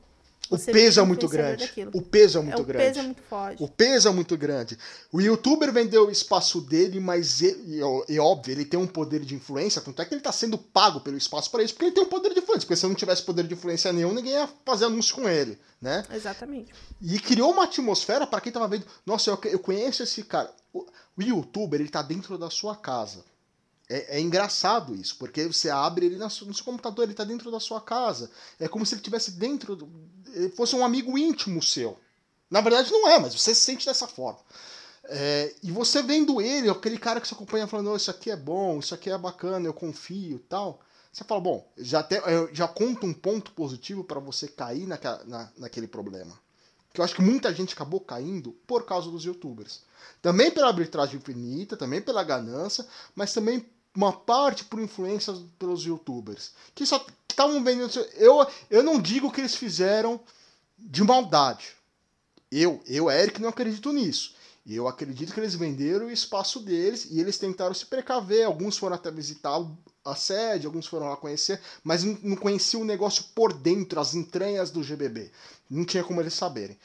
O 0.50 0.58
peso 0.58 1.00
é 1.00 1.04
muito 1.04 1.28
grande. 1.28 1.66
Daquilo. 1.66 1.92
O 1.94 2.02
peso 2.02 2.38
é 2.38 2.42
muito 2.42 2.62
é, 2.62 2.66
grande. 2.66 2.84
O 2.84 2.88
peso 2.88 3.00
é 3.00 3.04
muito 3.04 3.22
forte. 3.24 3.64
O 3.64 3.68
peso 3.68 4.08
é 4.08 4.12
muito 4.12 4.38
grande. 4.38 4.78
O 5.12 5.22
youtuber 5.22 5.72
vendeu 5.72 6.08
o 6.08 6.12
espaço 6.12 6.62
dele, 6.62 7.00
mas 7.00 7.42
ele, 7.42 7.80
é 8.10 8.20
óbvio, 8.20 8.54
ele 8.54 8.66
tem 8.66 8.80
um 8.80 8.88
poder 8.88 9.22
de 9.22 9.36
influência, 9.36 9.82
tanto 9.82 10.02
é 10.02 10.06
que 10.06 10.14
ele 10.14 10.22
está 10.22 10.32
sendo 10.32 10.58
pago 10.58 11.02
pelo 11.02 11.18
espaço 11.18 11.52
para 11.52 11.64
isso, 11.64 11.74
porque 11.74 11.86
ele 11.86 11.96
tem 11.96 12.04
um 12.04 12.10
poder 12.10 12.34
de 12.34 12.40
influência. 12.40 12.66
Porque 12.66 12.76
se 12.76 12.88
não 12.88 12.96
tivesse 12.96 13.24
poder 13.24 13.46
de 13.46 13.54
influência 13.54 13.92
nenhum, 13.92 14.14
ninguém 14.14 14.34
ia 14.34 14.50
fazer 14.66 14.86
anúncio 14.86 15.16
com 15.16 15.28
ele, 15.28 15.60
né? 15.82 16.06
Exatamente. 16.14 16.74
E 17.02 17.20
criou 17.20 17.52
uma 17.52 17.66
atmosfera 17.66 18.26
para 18.26 18.42
quem 18.42 18.50
estava 18.50 18.68
vendo. 18.68 18.86
Nossa, 19.06 19.30
eu, 19.30 19.40
eu 19.46 19.60
conheço 19.60 20.04
esse 20.04 20.24
cara. 20.24 20.52
O, 20.74 20.86
o 21.18 21.22
youtuber, 21.22 21.80
ele 21.80 21.90
tá 21.90 22.02
dentro 22.02 22.38
da 22.38 22.50
sua 22.50 22.76
casa. 22.76 23.24
É, 23.90 24.18
é, 24.18 24.20
engraçado 24.20 24.94
isso, 24.94 25.18
porque 25.18 25.48
você 25.48 25.70
abre 25.70 26.08
ele 26.08 26.18
no 26.18 26.30
seu, 26.30 26.66
computador, 26.66 27.04
ele 27.04 27.14
está 27.14 27.24
dentro 27.24 27.50
da 27.50 27.60
sua 27.60 27.80
casa. 27.80 28.30
É 28.60 28.68
como 28.68 28.86
se 28.86 28.94
ele 28.94 29.00
estivesse 29.00 29.32
dentro, 29.32 29.78
do, 29.78 29.90
ele 30.34 30.50
fosse 30.50 30.76
um 30.76 30.84
amigo 30.84 31.18
íntimo 31.18 31.64
seu. 31.64 31.98
Na 32.50 32.60
verdade 32.60 32.92
não 32.92 33.08
é, 33.08 33.18
mas 33.18 33.34
você 33.34 33.56
se 33.56 33.62
sente 33.62 33.86
dessa 33.86 34.08
forma. 34.08 34.40
É, 35.06 35.56
e 35.64 35.72
você 35.72 36.02
vendo 36.02 36.42
ele, 36.42 36.70
aquele 36.70 36.98
cara 36.98 37.22
que 37.22 37.28
você 37.28 37.34
acompanha 37.34 37.66
falando, 37.66 37.92
oh, 37.92 37.96
isso 37.96 38.12
aqui 38.12 38.30
é 38.30 38.36
bom, 38.36 38.80
isso 38.80 38.94
aqui 38.94 39.10
é 39.10 39.18
bacana, 39.18 39.66
eu 39.66 39.74
confio 39.74 40.40
tal. 40.50 40.82
Você 41.12 41.24
fala, 41.24 41.40
bom, 41.40 41.72
já, 41.78 42.04
te, 42.04 42.16
já 42.52 42.68
conta 42.68 43.06
um 43.06 43.14
ponto 43.14 43.52
positivo 43.54 44.04
para 44.04 44.20
você 44.20 44.50
cair 44.50 44.86
naquela, 44.86 45.24
na, 45.24 45.50
naquele 45.58 45.88
problema. 45.88 46.38
Que 46.94 47.00
eu 47.00 47.06
acho 47.06 47.16
que 47.16 47.22
muita 47.22 47.54
gente 47.54 47.74
acabou 47.74 48.02
caindo 48.02 48.52
por 48.68 48.86
causa 48.86 49.10
dos 49.10 49.24
youtubers. 49.24 49.82
Também 50.22 50.52
pela 50.52 50.68
arbitragem 50.68 51.16
infinita, 51.16 51.78
também 51.78 52.02
pela 52.02 52.24
ganância, 52.24 52.86
mas 53.16 53.34
também 53.34 53.66
uma 53.98 54.14
parte 54.14 54.64
por 54.64 54.80
influência 54.80 55.34
pelos 55.58 55.84
youtubers. 55.84 56.52
Que 56.76 56.86
só 56.86 57.04
estavam 57.28 57.64
vendendo. 57.64 57.92
Eu, 58.14 58.46
eu 58.70 58.84
não 58.84 59.02
digo 59.02 59.32
que 59.32 59.42
eles 59.42 59.56
fizeram 59.56 60.20
de 60.78 61.04
maldade. 61.04 61.70
Eu, 62.52 62.80
eu, 62.86 63.10
Eric, 63.10 63.42
não 63.42 63.50
acredito 63.50 63.92
nisso. 63.92 64.36
Eu 64.68 64.88
acredito 64.88 65.34
que 65.34 65.40
eles 65.40 65.56
venderam 65.56 66.06
o 66.06 66.12
espaço 66.12 66.60
deles 66.60 67.08
e 67.10 67.20
eles 67.20 67.40
tentaram 67.40 67.74
se 67.74 67.88
precaver. 67.88 68.46
Alguns 68.46 68.78
foram 68.78 68.96
até 68.96 69.10
visitar 69.10 69.60
a 70.06 70.16
sede, 70.16 70.68
alguns 70.68 70.86
foram 70.86 71.10
lá 71.10 71.18
conhecer, 71.18 71.60
mas 71.84 72.04
não, 72.04 72.36
conheciam 72.36 72.84
o 72.84 72.86
negócio 72.86 73.26
por 73.34 73.52
dentro, 73.52 74.00
as 74.00 74.14
entranhas 74.14 74.70
do 74.70 74.84
GBB. 74.84 75.32
Não 75.68 75.84
tinha 75.84 76.04
como 76.04 76.22
eles 76.22 76.36
saberem. 76.36 76.78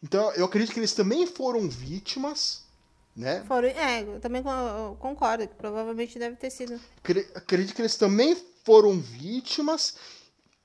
Então, 0.00 0.30
eu 0.32 0.44
acredito 0.44 0.72
que 0.72 0.78
eles 0.78 0.94
também 0.94 1.26
foram 1.26 1.68
vítimas 1.68 2.62
né? 3.20 3.44
Foram, 3.46 3.68
é, 3.68 4.02
eu 4.02 4.20
também 4.20 4.42
concordo, 4.98 5.46
que 5.46 5.54
provavelmente 5.54 6.18
deve 6.18 6.36
ter 6.36 6.50
sido. 6.50 6.80
Acredito 7.34 7.74
que 7.74 7.82
eles 7.82 7.96
também 7.96 8.36
foram 8.64 8.98
vítimas. 8.98 9.94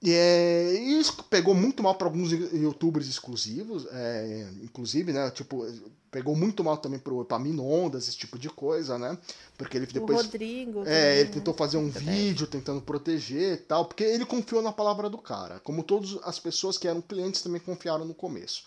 É, 0.08 0.76
e 0.76 1.00
isso 1.00 1.24
pegou 1.24 1.56
muito 1.56 1.82
mal 1.82 1.96
para 1.96 2.08
alguns 2.08 2.32
youtubers 2.32 3.08
exclusivos, 3.08 3.88
é, 3.92 4.48
inclusive, 4.62 5.12
né? 5.12 5.32
Tipo, 5.32 5.66
pegou 6.12 6.36
muito 6.36 6.64
mal 6.64 6.78
também 6.78 7.00
pro 7.00 7.22
Epaminondas, 7.22 8.08
esse 8.08 8.18
tipo 8.18 8.38
de 8.38 8.50
coisa, 8.50 9.00
né? 9.00 9.18
Porque 9.58 9.78
ele 9.78 9.88
depois. 9.88 10.20
O 10.20 10.24
Rodrigo. 10.24 10.82
É, 10.82 10.84
também, 10.84 11.20
ele 11.20 11.30
tentou 11.30 11.54
fazer 11.54 11.78
um 11.78 11.90
vídeo 11.90 12.46
tentando 12.46 12.82
proteger 12.82 13.54
e 13.54 13.58
tal, 13.58 13.86
porque 13.86 14.04
ele 14.04 14.26
confiou 14.26 14.62
na 14.62 14.72
palavra 14.72 15.10
do 15.10 15.18
cara. 15.18 15.60
Como 15.62 15.82
todas 15.82 16.20
as 16.24 16.40
pessoas 16.40 16.78
que 16.78 16.88
eram 16.88 17.02
clientes 17.02 17.42
também 17.42 17.60
confiaram 17.60 18.06
no 18.06 18.14
começo. 18.14 18.64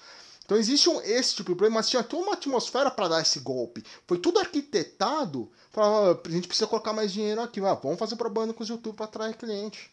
Então 0.49 0.57
existe 0.57 0.89
um, 0.89 0.99
esse 1.03 1.37
tipo 1.37 1.51
de 1.51 1.57
problema, 1.57 1.75
mas 1.75 1.91
tinha 1.91 2.03
toda 2.03 2.23
uma 2.23 2.33
atmosfera 2.33 2.91
para 2.91 3.07
dar 3.07 3.21
esse 3.21 3.39
golpe. 3.39 3.85
Foi 4.07 4.19
tudo 4.19 4.39
arquitetado 4.39 5.53
para 5.71 6.13
a 6.25 6.31
gente 6.31 6.49
precisa 6.49 6.67
colocar 6.67 6.95
mais 6.95 7.13
dinheiro 7.13 7.43
aqui. 7.43 7.61
Ah, 7.61 7.75
vamos 7.75 7.99
fazer 7.99 8.17
propaganda 8.17 8.55
com 8.55 8.63
os 8.63 8.69
YouTube 8.71 8.97
para 8.97 9.05
atrair 9.05 9.37
cliente. 9.37 9.91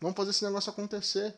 Vamos 0.00 0.16
fazer 0.16 0.30
esse 0.30 0.42
negócio 0.46 0.70
acontecer. 0.70 1.36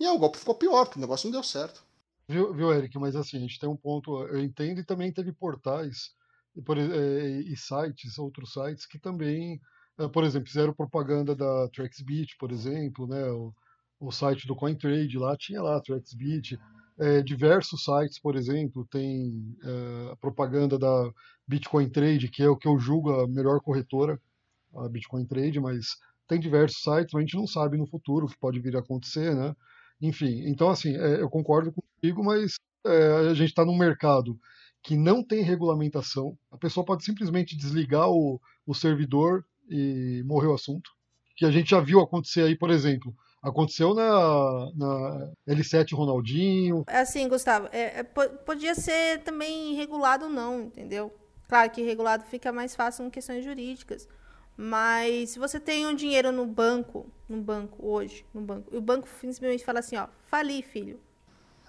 E 0.00 0.04
aí, 0.04 0.12
o 0.12 0.18
golpe 0.18 0.36
ficou 0.36 0.56
pior, 0.56 0.84
porque 0.84 0.98
o 0.98 1.00
negócio 1.00 1.28
não 1.28 1.32
deu 1.32 1.44
certo. 1.44 1.84
Viu, 2.26 2.52
viu, 2.52 2.72
Eric? 2.72 2.98
Mas 2.98 3.14
assim, 3.14 3.36
a 3.36 3.40
gente 3.40 3.60
tem 3.60 3.68
um 3.68 3.76
ponto. 3.76 4.20
Eu 4.24 4.40
entendo 4.40 4.80
e 4.80 4.84
também 4.84 5.12
teve 5.12 5.30
portais 5.30 6.10
e, 6.56 6.60
por, 6.60 6.76
é, 6.78 7.40
e 7.40 7.56
sites, 7.56 8.18
outros 8.18 8.52
sites 8.52 8.84
que 8.84 8.98
também, 8.98 9.60
é, 9.96 10.08
por 10.08 10.24
exemplo, 10.24 10.48
fizeram 10.48 10.74
propaganda 10.74 11.36
da 11.36 11.68
TraxBit, 11.68 12.36
por 12.36 12.50
exemplo, 12.50 13.06
né? 13.06 13.30
O, 13.30 13.54
o 14.00 14.10
site 14.10 14.48
do 14.48 14.56
CoinTrade 14.56 15.16
lá 15.16 15.36
tinha 15.36 15.62
lá 15.62 15.80
TraxBit 15.80 16.58
é, 16.98 17.22
diversos 17.22 17.84
sites, 17.84 18.18
por 18.18 18.36
exemplo, 18.36 18.86
tem 18.90 19.56
é, 19.62 20.16
propaganda 20.20 20.78
da 20.78 21.10
Bitcoin 21.46 21.88
Trade, 21.88 22.28
que 22.28 22.42
é 22.42 22.48
o 22.48 22.56
que 22.56 22.68
eu 22.68 22.78
julgo 22.78 23.12
a 23.12 23.28
melhor 23.28 23.60
corretora, 23.60 24.20
a 24.74 24.88
Bitcoin 24.88 25.26
Trade, 25.26 25.60
mas 25.60 25.96
tem 26.26 26.40
diversos 26.40 26.82
sites, 26.82 27.14
a 27.14 27.20
gente 27.20 27.36
não 27.36 27.46
sabe 27.46 27.76
no 27.76 27.86
futuro 27.86 28.26
o 28.26 28.28
que 28.28 28.38
pode 28.38 28.60
vir 28.60 28.76
a 28.76 28.80
acontecer, 28.80 29.34
né? 29.34 29.54
Enfim, 30.00 30.48
então 30.48 30.70
assim, 30.70 30.96
é, 30.96 31.20
eu 31.20 31.28
concordo 31.28 31.72
contigo, 31.72 32.24
mas 32.24 32.56
é, 32.86 33.30
a 33.30 33.34
gente 33.34 33.50
está 33.50 33.64
num 33.64 33.76
mercado 33.76 34.38
que 34.82 34.96
não 34.96 35.22
tem 35.22 35.42
regulamentação, 35.42 36.36
a 36.50 36.58
pessoa 36.58 36.84
pode 36.84 37.04
simplesmente 37.04 37.56
desligar 37.56 38.08
o, 38.10 38.40
o 38.66 38.74
servidor 38.74 39.44
e 39.70 40.22
morrer 40.26 40.48
o 40.48 40.54
assunto. 40.54 40.90
Que 41.36 41.46
a 41.46 41.50
gente 41.50 41.70
já 41.70 41.80
viu 41.80 42.00
acontecer 42.00 42.42
aí, 42.42 42.56
por 42.56 42.68
exemplo, 42.70 43.14
Aconteceu 43.42 43.92
na, 43.92 44.70
na 44.76 45.32
L7 45.48 45.94
Ronaldinho. 45.94 46.84
Assim, 46.86 47.28
Gustavo, 47.28 47.68
é, 47.72 48.00
é, 48.00 48.02
podia 48.04 48.74
ser 48.74 49.18
também 49.24 49.74
regulado 49.74 50.28
não, 50.28 50.62
entendeu? 50.62 51.12
Claro 51.48 51.70
que 51.70 51.82
regulado 51.82 52.24
fica 52.24 52.52
mais 52.52 52.76
fácil 52.76 53.04
em 53.04 53.10
questões 53.10 53.44
jurídicas. 53.44 54.08
Mas 54.56 55.30
se 55.30 55.38
você 55.38 55.58
tem 55.58 55.86
um 55.86 55.94
dinheiro 55.94 56.30
no 56.30 56.46
banco, 56.46 57.06
no 57.28 57.42
banco 57.42 57.84
hoje, 57.84 58.24
no 58.32 58.40
banco, 58.40 58.72
e 58.72 58.76
o 58.76 58.80
banco 58.80 59.08
simplesmente 59.20 59.64
fala 59.64 59.80
assim, 59.80 59.96
ó, 59.96 60.06
fali, 60.24 60.62
filho. 60.62 61.00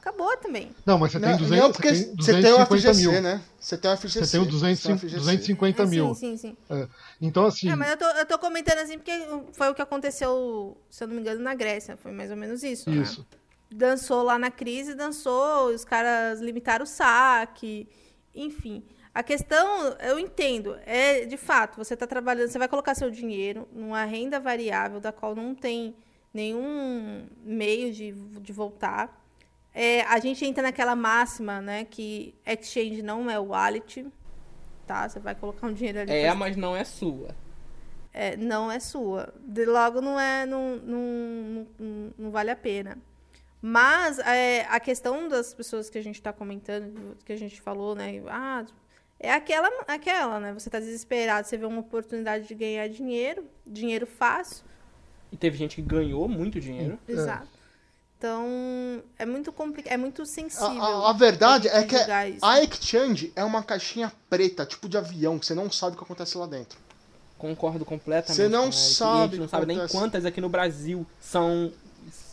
Acabou 0.04 0.36
também. 0.36 0.70
Não, 0.86 1.00
mas 1.00 1.14
você 1.14 1.20
tem 1.22 1.38
200, 1.38 1.50
não, 1.58 1.72
porque 1.72 1.96
você 1.96 2.04
tem, 2.04 2.16
250 2.16 2.42
tem 2.44 2.54
o 2.54 2.66
FGC, 2.66 3.08
mil. 3.08 3.22
né? 3.22 3.42
Você 3.58 3.78
tem 3.78 3.90
o 3.90 3.98
FGC. 3.98 4.20
Você 4.20 4.32
tem 4.32 4.42
o 4.42 4.46
200, 4.46 5.02
250 5.02 5.86
mil. 5.86 6.14
Sim, 6.14 6.36
sim, 6.36 6.50
sim. 6.50 6.58
É. 6.70 6.88
Então, 7.22 7.46
assim... 7.46 7.70
É, 7.70 7.76
mas 7.78 7.92
eu 7.92 7.98
tô, 7.98 8.06
eu 8.06 8.26
tô 8.26 8.38
comentando 8.38 8.80
assim 8.80 8.98
porque 8.98 9.14
foi 9.54 9.70
o 9.70 9.74
que 9.74 9.82
aconteceu, 9.82 10.76
se 10.90 11.06
eu 11.06 11.08
não 11.08 11.16
me 11.16 11.22
engano, 11.22 11.40
na 11.40 11.56
Grécia. 11.56 11.96
Foi 11.96 12.12
mais 12.12 12.30
ou 12.30 12.36
menos 12.36 12.64
isso. 12.64 12.90
Né? 12.90 12.98
Isso. 12.98 13.22
Né? 13.22 13.38
Dançou 13.72 14.24
lá 14.24 14.38
na 14.38 14.52
crise, 14.52 14.94
dançou, 14.94 15.68
os 15.68 15.86
caras 15.86 16.42
limitaram 16.42 16.84
o 16.84 16.88
saque, 16.88 17.88
enfim. 18.36 18.84
A 19.14 19.24
questão, 19.24 19.96
eu 20.02 20.20
entendo, 20.20 20.78
é 20.86 21.24
de 21.24 21.38
fato, 21.38 21.78
você 21.78 21.94
está 21.94 22.06
trabalhando, 22.06 22.50
você 22.50 22.60
vai 22.60 22.68
colocar 22.68 22.94
seu 22.94 23.10
dinheiro 23.10 23.70
numa 23.72 24.04
renda 24.04 24.38
variável 24.38 25.00
da 25.00 25.14
qual 25.14 25.34
não 25.34 25.56
tem 25.56 25.96
nenhum 26.34 27.26
meio 27.46 27.94
de, 27.94 28.12
de 28.12 28.52
voltar 28.52 29.23
é, 29.74 30.02
a 30.02 30.20
gente 30.20 30.46
entra 30.46 30.62
naquela 30.62 30.96
máxima, 30.96 31.62
né, 31.62 31.86
que 31.86 32.36
exchange 32.46 33.02
não 33.02 33.30
é 33.30 33.40
wallet, 33.40 34.06
tá? 34.86 35.10
Você 35.10 35.20
vai 35.20 35.34
colocar 35.34 35.68
um 35.68 35.74
dinheiro 35.74 36.00
ali. 36.00 36.12
É, 36.12 36.28
pra... 36.28 36.36
mas 36.36 36.56
não 36.56 36.76
é 36.76 36.84
sua. 36.84 37.36
É, 38.14 38.38
não 38.38 38.72
é 38.72 38.80
sua. 38.80 39.34
De 39.40 39.66
logo 39.66 40.00
não 40.00 40.20
é, 40.20 40.46
não, 40.46 40.76
não, 40.78 41.68
não, 41.80 42.14
não 42.18 42.32
vale 42.32 42.52
a 42.52 42.56
pena. 42.56 42.98
Mas 43.60 44.20
é, 44.20 44.68
a 44.70 44.80
questão 44.80 45.28
das 45.28 45.54
pessoas 45.54 45.90
que 45.90 45.98
a 45.98 46.04
gente 46.04 46.16
está 46.16 46.32
comentando, 46.32 47.18
que 47.26 47.32
a 47.34 47.38
gente 47.38 47.60
falou, 47.62 47.96
né? 47.96 48.22
Ah, 48.28 48.66
é 49.20 49.32
aquela, 49.32 49.70
aquela, 49.88 50.40
né? 50.40 50.54
Você 50.54 50.68
está 50.68 50.80
desesperado, 50.80 51.48
você 51.48 51.58
vê 51.58 51.66
uma 51.66 51.80
oportunidade 51.80 52.46
de 52.46 52.54
ganhar 52.54 52.88
dinheiro, 52.90 53.46
dinheiro 53.66 54.06
fácil. 54.06 54.66
E 55.32 55.38
teve 55.38 55.58
gente 55.58 55.78
que 55.78 55.82
ganhou 55.82 56.28
muito 56.28 56.60
dinheiro. 56.60 57.00
Exato. 57.08 57.50
Então, 58.24 59.04
é 59.20 59.26
muito 59.26 59.52
complicado, 59.52 59.92
é 59.92 59.98
muito 59.98 60.26
sensível. 60.26 60.82
A, 60.82 61.08
a, 61.08 61.10
a 61.10 61.14
verdade 61.14 61.68
é 61.68 61.84
que 61.84 61.94
a 62.42 62.64
Exchange 62.64 63.34
é 63.36 63.44
uma 63.44 63.62
caixinha 63.62 64.10
preta, 64.30 64.66
tipo 64.66 64.88
de 64.88 64.98
avião, 64.98 65.38
que 65.38 65.46
você 65.46 65.54
não 65.54 65.70
sabe 65.70 65.96
o 65.96 65.98
que 65.98 66.06
acontece 66.06 66.38
lá 66.38 66.46
dentro. 66.46 66.80
Concordo 67.38 67.84
completamente. 67.84 68.38
Você 68.38 68.48
não 68.48 68.72
sabe. 68.72 69.20
A 69.20 69.28
gente 69.28 69.40
não 69.40 69.50
sabe 69.50 69.66
nem 69.66 69.88
quantas 69.90 70.24
aqui 70.24 70.40
no 70.40 70.48
Brasil 70.48 71.06
são. 71.20 71.70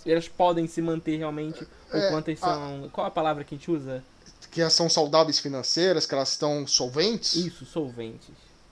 Elas 0.07 0.29
podem 0.29 0.69
se 0.69 0.81
manter 0.81 1.17
realmente. 1.17 1.67
Ou 1.93 1.99
é, 1.99 2.09
quantas 2.09 2.39
são. 2.39 2.85
A... 2.85 2.89
Qual 2.91 3.05
a 3.05 3.11
palavra 3.11 3.43
que 3.43 3.57
a 3.57 3.59
gente 3.59 3.69
usa? 3.69 4.05
Que 4.49 4.71
são 4.71 4.89
saudáveis 4.89 5.41
financeiras, 5.41 6.07
que 6.07 6.15
elas 6.15 6.31
estão 6.31 6.69
solventes? 6.69 7.35
Isso, 7.35 7.67
solventes. 7.67 8.31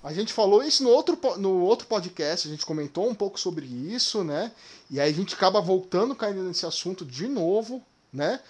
A 0.08 0.12
gente 0.14 0.32
falou 0.32 0.62
isso 0.62 0.82
no 0.82 0.88
outro, 0.88 1.18
no 1.36 1.60
outro 1.60 1.86
podcast, 1.86 2.48
a 2.48 2.50
gente 2.50 2.64
comentou 2.64 3.06
um 3.06 3.14
pouco 3.14 3.38
sobre 3.38 3.66
isso, 3.66 4.24
né? 4.24 4.50
E 4.90 4.98
aí 4.98 5.10
a 5.10 5.14
gente 5.14 5.34
acaba 5.34 5.60
voltando, 5.60 6.16
caindo 6.16 6.42
nesse 6.44 6.64
assunto 6.64 7.04
de 7.04 7.28
novo, 7.28 7.82
né? 8.10 8.40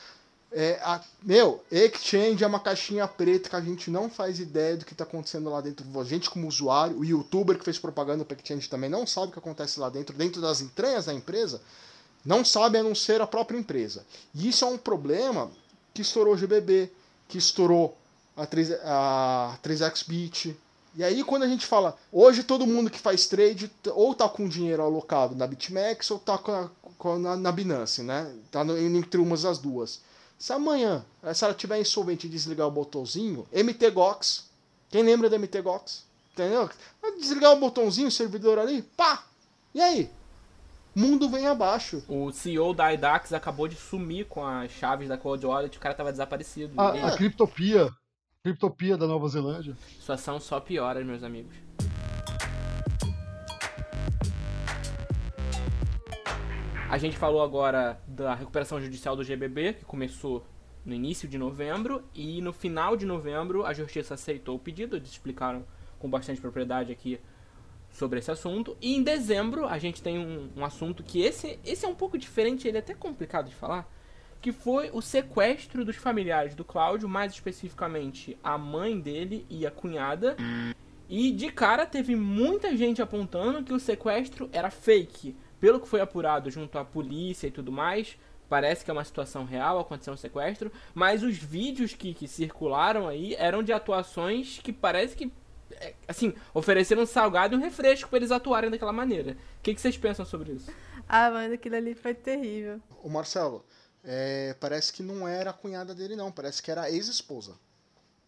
É, 0.53 0.79
a, 0.85 1.03
meu, 1.21 1.61
Exchange 1.69 2.45
é 2.45 2.47
uma 2.47 2.61
caixinha 2.61 3.09
preta 3.09 3.51
que 3.51 3.57
a 3.57 3.61
gente 3.61 3.91
não 3.91 4.09
faz 4.09 4.39
ideia 4.39 4.77
do 4.77 4.85
que 4.85 4.93
está 4.93 5.03
acontecendo 5.03 5.51
lá 5.51 5.61
dentro. 5.61 5.85
A 6.01 6.05
gente, 6.05 6.31
como 6.31 6.47
usuário, 6.47 6.97
o 6.97 7.05
youtuber 7.05 7.59
que 7.59 7.65
fez 7.65 7.77
propaganda 7.77 8.25
para 8.25 8.37
Exchange 8.37 8.69
também 8.69 8.89
não 8.89 9.05
sabe 9.05 9.31
o 9.31 9.33
que 9.33 9.41
acontece 9.41 9.81
lá 9.81 9.89
dentro, 9.89 10.17
dentro 10.17 10.41
das 10.41 10.61
entranhas 10.61 11.07
da 11.07 11.13
empresa, 11.13 11.61
não 12.25 12.45
sabe 12.45 12.79
a 12.79 12.85
não 12.85 12.95
ser 12.95 13.21
a 13.21 13.27
própria 13.27 13.59
empresa. 13.59 14.07
E 14.33 14.49
isso 14.49 14.65
é 14.65 14.69
um 14.69 14.79
problema 14.79 15.51
que 15.93 16.03
estourou 16.03 16.35
o 16.35 16.37
GBB, 16.37 16.89
que 17.27 17.37
estourou 17.37 17.99
a, 18.37 18.47
3, 18.47 18.75
a 18.85 19.59
3xBit, 19.61 20.55
e 20.99 21.05
aí, 21.05 21.23
quando 21.23 21.45
a 21.45 21.49
gente 21.49 21.65
fala, 21.65 21.97
hoje 22.11 22.43
todo 22.43 22.67
mundo 22.67 22.91
que 22.91 22.99
faz 22.99 23.29
trade 23.29 23.71
ou 23.95 24.13
tá 24.17 24.29
com 24.29 24.49
dinheiro 24.49 24.83
alocado 24.83 25.37
na 25.37 25.47
BitMEX 25.47 26.11
ou 26.11 26.19
tá 26.19 26.37
com 26.37 26.51
a, 26.51 26.69
com 26.99 27.25
a, 27.25 27.37
na 27.37 27.53
Binance, 27.53 28.03
né? 28.03 28.35
Tá 28.51 28.65
no, 28.65 28.77
entre 28.77 29.21
umas 29.21 29.43
das 29.43 29.59
duas. 29.59 30.01
Se 30.37 30.53
amanhã, 30.53 31.07
se 31.33 31.45
ela 31.45 31.55
tiver 31.55 31.81
insolvente 31.81 32.27
e 32.27 32.29
desligar 32.29 32.67
o 32.67 32.73
botãozinho, 32.73 33.47
MTGOX, 33.53 34.51
quem 34.91 35.05
lembra 35.05 35.31
da 35.31 35.39
MTGOX? 35.39 36.05
Entendeu? 36.33 36.69
Desligar 37.21 37.53
o 37.53 37.61
botãozinho, 37.61 38.09
o 38.09 38.11
servidor 38.11 38.59
ali, 38.59 38.83
pá! 38.83 39.23
E 39.73 39.81
aí? 39.81 40.11
Mundo 40.97 41.29
vem 41.29 41.47
abaixo. 41.47 42.03
O 42.09 42.33
CEO 42.33 42.75
da 42.75 42.93
IDAX 42.93 43.33
acabou 43.33 43.69
de 43.69 43.77
sumir 43.77 44.27
com 44.27 44.45
as 44.45 44.73
chaves 44.73 45.09
da 45.09 45.17
Cold 45.17 45.47
Wallet, 45.47 45.79
o 45.79 45.81
cara 45.81 45.95
tava 45.95 46.11
desaparecido. 46.11 46.73
A, 46.77 47.07
a 47.07 47.17
Criptopia 47.17 47.89
Criptopia 48.49 48.97
da 48.97 49.07
Nova 49.07 49.29
Zelândia. 49.29 49.77
Situação 50.01 50.41
só 50.41 50.59
piora, 50.59 51.05
meus 51.05 51.23
amigos. 51.23 51.55
A 56.89 56.97
gente 56.97 57.19
falou 57.19 57.43
agora 57.43 58.01
da 58.07 58.35
recuperação 58.35 58.81
judicial 58.81 59.15
do 59.15 59.23
GBB, 59.23 59.75
que 59.75 59.85
começou 59.85 60.47
no 60.83 60.95
início 60.95 61.29
de 61.29 61.37
novembro, 61.37 62.03
e 62.15 62.41
no 62.41 62.55
final 62.55 62.97
de 62.97 63.05
novembro 63.05 63.67
a 63.67 63.75
justiça 63.75 64.15
aceitou 64.15 64.57
o 64.57 64.59
pedido, 64.59 64.97
eles 64.97 65.11
explicaram 65.11 65.63
com 65.99 66.09
bastante 66.09 66.41
propriedade 66.41 66.91
aqui 66.91 67.21
sobre 67.91 68.19
esse 68.19 68.31
assunto. 68.31 68.79
E 68.81 68.97
em 68.97 69.03
dezembro 69.03 69.67
a 69.67 69.77
gente 69.77 70.03
tem 70.03 70.19
um, 70.19 70.49
um 70.57 70.65
assunto 70.65 71.03
que 71.03 71.21
esse, 71.21 71.59
esse 71.67 71.85
é 71.85 71.89
um 71.89 71.95
pouco 71.95 72.17
diferente, 72.17 72.67
ele 72.67 72.79
é 72.79 72.81
até 72.81 72.95
complicado 72.95 73.51
de 73.51 73.55
falar, 73.55 73.87
que 74.41 74.53
foi 74.53 74.91
o 74.93 75.01
sequestro 75.01 75.85
dos 75.85 75.97
familiares 75.97 76.55
do 76.55 76.65
Cláudio, 76.65 77.09
mais 77.09 77.33
especificamente 77.33 78.39
a 78.43 78.57
mãe 78.57 78.99
dele 78.99 79.45
e 79.51 79.67
a 79.67 79.71
cunhada. 79.71 80.37
E 81.09 81.31
de 81.33 81.51
cara 81.51 81.87
teve 81.87 82.15
muita 82.15 82.77
gente 82.77 83.03
apontando 83.03 83.63
que 83.63 83.73
o 83.73 83.81
sequestro 83.81 84.49
era 84.53 84.71
fake. 84.71 85.35
Pelo 85.59 85.81
que 85.81 85.89
foi 85.89 86.01
apurado 86.01 86.51
junto 86.51 86.79
à 86.79 86.85
polícia 86.85 87.49
e 87.49 87.51
tudo 87.51 87.73
mais, 87.73 88.17
parece 88.49 88.85
que 88.85 88.91
é 88.91 88.95
uma 88.95 89.05
situação 89.05 89.45
real, 89.45 89.81
aconteceu 89.81 90.13
um 90.13 90.17
sequestro, 90.17 90.71
mas 90.95 91.23
os 91.23 91.37
vídeos 91.37 91.95
que, 91.95 92.15
que 92.15 92.29
circularam 92.29 93.09
aí 93.09 93.35
eram 93.35 93.63
de 93.63 93.73
atuações 93.73 94.61
que 94.63 94.73
parece 94.73 95.17
que 95.17 95.33
é, 95.73 95.95
assim, 96.07 96.35
ofereceram 96.55 97.03
um 97.03 97.07
salgado 97.07 97.55
e 97.55 97.59
um 97.59 97.61
refresco 97.61 98.09
para 98.09 98.19
eles 98.19 98.31
atuarem 98.31 98.71
daquela 98.71 98.93
maneira. 98.93 99.33
O 99.33 99.63
que, 99.63 99.75
que 99.75 99.81
vocês 99.81 99.97
pensam 99.97 100.25
sobre 100.25 100.53
isso? 100.53 100.71
Ah, 101.09 101.31
mano, 101.31 101.55
aquilo 101.55 101.77
ali 101.77 101.95
foi 101.95 102.15
terrível. 102.15 102.81
O 103.03 103.09
Marcelo, 103.09 103.65
é, 104.05 104.55
parece 104.61 104.93
que 104.93 105.03
não 105.03 105.27
era 105.27 105.51
a 105.51 105.55
cunhada 105.55 105.95
dele, 105.95 106.17
não. 106.17 106.31
Parece 106.31 106.63
que 106.63 106.71
era 106.71 106.83
a 106.83 106.91
ex-esposa. 106.91 107.55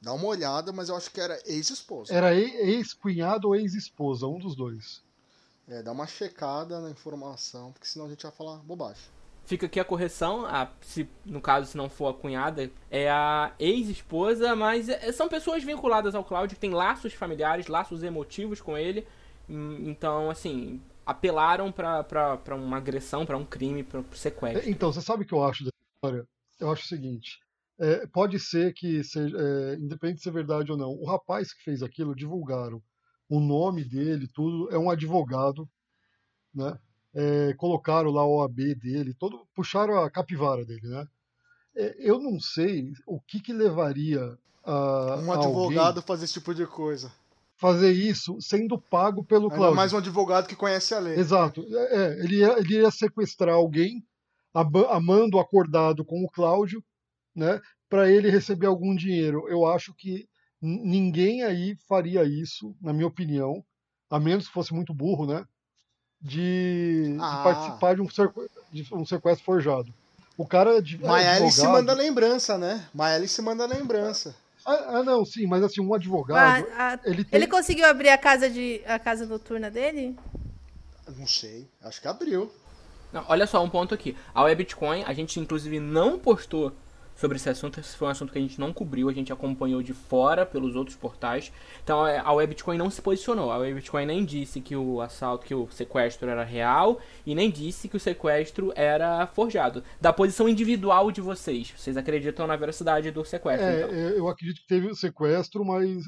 Dá 0.01 0.13
uma 0.13 0.27
olhada, 0.27 0.73
mas 0.73 0.89
eu 0.89 0.97
acho 0.97 1.11
que 1.11 1.21
era 1.21 1.39
ex-esposa. 1.45 2.13
Era 2.13 2.35
ex-cunhado 2.35 3.49
ou 3.49 3.57
ex-esposa, 3.57 4.27
um 4.27 4.39
dos 4.39 4.57
dois. 4.57 5.03
É, 5.69 5.83
dá 5.83 5.93
uma 5.93 6.07
checada 6.07 6.81
na 6.81 6.91
informação, 6.91 7.71
porque 7.73 7.87
senão 7.87 8.07
a 8.07 8.09
gente 8.09 8.23
vai 8.23 8.33
falar 8.33 8.57
bobagem. 8.57 9.03
Fica 9.45 9.67
aqui 9.67 9.79
a 9.79 9.85
correção, 9.85 10.47
a, 10.47 10.71
se, 10.81 11.09
no 11.25 11.41
caso, 11.41 11.71
se 11.71 11.77
não 11.77 11.89
for 11.89 12.09
a 12.09 12.15
cunhada, 12.15 12.71
é 12.91 13.11
a 13.11 13.53
ex-esposa, 13.59 14.55
mas 14.57 14.89
é, 14.89 15.13
são 15.13 15.29
pessoas 15.29 15.63
vinculadas 15.63 16.15
ao 16.15 16.25
Cláudio, 16.25 16.55
que 16.55 16.61
têm 16.61 16.73
laços 16.73 17.13
familiares, 17.15 17.67
laços 17.67 18.03
emotivos 18.03 18.61
com 18.61 18.77
ele. 18.79 19.07
Hum, 19.49 19.91
então, 19.91 20.31
assim, 20.31 20.81
apelaram 21.11 21.73
para 21.73 22.55
uma 22.55 22.77
agressão, 22.77 23.27
para 23.27 23.37
um 23.37 23.45
crime, 23.45 23.83
para 23.83 24.03
sequestro. 24.13 24.67
É, 24.67 24.71
então, 24.71 24.93
você 24.93 25.03
sabe 25.03 25.25
o 25.25 25.27
que 25.27 25.35
eu 25.35 25.43
acho 25.43 25.65
dessa 25.65 25.77
história? 25.97 26.27
Eu 26.59 26.71
acho 26.71 26.85
o 26.85 26.89
seguinte: 26.89 27.41
é, 27.79 28.07
pode 28.07 28.39
ser 28.39 28.73
que, 28.73 29.03
seja, 29.03 29.37
é, 29.37 29.75
independente 29.75 30.19
de 30.19 30.23
ser 30.23 30.33
verdade 30.33 30.71
ou 30.71 30.79
não, 30.79 30.91
o 30.91 31.05
rapaz 31.05 31.53
que 31.53 31.65
fez 31.65 31.83
aquilo 31.83 32.15
divulgaram 32.15 32.81
o 33.29 33.41
nome 33.41 33.85
dele, 33.85 34.29
tudo, 34.29 34.73
é 34.73 34.79
um 34.79 34.91
advogado, 34.91 35.69
né? 36.55 36.79
É, 37.13 37.55
colocaram 37.55 38.11
lá 38.11 38.25
o 38.25 38.39
OAB 38.39 38.75
dele, 38.77 39.13
todo, 39.15 39.45
puxaram 39.53 39.99
a 39.99 40.09
capivara 40.09 40.65
dele, 40.65 40.87
né? 40.87 41.07
É, 41.75 41.97
eu 41.99 42.21
não 42.21 42.39
sei 42.39 42.93
o 43.05 43.21
que, 43.21 43.41
que 43.41 43.53
levaria 43.53 44.39
a. 44.65 45.17
Um 45.25 45.33
advogado 45.33 45.87
alguém... 45.99 46.03
fazer 46.03 46.25
esse 46.25 46.35
tipo 46.35 46.55
de 46.55 46.67
coisa 46.67 47.11
fazer 47.61 47.93
isso 47.93 48.41
sendo 48.41 48.81
pago 48.81 49.23
pelo 49.23 49.45
Ainda 49.45 49.57
Cláudio. 49.57 49.77
mais 49.77 49.93
um 49.93 49.99
advogado 49.99 50.49
que 50.49 50.57
conhece 50.57 50.95
a 50.95 50.99
lei. 50.99 51.15
Exato. 51.15 51.63
É, 51.71 51.97
é 51.97 52.25
ele, 52.25 52.39
ia, 52.39 52.59
ele 52.59 52.81
ia 52.81 52.91
sequestrar 52.91 53.55
alguém, 53.55 54.03
amando 54.89 55.39
acordado 55.39 56.03
com 56.03 56.25
o 56.25 56.31
Cláudio, 56.31 56.83
né, 57.37 57.61
para 57.89 58.11
ele 58.11 58.31
receber 58.31 58.67
algum 58.67 58.97
dinheiro. 58.97 59.47
Eu 59.49 59.67
acho 59.67 59.95
que 59.95 60.27
ninguém 60.61 61.43
aí 61.43 61.77
faria 61.87 62.25
isso, 62.25 62.75
na 62.81 62.95
minha 62.95 63.07
opinião, 63.07 63.63
a 64.09 64.19
menos 64.19 64.49
que 64.49 64.55
fosse 64.55 64.73
muito 64.73 64.95
burro, 64.95 65.27
né, 65.27 65.45
de, 66.21 67.15
ah. 67.21 67.37
de 67.37 67.45
participar 67.45 67.95
de 67.95 68.01
um, 68.01 68.07
de 68.73 68.95
um 68.95 69.05
sequestro 69.05 69.45
forjado. 69.45 69.93
O 70.35 70.47
cara 70.47 70.81
de 70.81 70.97
Maeli 70.97 71.53
se 71.53 71.67
manda 71.67 71.93
lembrança, 71.93 72.57
né? 72.57 72.89
Maeli 72.95 73.29
se 73.29 73.43
manda 73.43 73.67
lembrança. 73.67 74.35
Ah, 74.71 74.99
ah, 74.99 75.03
não, 75.03 75.25
sim, 75.25 75.47
mas 75.47 75.65
assim, 75.65 75.81
um 75.81 75.93
advogado. 75.93 76.65
Ah, 76.77 76.95
ah, 76.95 77.01
ele, 77.05 77.25
tem... 77.25 77.39
ele 77.39 77.49
conseguiu 77.49 77.87
abrir 77.87 78.11
a 78.11 78.19
casa 78.19 78.49
de 78.49 78.81
a 78.87 78.99
casa 79.01 79.27
noturna 79.27 79.69
dele? 79.69 80.17
Não 81.17 81.27
sei, 81.27 81.69
acho 81.83 82.01
que 82.01 82.07
abriu. 82.07 82.53
Não, 83.13 83.25
olha 83.29 83.49
só, 83.49 83.63
um 83.65 83.69
ponto 83.69 83.93
aqui. 83.93 84.17
A 84.33 84.45
Webitcoin, 84.45 85.03
a 85.05 85.13
gente 85.13 85.41
inclusive 85.41 85.81
não 85.81 86.21
postou 86.21 86.73
sobre 87.21 87.37
esse 87.37 87.51
assunto. 87.51 87.79
Esse 87.79 87.97
foi 87.97 88.09
um 88.09 88.11
assunto 88.11 88.33
que 88.33 88.39
a 88.39 88.41
gente 88.41 88.59
não 88.59 88.73
cobriu, 88.73 89.11
a 89.11 89.13
gente 89.13 89.31
acompanhou 89.31 89.83
de 89.83 89.93
fora 89.93 90.47
pelos 90.47 90.75
outros 90.75 90.97
portais. 90.97 91.53
Então 91.85 92.07
é, 92.07 92.19
a 92.19 92.33
Webitcoin 92.33 92.79
não 92.79 92.89
se 92.89 93.03
posicionou. 93.03 93.53
A 93.53 93.59
Webitcoin 93.59 94.07
nem 94.07 94.25
disse 94.25 94.61
que 94.61 94.75
o 94.75 95.03
assalto, 95.03 95.47
que 95.47 95.55
o 95.55 95.69
sequestro 95.71 96.31
era 96.31 96.43
real 96.43 96.99
e 97.27 97.35
nem 97.35 97.51
disse 97.51 97.89
que 97.89 97.97
o 97.97 98.01
sequestro 98.01 98.73
era 98.75 99.27
forjado. 99.27 99.85
Da 100.01 100.15
posição 100.15 100.49
individual 100.49 101.13
de 101.13 101.21
vocês, 101.21 101.75
vocês 101.77 101.97
acreditam 101.99 102.47
na 102.47 102.57
veracidade 102.57 103.11
do 103.11 103.23
sequestro? 103.23 103.67
É, 103.67 103.83
então? 103.83 103.91
eu 103.91 104.27
acredito 104.27 104.63
que 104.63 104.67
teve 104.67 104.87
o 104.87 104.95
sequestro, 104.95 105.63
mas 105.63 106.03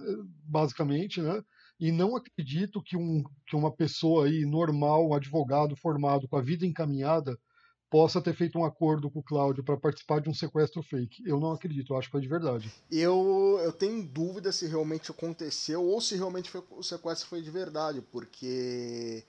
basicamente, 0.47 1.21
né? 1.21 1.43
E 1.79 1.93
não 1.93 2.17
acredito 2.17 2.83
que, 2.83 2.97
um, 2.97 3.23
que 3.47 3.57
uma 3.57 3.75
pessoa 3.75 4.27
aí 4.27 4.47
normal, 4.47 5.09
um 5.09 5.15
advogado 5.15 5.77
formado 5.77 6.27
com 6.29 6.37
a 6.37 6.41
vida 6.41 6.65
encaminhada, 6.65 7.37
possa 7.93 8.22
ter 8.22 8.34
feito 8.34 8.59
um 8.59 8.64
acordo 8.64 9.11
com 9.11 9.18
o 9.18 9.22
Cláudio 9.22 9.62
para 9.62 9.76
participar 9.76 10.18
de 10.22 10.30
um 10.30 10.32
sequestro 10.32 10.82
fake. 10.82 11.22
Eu 11.26 11.38
não 11.38 11.53
acredito, 11.53 11.93
eu 11.93 11.99
acho 11.99 12.09
que 12.09 12.12
foi 12.12 12.22
de 12.22 12.26
verdade. 12.26 12.72
Eu, 12.90 13.61
eu 13.62 13.70
tenho 13.70 14.03
dúvida 14.03 14.51
se 14.51 14.66
realmente 14.66 15.11
aconteceu 15.11 15.84
ou 15.84 16.01
se 16.01 16.16
realmente 16.16 16.51
foi, 16.51 16.64
o 16.70 16.82
sequestro 16.82 17.28
foi 17.28 17.43
de 17.43 17.51
verdade, 17.51 18.01
porque 18.11 19.22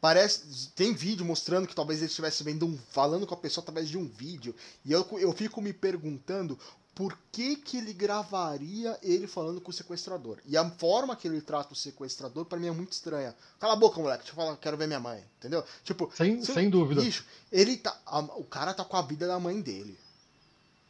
parece 0.00 0.72
tem 0.72 0.92
vídeo 0.92 1.24
mostrando 1.24 1.68
que 1.68 1.74
talvez 1.74 2.00
ele 2.00 2.08
estivesse 2.08 2.42
vendo 2.42 2.66
um, 2.66 2.76
falando 2.76 3.28
com 3.28 3.34
a 3.34 3.36
pessoa 3.36 3.62
através 3.62 3.88
de 3.88 3.96
um 3.96 4.08
vídeo 4.08 4.56
e 4.84 4.90
eu, 4.90 5.06
eu 5.12 5.30
fico 5.32 5.62
me 5.62 5.72
perguntando 5.72 6.58
por 7.00 7.16
que, 7.32 7.56
que 7.56 7.78
ele 7.78 7.94
gravaria 7.94 8.98
ele 9.02 9.26
falando 9.26 9.58
com 9.58 9.70
o 9.70 9.72
sequestrador. 9.72 10.38
E 10.44 10.54
a 10.54 10.70
forma 10.72 11.16
que 11.16 11.26
ele 11.26 11.40
trata 11.40 11.72
o 11.72 11.76
sequestrador, 11.76 12.44
para 12.44 12.58
mim, 12.58 12.66
é 12.66 12.70
muito 12.70 12.92
estranha. 12.92 13.34
Cala 13.58 13.72
a 13.72 13.76
boca, 13.76 13.98
moleque, 13.98 14.24
deixa 14.24 14.32
eu 14.32 14.36
falar, 14.36 14.54
quero 14.58 14.76
ver 14.76 14.86
minha 14.86 15.00
mãe. 15.00 15.24
Entendeu? 15.38 15.64
Tipo, 15.82 16.12
sem, 16.14 16.44
sem 16.44 16.68
dúvida. 16.68 17.00
Bicho, 17.00 17.24
ele 17.50 17.78
tá. 17.78 17.98
A, 18.04 18.18
o 18.18 18.44
cara 18.44 18.74
tá 18.74 18.84
com 18.84 18.98
a 18.98 19.00
vida 19.00 19.26
da 19.26 19.40
mãe 19.40 19.62
dele. 19.62 19.98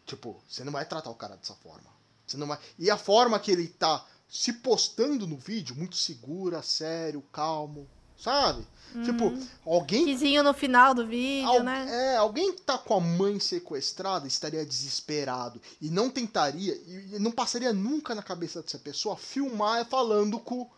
Tipo, 0.05 0.37
você 0.49 0.65
não 0.65 0.73
vai 0.73 0.85
tratar 0.85 1.11
o 1.11 1.15
cara 1.15 1.37
dessa 1.37 1.55
forma. 1.55 1.89
Você 2.27 2.37
não 2.37 2.49
vai. 2.49 2.59
E 2.77 2.91
a 2.91 2.97
forma 2.97 3.39
que 3.39 3.53
ele 3.53 3.69
tá 3.69 4.05
se 4.29 4.55
postando 4.55 5.29
no 5.29 5.37
vídeo, 5.37 5.77
muito 5.77 5.95
segura, 5.95 6.61
sério, 6.61 7.23
calmo, 7.33 7.89
sabe? 8.21 8.67
Uhum. 8.95 9.05
Tipo, 9.05 9.33
alguém. 9.65 10.05
Vizinho 10.05 10.43
no 10.43 10.53
final 10.53 10.95
do 10.95 11.07
vídeo, 11.07 11.49
Al... 11.49 11.63
né? 11.63 11.87
É, 11.89 12.17
alguém 12.17 12.53
que 12.53 12.63
tá 12.63 12.77
com 12.77 12.95
a 12.95 13.01
mãe 13.01 13.39
sequestrada 13.39 14.27
estaria 14.27 14.65
desesperado 14.67 15.61
e 15.81 15.89
não 15.91 16.11
tentaria, 16.11 16.75
e 16.75 17.19
não 17.19 17.31
passaria 17.31 17.73
nunca 17.73 18.15
na 18.15 18.23
cabeça 18.23 18.63
dessa 18.63 18.79
pessoa 18.79 19.17
filmar 19.17 19.87
falando 19.87 20.39
com, 20.39 20.69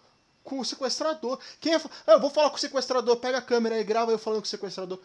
com 0.44 0.60
o 0.60 0.64
sequestrador. 0.64 1.38
Quem 1.60 1.74
é. 1.74 1.80
Ah, 2.06 2.12
eu 2.12 2.20
vou 2.20 2.30
falar 2.30 2.50
com 2.50 2.56
o 2.56 2.60
sequestrador, 2.60 3.16
pega 3.16 3.38
a 3.38 3.42
câmera 3.42 3.80
e 3.80 3.84
grava 3.84 4.12
eu 4.12 4.18
falando 4.18 4.40
com 4.40 4.46
o 4.46 4.50
sequestrador 4.50 5.00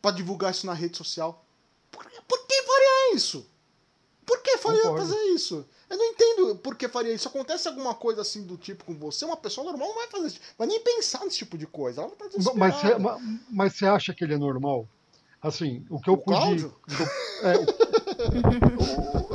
pra 0.00 0.12
divulgar 0.12 0.52
isso 0.52 0.66
na 0.66 0.74
rede 0.74 0.96
social. 0.96 1.44
Por, 1.90 2.04
por 2.28 2.46
que 2.46 2.62
faria 2.62 3.16
isso? 3.16 3.46
Por 4.26 4.42
que 4.42 4.58
faria 4.58 4.82
Concordo. 4.82 5.06
fazer 5.06 5.20
isso? 5.34 5.66
Eu 5.88 5.98
não 5.98 6.04
entendo 6.04 6.56
por 6.56 6.76
que 6.76 6.88
faria 6.88 7.12
isso. 7.12 7.28
Acontece 7.28 7.68
alguma 7.68 7.94
coisa 7.94 8.22
assim 8.22 8.46
do 8.46 8.56
tipo 8.56 8.84
com 8.84 8.94
você, 8.94 9.24
uma 9.24 9.36
pessoa 9.36 9.64
normal 9.64 9.88
não 9.88 9.94
vai 9.94 10.06
fazer 10.08 10.26
isso. 10.28 10.40
Vai 10.58 10.66
nem 10.66 10.80
pensar 10.80 11.24
nesse 11.24 11.38
tipo 11.38 11.58
de 11.58 11.66
coisa. 11.66 12.02
Ela 12.02 12.10
tá 12.10 12.26
mas, 12.54 12.74
você, 12.74 12.94
mas 13.50 13.74
você 13.74 13.86
acha 13.86 14.14
que 14.14 14.24
ele 14.24 14.34
é 14.34 14.38
normal? 14.38 14.88
Assim, 15.42 15.84
o 15.90 16.00
que 16.00 16.08
eu 16.08 16.16
pude. 16.16 16.70
É, 17.42 17.54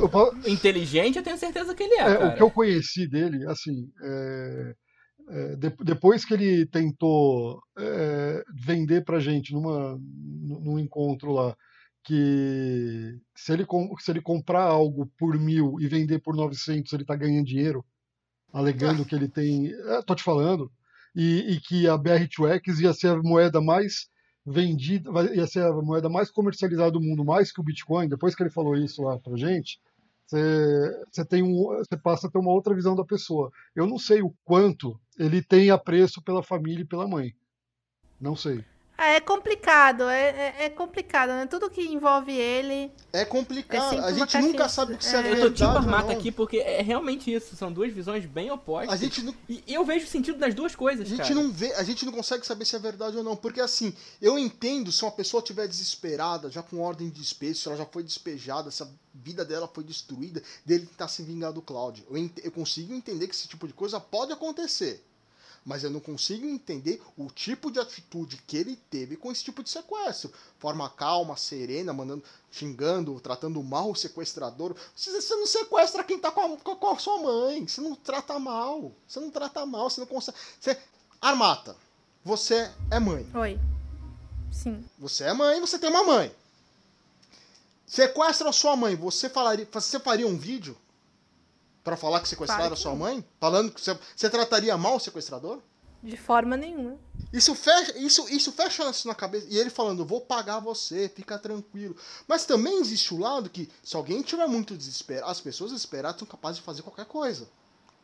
o, 0.02 0.06
o, 0.06 0.50
Inteligente, 0.50 1.16
eu 1.16 1.22
tenho 1.22 1.38
certeza 1.38 1.72
que 1.72 1.84
ele 1.84 1.94
é. 1.94 2.00
é 2.00 2.26
o 2.26 2.34
que 2.34 2.42
eu 2.42 2.50
conheci 2.50 3.06
dele, 3.06 3.46
assim. 3.46 3.88
É, 4.02 4.74
é, 5.28 5.56
de, 5.56 5.70
depois 5.84 6.24
que 6.24 6.34
ele 6.34 6.66
tentou 6.66 7.62
é, 7.78 8.42
vender 8.52 9.04
pra 9.04 9.20
gente 9.20 9.52
numa, 9.52 9.96
num 10.00 10.80
encontro 10.80 11.30
lá 11.30 11.56
que 12.02 13.18
se 13.34 13.52
ele, 13.52 13.66
se 13.98 14.10
ele 14.10 14.20
comprar 14.20 14.64
algo 14.64 15.06
por 15.18 15.38
mil 15.38 15.80
e 15.80 15.86
vender 15.86 16.18
por 16.20 16.34
900, 16.34 16.92
ele 16.92 17.02
está 17.02 17.14
ganhando 17.14 17.46
dinheiro, 17.46 17.84
alegando 18.52 19.04
que 19.04 19.14
ele 19.14 19.28
tem. 19.28 19.72
É, 19.72 20.02
tô 20.02 20.14
te 20.14 20.22
falando. 20.22 20.70
E, 21.14 21.54
e 21.54 21.60
que 21.60 21.88
a 21.88 21.98
BR2X 21.98 22.80
ia 22.80 22.94
ser 22.94 23.08
a 23.08 23.22
moeda 23.22 23.60
mais 23.60 24.08
vendida, 24.46 25.10
ia 25.34 25.46
ser 25.46 25.64
a 25.64 25.72
moeda 25.72 26.08
mais 26.08 26.30
comercializada 26.30 26.92
do 26.92 27.00
mundo, 27.00 27.24
mais 27.24 27.52
que 27.52 27.60
o 27.60 27.64
Bitcoin. 27.64 28.08
Depois 28.08 28.34
que 28.34 28.42
ele 28.42 28.50
falou 28.50 28.76
isso 28.76 29.02
lá 29.02 29.18
pra 29.18 29.36
gente, 29.36 29.80
você 30.30 31.24
tem 31.28 31.42
um, 31.42 31.64
você 31.76 31.96
passa 31.96 32.28
a 32.28 32.30
ter 32.30 32.38
uma 32.38 32.52
outra 32.52 32.74
visão 32.74 32.94
da 32.94 33.04
pessoa. 33.04 33.50
Eu 33.74 33.86
não 33.86 33.98
sei 33.98 34.22
o 34.22 34.32
quanto 34.44 34.98
ele 35.18 35.42
tem 35.42 35.70
apreço 35.70 36.22
pela 36.22 36.42
família 36.42 36.82
e 36.82 36.86
pela 36.86 37.08
mãe. 37.08 37.34
Não 38.20 38.36
sei. 38.36 38.64
É, 39.00 39.16
é 39.16 39.20
complicado, 39.20 40.02
é, 40.10 40.28
é, 40.28 40.64
é, 40.66 40.68
complicado, 40.68 41.30
né? 41.30 41.46
Tudo 41.46 41.70
que 41.70 41.80
envolve 41.80 42.32
ele. 42.32 42.92
É 43.10 43.24
complicado. 43.24 43.94
É 43.96 44.04
a 44.04 44.12
gente 44.12 44.38
nunca 44.38 44.68
sabe 44.68 44.92
o 44.92 44.98
que 44.98 45.06
é. 45.06 45.08
é 45.08 45.22
verdade. 45.22 45.40
Eu 45.40 45.48
tô 45.48 45.54
tipo 45.54 45.70
armata 45.70 46.12
aqui 46.12 46.30
porque 46.30 46.58
é 46.58 46.82
realmente 46.82 47.32
isso. 47.32 47.56
São 47.56 47.72
duas 47.72 47.90
visões 47.90 48.26
bem 48.26 48.50
opostas. 48.50 48.92
A 48.92 48.96
gente 48.98 49.22
não... 49.22 49.34
E 49.48 49.62
eu 49.66 49.82
vejo 49.86 50.06
sentido 50.06 50.38
nas 50.38 50.54
duas 50.54 50.76
coisas. 50.76 51.06
A 51.06 51.08
gente 51.08 51.22
cara. 51.22 51.34
não 51.34 51.50
vê, 51.50 51.72
a 51.74 51.82
gente 51.82 52.04
não 52.04 52.12
consegue 52.12 52.46
saber 52.46 52.66
se 52.66 52.76
é 52.76 52.78
verdade 52.78 53.16
ou 53.16 53.24
não. 53.24 53.34
Porque 53.34 53.62
assim, 53.62 53.94
eu 54.20 54.38
entendo 54.38 54.92
se 54.92 55.02
uma 55.02 55.12
pessoa 55.12 55.40
estiver 55.40 55.66
desesperada, 55.66 56.50
já 56.50 56.62
com 56.62 56.80
ordem 56.80 57.08
de 57.08 57.20
despejo, 57.20 57.58
se 57.58 57.68
ela 57.68 57.78
já 57.78 57.86
foi 57.86 58.02
despejada, 58.02 58.70
se 58.70 58.82
a 58.82 58.88
vida 59.14 59.46
dela 59.46 59.66
foi 59.66 59.82
destruída, 59.82 60.42
dele 60.64 60.84
tentar 60.84 61.08
se 61.08 61.22
vingar 61.22 61.54
do 61.54 61.62
Cláudio. 61.62 62.04
Eu, 62.10 62.30
eu 62.44 62.52
consigo 62.52 62.92
entender 62.92 63.26
que 63.26 63.34
esse 63.34 63.48
tipo 63.48 63.66
de 63.66 63.72
coisa 63.72 63.98
pode 63.98 64.30
acontecer 64.30 65.02
mas 65.64 65.84
eu 65.84 65.90
não 65.90 66.00
consigo 66.00 66.46
entender 66.46 67.02
o 67.16 67.26
tipo 67.26 67.70
de 67.70 67.78
atitude 67.78 68.38
que 68.46 68.56
ele 68.56 68.76
teve 68.90 69.16
com 69.16 69.30
esse 69.30 69.44
tipo 69.44 69.62
de 69.62 69.70
sequestro. 69.70 70.32
Forma 70.58 70.88
calma, 70.88 71.36
serena, 71.36 71.92
mandando, 71.92 72.24
xingando, 72.50 73.20
tratando 73.20 73.62
mal 73.62 73.90
o 73.90 73.96
sequestrador. 73.96 74.74
Você, 74.96 75.12
você 75.12 75.34
não 75.34 75.46
sequestra 75.46 76.04
quem 76.04 76.18
tá 76.18 76.30
com 76.30 76.54
a, 76.54 76.56
com 76.56 76.88
a, 76.88 76.98
sua 76.98 77.18
mãe. 77.18 77.66
Você 77.66 77.80
não 77.80 77.94
trata 77.94 78.38
mal. 78.38 78.92
Você 79.06 79.20
não 79.20 79.30
trata 79.30 79.66
mal, 79.66 79.90
você 79.90 80.00
não 80.00 80.06
consegue. 80.06 80.38
Você... 80.58 80.78
Armata, 81.20 81.76
você 82.24 82.70
é 82.90 82.98
mãe. 82.98 83.26
Oi. 83.34 83.60
Sim. 84.50 84.84
Você 84.98 85.24
é 85.24 85.32
mãe, 85.32 85.60
você 85.60 85.78
tem 85.78 85.90
uma 85.90 86.02
mãe. 86.02 86.34
Sequestra 87.86 88.48
a 88.48 88.52
sua 88.52 88.76
mãe, 88.76 88.96
você 88.96 89.28
falaria, 89.28 89.68
você 89.70 89.98
faria 89.98 90.26
um 90.26 90.38
vídeo 90.38 90.76
para 91.90 91.96
falar 91.96 92.20
que 92.20 92.28
sequestraram 92.28 92.72
a 92.72 92.76
sua 92.76 92.94
mãe? 92.94 93.24
Falando 93.40 93.72
que 93.72 93.80
você, 93.80 93.98
você 94.14 94.30
trataria 94.30 94.76
mal 94.76 94.94
o 94.94 95.00
sequestrador? 95.00 95.60
De 96.00 96.16
forma 96.16 96.56
nenhuma. 96.56 96.96
Isso 97.32 97.52
fecha, 97.52 97.98
isso, 97.98 98.28
isso 98.28 98.52
fecha 98.52 98.88
isso 98.88 99.08
na 99.08 99.14
cabeça. 99.14 99.48
E 99.50 99.58
ele 99.58 99.70
falando, 99.70 100.06
vou 100.06 100.20
pagar 100.20 100.60
você, 100.60 101.08
fica 101.08 101.36
tranquilo. 101.36 101.96
Mas 102.28 102.46
também 102.46 102.78
existe 102.78 103.12
o 103.12 103.18
lado 103.18 103.50
que, 103.50 103.68
se 103.82 103.96
alguém 103.96 104.22
tiver 104.22 104.46
muito 104.46 104.76
desesperado, 104.76 105.28
as 105.28 105.40
pessoas 105.40 105.72
desesperadas 105.72 106.20
são 106.20 106.28
capazes 106.28 106.58
de 106.58 106.64
fazer 106.64 106.82
qualquer 106.82 107.06
coisa. 107.06 107.48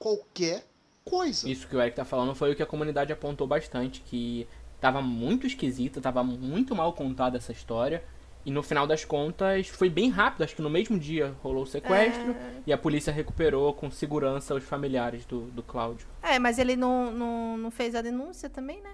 Qualquer 0.00 0.66
coisa. 1.04 1.48
Isso 1.48 1.68
que 1.68 1.76
o 1.76 1.80
Eric 1.80 1.96
tá 1.96 2.04
falando 2.04 2.34
foi 2.34 2.52
o 2.52 2.56
que 2.56 2.62
a 2.64 2.66
comunidade 2.66 3.12
apontou 3.12 3.46
bastante, 3.46 4.00
que 4.00 4.48
tava 4.80 5.00
muito 5.00 5.46
esquisita, 5.46 6.00
tava 6.00 6.24
muito 6.24 6.74
mal 6.74 6.92
contada 6.92 7.38
essa 7.38 7.52
história. 7.52 8.04
E 8.46 8.50
no 8.52 8.62
final 8.62 8.86
das 8.86 9.04
contas 9.04 9.66
foi 9.66 9.90
bem 9.90 10.08
rápido, 10.08 10.44
acho 10.44 10.54
que 10.54 10.62
no 10.62 10.70
mesmo 10.70 10.96
dia 10.96 11.34
rolou 11.42 11.64
o 11.64 11.66
sequestro 11.66 12.30
é... 12.30 12.62
e 12.64 12.72
a 12.72 12.78
polícia 12.78 13.12
recuperou 13.12 13.74
com 13.74 13.90
segurança 13.90 14.54
os 14.54 14.62
familiares 14.62 15.24
do, 15.24 15.46
do 15.46 15.64
Cláudio. 15.64 16.06
É, 16.22 16.38
mas 16.38 16.56
ele 16.56 16.76
não, 16.76 17.10
não, 17.10 17.58
não 17.58 17.70
fez 17.72 17.96
a 17.96 18.00
denúncia 18.00 18.48
também, 18.48 18.80
né? 18.80 18.92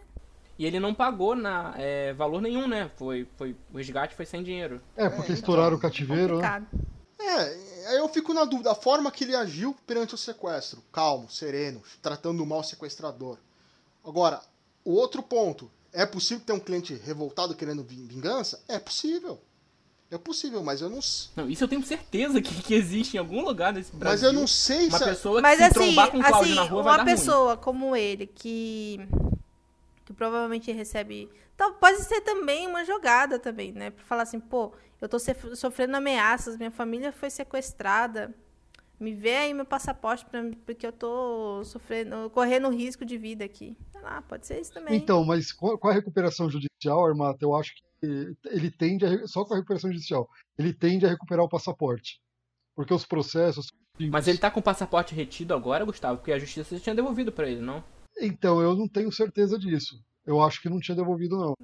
E 0.59 0.65
ele 0.65 0.81
não 0.81 0.95
pagou 0.95 1.37
na, 1.37 1.75
é, 1.77 2.15
valor 2.15 2.41
nenhum, 2.41 2.67
né? 2.67 2.91
Foi, 2.97 3.29
foi, 3.37 3.55
o 3.71 3.77
resgate 3.77 4.15
foi 4.15 4.25
sem 4.25 4.43
dinheiro. 4.43 4.81
É, 4.97 5.11
porque 5.11 5.33
é, 5.33 5.35
estouraram 5.35 5.77
o 5.77 5.79
cativeiro, 5.79 6.39
né? 6.39 6.67
É, 7.21 7.89
aí 7.91 7.99
eu 7.99 8.09
fico 8.09 8.33
na 8.33 8.47
dúvida, 8.47 8.73
a 8.73 8.75
forma 8.75 9.11
que 9.11 9.25
ele 9.25 9.37
agiu 9.37 9.77
perante 9.87 10.15
o 10.15 10.19
sequestro, 10.19 10.83
calmo, 10.91 11.29
sereno, 11.29 11.83
tratando 12.01 12.47
mal 12.47 12.61
o 12.61 12.65
sequestrador. 12.65 13.37
Agora, 14.03 14.41
o 14.83 14.95
outro 14.95 15.23
ponto, 15.23 15.71
é 15.93 16.07
possível 16.07 16.45
ter 16.45 16.53
um 16.53 16.61
cliente 16.61 16.95
revoltado 16.95 17.55
querendo 17.55 17.83
vingança? 17.83 18.63
É 18.69 18.79
possível. 18.79 19.41
É 20.11 20.19
possível, 20.19 20.63
mas 20.63 20.83
eu 20.83 20.91
não 20.91 21.01
Não, 21.35 21.49
isso 21.49 21.65
eu 21.65 21.69
tenho 21.69 21.83
certeza 21.83 22.41
que, 22.43 22.63
que 22.63 22.75
existe 22.75 23.17
em 23.17 23.19
algum 23.19 23.43
lugar 23.43 23.73
desse 23.73 23.97
Brasil. 23.97 24.13
Mas 24.13 24.23
eu 24.23 24.39
não 24.39 24.47
sei 24.47 24.89
uma 24.89 24.99
se. 24.99 25.05
Uma 25.05 25.11
pessoa 25.11 25.37
que 25.37 25.43
mas 25.43 25.57
se 25.57 25.65
assim, 25.65 25.73
trombar 25.73 26.11
com 26.11 26.19
o 26.19 26.21
Cláudio 26.21 26.43
assim, 26.43 26.55
na 26.55 26.63
rua 26.63 26.83
vai 26.83 26.97
dar 26.97 27.03
Uma 27.03 27.11
pessoa 27.11 27.55
ruim. 27.55 27.63
como 27.63 27.97
ele, 27.97 28.27
que. 28.27 29.01
que 30.05 30.13
provavelmente 30.13 30.71
recebe. 30.71 31.31
Então, 31.55 31.73
pode 31.75 32.03
ser 32.03 32.21
também 32.21 32.67
uma 32.67 32.85
jogada 32.85 33.39
também, 33.39 33.73
né? 33.73 33.91
Pra 33.91 34.05
falar 34.05 34.25
assim, 34.25 34.39
pô, 34.39 34.73
eu 35.01 35.09
tô 35.09 35.19
sofrendo 35.55 35.97
ameaças, 35.97 36.59
minha 36.59 36.71
família 36.71 37.11
foi 37.11 37.31
sequestrada. 37.31 38.35
Me 39.03 39.13
vê 39.13 39.37
aí 39.37 39.55
meu 39.55 39.65
passaporte 39.65 40.25
pra, 40.25 40.41
porque 40.65 40.87
eu 40.87 40.93
tô 40.93 41.65
sofrendo, 41.65 42.31
correndo 42.31 42.71
risco 42.71 43.05
de 43.05 43.19
vida 43.19 43.45
aqui. 43.45 43.77
Sei 43.91 44.01
lá, 44.01 44.23
pode 44.23 44.47
ser 44.47 44.61
isso 44.61 44.73
também. 44.73 44.95
Então, 44.95 45.25
mas 45.25 45.53
com 45.53 45.89
a 45.89 45.93
recuperação 45.93 46.49
judicial, 46.49 47.05
Armata, 47.05 47.45
eu 47.45 47.55
acho 47.55 47.75
que 47.75 48.37
ele 48.47 48.71
tende 48.71 49.05
a, 49.05 49.27
só 49.27 49.45
com 49.45 49.55
a 49.55 49.57
recuperação 49.57 49.91
judicial, 49.91 50.29
ele 50.57 50.73
tende 50.73 51.05
a 51.05 51.09
recuperar 51.09 51.45
o 51.45 51.49
passaporte. 51.49 52.21
Porque 52.77 52.95
os 52.95 53.05
processos. 53.05 53.67
Mas 53.99 54.29
ele 54.29 54.39
tá 54.39 54.51
com 54.51 54.61
o 54.61 54.63
passaporte 54.63 55.15
retido 55.15 55.53
agora, 55.53 55.85
Gustavo, 55.85 56.19
porque 56.19 56.33
a 56.33 56.39
justiça 56.39 56.77
já 56.77 56.83
tinha 56.83 56.95
devolvido 56.95 57.33
para 57.33 57.49
ele, 57.49 57.61
não? 57.61 57.83
Então, 58.21 58.63
eu 58.63 58.77
não 58.77 58.89
tenho 58.89 59.11
certeza 59.11 59.59
disso. 59.59 59.97
Eu 60.25 60.41
acho 60.41 60.63
que 60.63 60.69
não 60.69 60.79
tinha 60.79 60.95
devolvido, 60.95 61.37
não. 61.37 61.55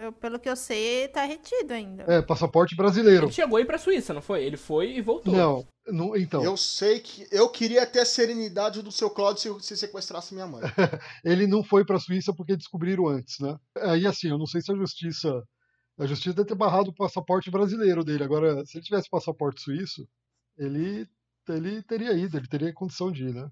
Eu, 0.00 0.10
pelo 0.12 0.38
que 0.38 0.48
eu 0.48 0.56
sei, 0.56 1.06
tá 1.08 1.24
retido 1.24 1.72
ainda. 1.72 2.04
É, 2.04 2.22
passaporte 2.22 2.74
brasileiro. 2.74 3.26
Ele 3.26 3.32
chegou 3.32 3.58
aí 3.58 3.64
pra 3.64 3.76
Suíça, 3.76 4.14
não 4.14 4.22
foi? 4.22 4.42
Ele 4.42 4.56
foi 4.56 4.96
e 4.96 5.02
voltou. 5.02 5.34
Não, 5.34 5.66
não 5.86 6.16
então. 6.16 6.42
Eu 6.42 6.56
sei 6.56 7.00
que. 7.00 7.26
Eu 7.30 7.48
queria 7.50 7.86
ter 7.86 8.00
a 8.00 8.06
serenidade 8.06 8.80
do 8.80 8.90
seu 8.90 9.10
Cláudio 9.10 9.60
se, 9.60 9.66
se 9.66 9.76
sequestrasse 9.76 10.32
minha 10.32 10.46
mãe. 10.46 10.62
ele 11.22 11.46
não 11.46 11.62
foi 11.62 11.84
pra 11.84 12.00
Suíça 12.00 12.32
porque 12.34 12.56
descobriram 12.56 13.06
antes, 13.06 13.38
né? 13.38 13.56
Aí 13.82 14.06
assim, 14.06 14.28
eu 14.28 14.38
não 14.38 14.46
sei 14.46 14.62
se 14.62 14.72
a 14.72 14.76
justiça. 14.76 15.42
A 15.98 16.06
justiça 16.06 16.36
deve 16.36 16.48
ter 16.48 16.54
barrado 16.54 16.90
o 16.90 16.94
passaporte 16.94 17.50
brasileiro 17.50 18.04
dele. 18.04 18.24
Agora, 18.24 18.64
se 18.66 18.76
ele 18.76 18.84
tivesse 18.84 19.08
passaporte 19.08 19.62
suíço, 19.62 20.06
ele, 20.58 21.06
ele 21.48 21.82
teria 21.82 22.12
ido, 22.12 22.36
ele 22.36 22.48
teria 22.48 22.72
condição 22.72 23.10
de 23.10 23.24
ir, 23.24 23.34
né? 23.34 23.48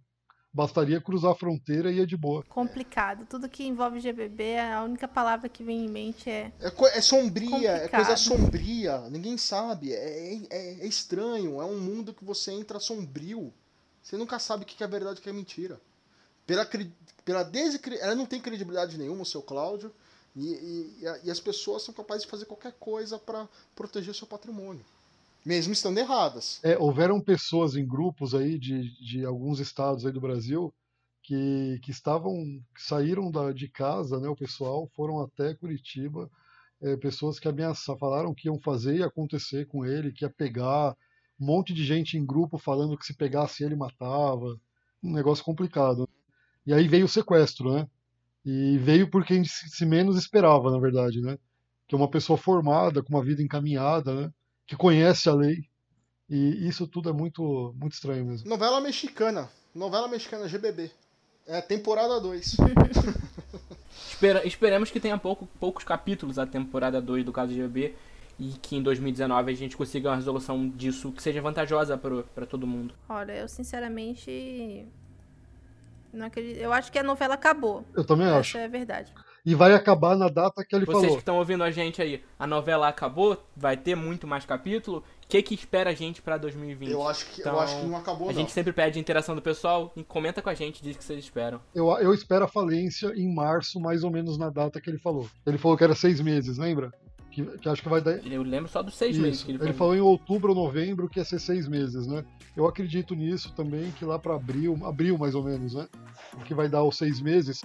Bastaria 0.54 1.00
cruzar 1.00 1.32
a 1.32 1.34
fronteira 1.34 1.90
e 1.90 1.96
ia 1.96 2.06
de 2.06 2.16
boa. 2.16 2.44
Complicado. 2.44 3.26
Tudo 3.28 3.48
que 3.48 3.64
envolve 3.66 3.98
GBB, 3.98 4.56
a 4.56 4.84
única 4.84 5.08
palavra 5.08 5.48
que 5.48 5.64
vem 5.64 5.84
em 5.84 5.88
mente 5.88 6.30
é. 6.30 6.52
É, 6.60 6.98
é 6.98 7.00
sombria, 7.00 7.72
é 7.72 7.88
coisa 7.88 8.14
Complicado. 8.14 8.18
sombria. 8.18 9.00
Ninguém 9.10 9.36
sabe. 9.36 9.92
É, 9.92 10.34
é- 10.50 10.80
é 10.80 10.86
estranho. 10.86 11.60
É 11.60 11.64
um 11.64 11.80
mundo 11.80 12.14
que 12.14 12.24
você 12.24 12.52
entra 12.52 12.78
sombrio. 12.78 13.52
Você 14.00 14.16
nunca 14.16 14.38
sabe 14.38 14.62
o 14.62 14.66
que 14.66 14.84
é 14.84 14.86
verdade 14.86 15.18
e 15.18 15.20
o 15.20 15.22
que 15.24 15.28
é 15.28 15.32
mentira. 15.32 15.80
Pela, 16.46 16.64
pela 17.24 17.42
descre... 17.42 17.96
Ela 17.98 18.14
não 18.14 18.24
tem 18.26 18.40
credibilidade 18.40 18.96
nenhuma, 18.96 19.22
o 19.22 19.26
seu 19.26 19.42
Cláudio. 19.42 19.92
E, 20.36 20.46
e- 20.52 20.96
e 21.04 21.26
e 21.26 21.30
as 21.32 21.40
pessoas 21.40 21.82
são 21.82 21.92
capazes 21.92 22.22
de 22.24 22.30
fazer 22.30 22.44
qualquer 22.44 22.74
coisa 22.78 23.18
para 23.18 23.48
proteger 23.74 24.12
o 24.12 24.14
seu 24.14 24.26
patrimônio. 24.26 24.84
Mesmo 25.44 25.72
estando 25.72 25.98
erradas. 25.98 26.60
É, 26.62 26.78
houveram 26.78 27.20
pessoas 27.20 27.76
em 27.76 27.86
grupos 27.86 28.34
aí 28.34 28.58
de, 28.58 28.90
de 29.00 29.24
alguns 29.24 29.60
estados 29.60 30.06
aí 30.06 30.12
do 30.12 30.20
Brasil 30.20 30.72
que, 31.22 31.78
que 31.82 31.90
estavam, 31.90 32.62
que 32.74 32.82
saíram 32.82 33.30
da, 33.30 33.52
de 33.52 33.68
casa, 33.68 34.20
né, 34.20 34.28
o 34.28 34.36
pessoal, 34.36 34.88
foram 34.94 35.20
até 35.20 35.54
Curitiba, 35.54 36.30
é, 36.82 36.96
pessoas 36.96 37.38
que 37.38 37.48
ameaçaram, 37.48 37.98
falaram 37.98 38.34
que 38.34 38.48
iam 38.48 38.58
fazer 38.58 38.96
e 38.96 39.02
acontecer 39.02 39.66
com 39.66 39.84
ele, 39.84 40.12
que 40.12 40.24
ia 40.24 40.30
pegar, 40.30 40.96
um 41.40 41.46
monte 41.46 41.72
de 41.72 41.84
gente 41.84 42.16
em 42.16 42.24
grupo 42.24 42.58
falando 42.58 42.96
que 42.96 43.06
se 43.06 43.14
pegasse 43.14 43.64
ele 43.64 43.74
matava, 43.74 44.58
um 45.02 45.12
negócio 45.12 45.44
complicado. 45.44 46.08
E 46.66 46.72
aí 46.72 46.88
veio 46.88 47.06
o 47.06 47.08
sequestro, 47.08 47.72
né? 47.72 47.88
E 48.44 48.78
veio 48.78 49.10
por 49.10 49.24
quem 49.24 49.44
se 49.44 49.68
se 49.68 49.86
menos 49.86 50.16
esperava, 50.16 50.70
na 50.70 50.78
verdade, 50.78 51.20
né? 51.20 51.38
Que 51.88 51.94
é 51.94 51.98
uma 51.98 52.10
pessoa 52.10 52.38
formada, 52.38 53.02
com 53.02 53.14
uma 53.14 53.24
vida 53.24 53.42
encaminhada, 53.42 54.14
né? 54.14 54.32
Que 54.66 54.76
conhece 54.76 55.28
a 55.28 55.34
lei. 55.34 55.56
E 56.28 56.66
isso 56.66 56.86
tudo 56.86 57.10
é 57.10 57.12
muito, 57.12 57.74
muito 57.78 57.92
estranho 57.92 58.24
mesmo. 58.24 58.48
Novela 58.48 58.80
mexicana. 58.80 59.48
Novela 59.74 60.08
mexicana 60.08 60.48
GBB. 60.48 60.90
É 61.46 61.60
temporada 61.60 62.18
2. 62.20 62.56
Espera- 64.08 64.46
esperemos 64.46 64.90
que 64.90 64.98
tenha 65.00 65.18
pouco- 65.18 65.46
poucos 65.60 65.84
capítulos 65.84 66.38
a 66.38 66.46
temporada 66.46 67.00
2 67.00 67.24
do 67.24 67.32
caso 67.32 67.52
GBB 67.52 67.94
e 68.38 68.52
que 68.62 68.76
em 68.76 68.82
2019 68.82 69.52
a 69.52 69.54
gente 69.54 69.76
consiga 69.76 70.08
uma 70.10 70.16
resolução 70.16 70.68
disso 70.68 71.12
que 71.12 71.22
seja 71.22 71.40
vantajosa 71.42 71.96
pra 71.98 72.46
todo 72.46 72.66
mundo. 72.66 72.94
Olha, 73.08 73.32
eu 73.32 73.48
sinceramente. 73.48 74.86
Não 76.12 76.26
acredito. 76.26 76.56
Eu 76.58 76.72
acho 76.72 76.90
que 76.90 76.98
a 76.98 77.02
novela 77.02 77.34
acabou. 77.34 77.84
Eu 77.94 78.04
também 78.04 78.26
acho. 78.28 78.56
Essa 78.56 78.58
é 78.60 78.64
a 78.64 78.68
verdade. 78.68 79.12
E 79.46 79.54
vai 79.54 79.74
acabar 79.74 80.16
na 80.16 80.28
data 80.28 80.64
que 80.64 80.74
ele 80.74 80.86
Vocês 80.86 80.98
que 81.00 81.06
falou. 81.06 81.18
estão 81.18 81.36
ouvindo 81.38 81.62
a 81.62 81.70
gente 81.70 82.00
aí, 82.00 82.22
a 82.38 82.46
novela 82.46 82.88
acabou, 82.88 83.36
vai 83.54 83.76
ter 83.76 83.94
muito 83.94 84.26
mais 84.26 84.46
capítulo. 84.46 84.98
O 85.22 85.26
que 85.28 85.42
que 85.42 85.54
espera 85.54 85.90
a 85.90 85.94
gente 85.94 86.22
pra 86.22 86.38
2020? 86.38 86.90
Eu 86.90 87.06
acho 87.06 87.26
que, 87.26 87.40
eu 87.42 87.46
Então, 87.48 87.60
acho 87.60 87.78
que 87.78 87.86
não 87.86 87.96
acabou, 87.98 88.28
A 88.28 88.32
não. 88.32 88.38
gente 88.40 88.52
sempre 88.52 88.72
pede 88.72 88.98
a 88.98 89.00
interação 89.00 89.34
do 89.34 89.42
pessoal 89.42 89.92
e 89.96 90.02
comenta 90.02 90.40
com 90.40 90.48
a 90.48 90.54
gente, 90.54 90.82
diz 90.82 90.94
o 90.96 90.98
que 90.98 91.04
vocês 91.04 91.18
esperam. 91.22 91.60
Eu, 91.74 91.90
eu 91.98 92.14
espero 92.14 92.44
a 92.44 92.48
falência 92.48 93.08
em 93.14 93.34
março, 93.34 93.78
mais 93.78 94.02
ou 94.02 94.10
menos 94.10 94.38
na 94.38 94.48
data 94.48 94.80
que 94.80 94.88
ele 94.88 94.98
falou. 94.98 95.28
Ele 95.46 95.58
falou 95.58 95.76
que 95.76 95.84
era 95.84 95.94
seis 95.94 96.20
meses, 96.22 96.56
lembra? 96.56 96.90
Que, 97.30 97.42
que 97.44 97.68
acho 97.68 97.82
que 97.82 97.88
vai 97.88 98.00
dar. 98.00 98.24
Eu 98.24 98.42
lembro 98.44 98.70
só 98.70 98.80
dos 98.80 98.94
seis 98.96 99.18
meses 99.18 99.38
Isso. 99.38 99.46
que 99.46 99.52
ele, 99.52 99.62
Ele 99.62 99.72
falou 99.72 99.94
em 99.94 100.00
outubro 100.00 100.50
ou 100.54 100.64
novembro 100.64 101.08
que 101.08 101.18
ia 101.18 101.24
ser 101.24 101.40
seis 101.40 101.66
meses, 101.68 102.06
né? 102.06 102.24
Eu 102.56 102.66
acredito 102.66 103.14
nisso 103.14 103.52
também, 103.54 103.90
que 103.90 104.04
lá 104.04 104.18
para 104.18 104.36
abril, 104.36 104.78
abril 104.86 105.18
mais 105.18 105.34
ou 105.34 105.42
menos, 105.42 105.74
né? 105.74 105.86
Que 106.46 106.54
vai 106.54 106.68
dar 106.68 106.84
os 106.84 106.96
seis 106.96 107.20
meses, 107.20 107.62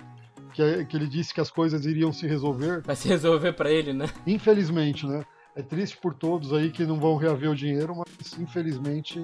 que, 0.50 0.86
que 0.86 0.98
ele 0.98 1.08
disse 1.08 1.34
que 1.34 1.42
as 1.42 1.52
coisas 1.52 1.86
iriam 1.86 2.12
se 2.12 2.28
resolver. 2.28 2.82
Vai 2.82 2.96
se 2.96 3.08
resolver 3.08 3.54
pra 3.54 3.72
ele, 3.72 3.94
né? 3.94 4.06
Infelizmente, 4.26 5.06
né? 5.06 5.24
É 5.56 5.62
triste 5.62 5.98
por 5.98 6.14
todos 6.14 6.54
aí 6.54 6.72
que 6.72 6.86
não 6.86 7.00
vão 7.00 7.18
reaver 7.18 7.50
o 7.50 7.56
dinheiro, 7.56 7.96
mas 7.96 8.38
infelizmente 8.40 9.20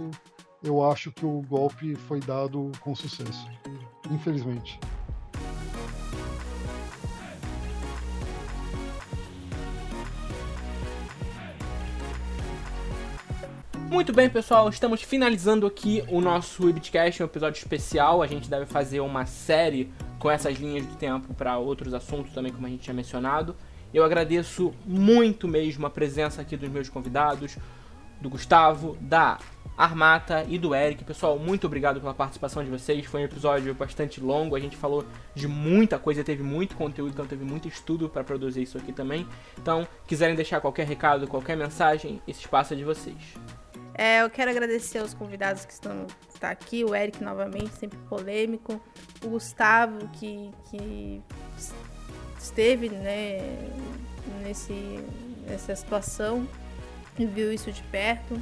eu 0.63 0.83
acho 0.83 1.11
que 1.11 1.25
o 1.25 1.41
golpe 1.41 1.95
foi 1.95 2.19
dado 2.19 2.71
com 2.81 2.95
sucesso. 2.95 3.47
Infelizmente. 4.11 4.79
Muito 13.89 14.11
bem, 14.11 14.29
pessoal, 14.29 14.67
estamos 14.67 15.03
finalizando 15.03 15.65
aqui 15.67 16.03
o 16.09 16.19
nosso 16.19 16.65
Webcast, 16.65 17.21
um 17.21 17.25
episódio 17.27 17.59
especial. 17.59 18.21
A 18.21 18.27
gente 18.27 18.49
deve 18.49 18.65
fazer 18.65 18.99
uma 18.99 19.25
série 19.25 19.93
com 20.19 20.29
essas 20.29 20.57
linhas 20.57 20.85
do 20.85 20.95
tempo 20.95 21.33
para 21.35 21.57
outros 21.59 21.93
assuntos 21.93 22.33
também, 22.33 22.51
como 22.51 22.65
a 22.65 22.69
gente 22.69 22.81
tinha 22.81 22.93
mencionado. 22.93 23.55
Eu 23.93 24.03
agradeço 24.03 24.73
muito 24.85 25.47
mesmo 25.47 25.85
a 25.85 25.89
presença 25.89 26.41
aqui 26.41 26.57
dos 26.57 26.67
meus 26.67 26.89
convidados, 26.89 27.57
do 28.19 28.29
Gustavo, 28.29 28.97
da 28.99 29.37
Armata 29.77 30.45
e 30.49 30.57
do 30.57 30.73
Eric. 30.73 31.03
Pessoal, 31.03 31.37
muito 31.37 31.67
obrigado 31.67 31.99
pela 31.99 32.13
participação 32.13 32.63
de 32.63 32.69
vocês. 32.71 33.05
Foi 33.05 33.21
um 33.21 33.25
episódio 33.25 33.73
bastante 33.75 34.19
longo. 34.19 34.55
A 34.55 34.59
gente 34.59 34.75
falou 34.75 35.05
de 35.33 35.47
muita 35.47 35.99
coisa, 35.99 36.23
teve 36.23 36.41
muito 36.41 36.75
conteúdo, 36.75 37.11
então 37.11 37.27
teve 37.27 37.45
muito 37.45 37.67
estudo 37.67 38.09
para 38.09 38.23
produzir 38.23 38.63
isso 38.63 38.77
aqui 38.77 38.91
também. 38.91 39.27
Então, 39.57 39.87
quiserem 40.07 40.35
deixar 40.35 40.59
qualquer 40.59 40.87
recado, 40.87 41.27
qualquer 41.27 41.55
mensagem, 41.55 42.21
esse 42.27 42.41
espaço 42.41 42.73
é 42.73 42.77
de 42.77 42.83
vocês. 42.83 43.35
É, 43.97 44.21
eu 44.21 44.29
quero 44.29 44.51
agradecer 44.51 44.97
aos 44.97 45.13
convidados 45.13 45.63
que 45.63 45.71
estão 45.71 46.05
tá 46.39 46.49
aqui, 46.49 46.83
o 46.83 46.93
Eric 46.93 47.23
novamente, 47.23 47.73
sempre 47.75 47.97
polêmico, 48.09 48.81
o 49.23 49.29
Gustavo 49.29 50.07
que, 50.09 50.51
que 50.69 51.21
esteve 52.37 52.89
né, 52.89 53.39
nesse, 54.43 54.99
nessa 55.47 55.73
situação 55.73 56.45
e 57.17 57.25
viu 57.25 57.53
isso 57.53 57.71
de 57.71 57.81
perto. 57.83 58.39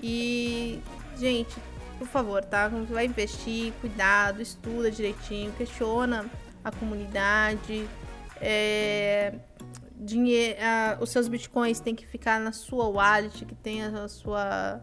E, 0.00 0.82
gente, 1.16 1.56
por 1.98 2.06
favor, 2.06 2.44
tá? 2.44 2.68
Quando 2.68 2.92
vai 2.92 3.06
investir, 3.06 3.72
cuidado, 3.80 4.42
estuda 4.42 4.90
direitinho, 4.90 5.52
questiona 5.52 6.26
a 6.62 6.70
comunidade. 6.70 7.88
É, 8.40 9.32
dinheiro, 9.96 10.58
os 11.00 11.10
seus 11.10 11.28
bitcoins 11.28 11.80
têm 11.80 11.94
que 11.94 12.06
ficar 12.06 12.40
na 12.40 12.52
sua 12.52 12.88
wallet, 12.88 13.44
que 13.44 13.54
tem 13.54 13.82
a 13.82 14.08
sua 14.08 14.80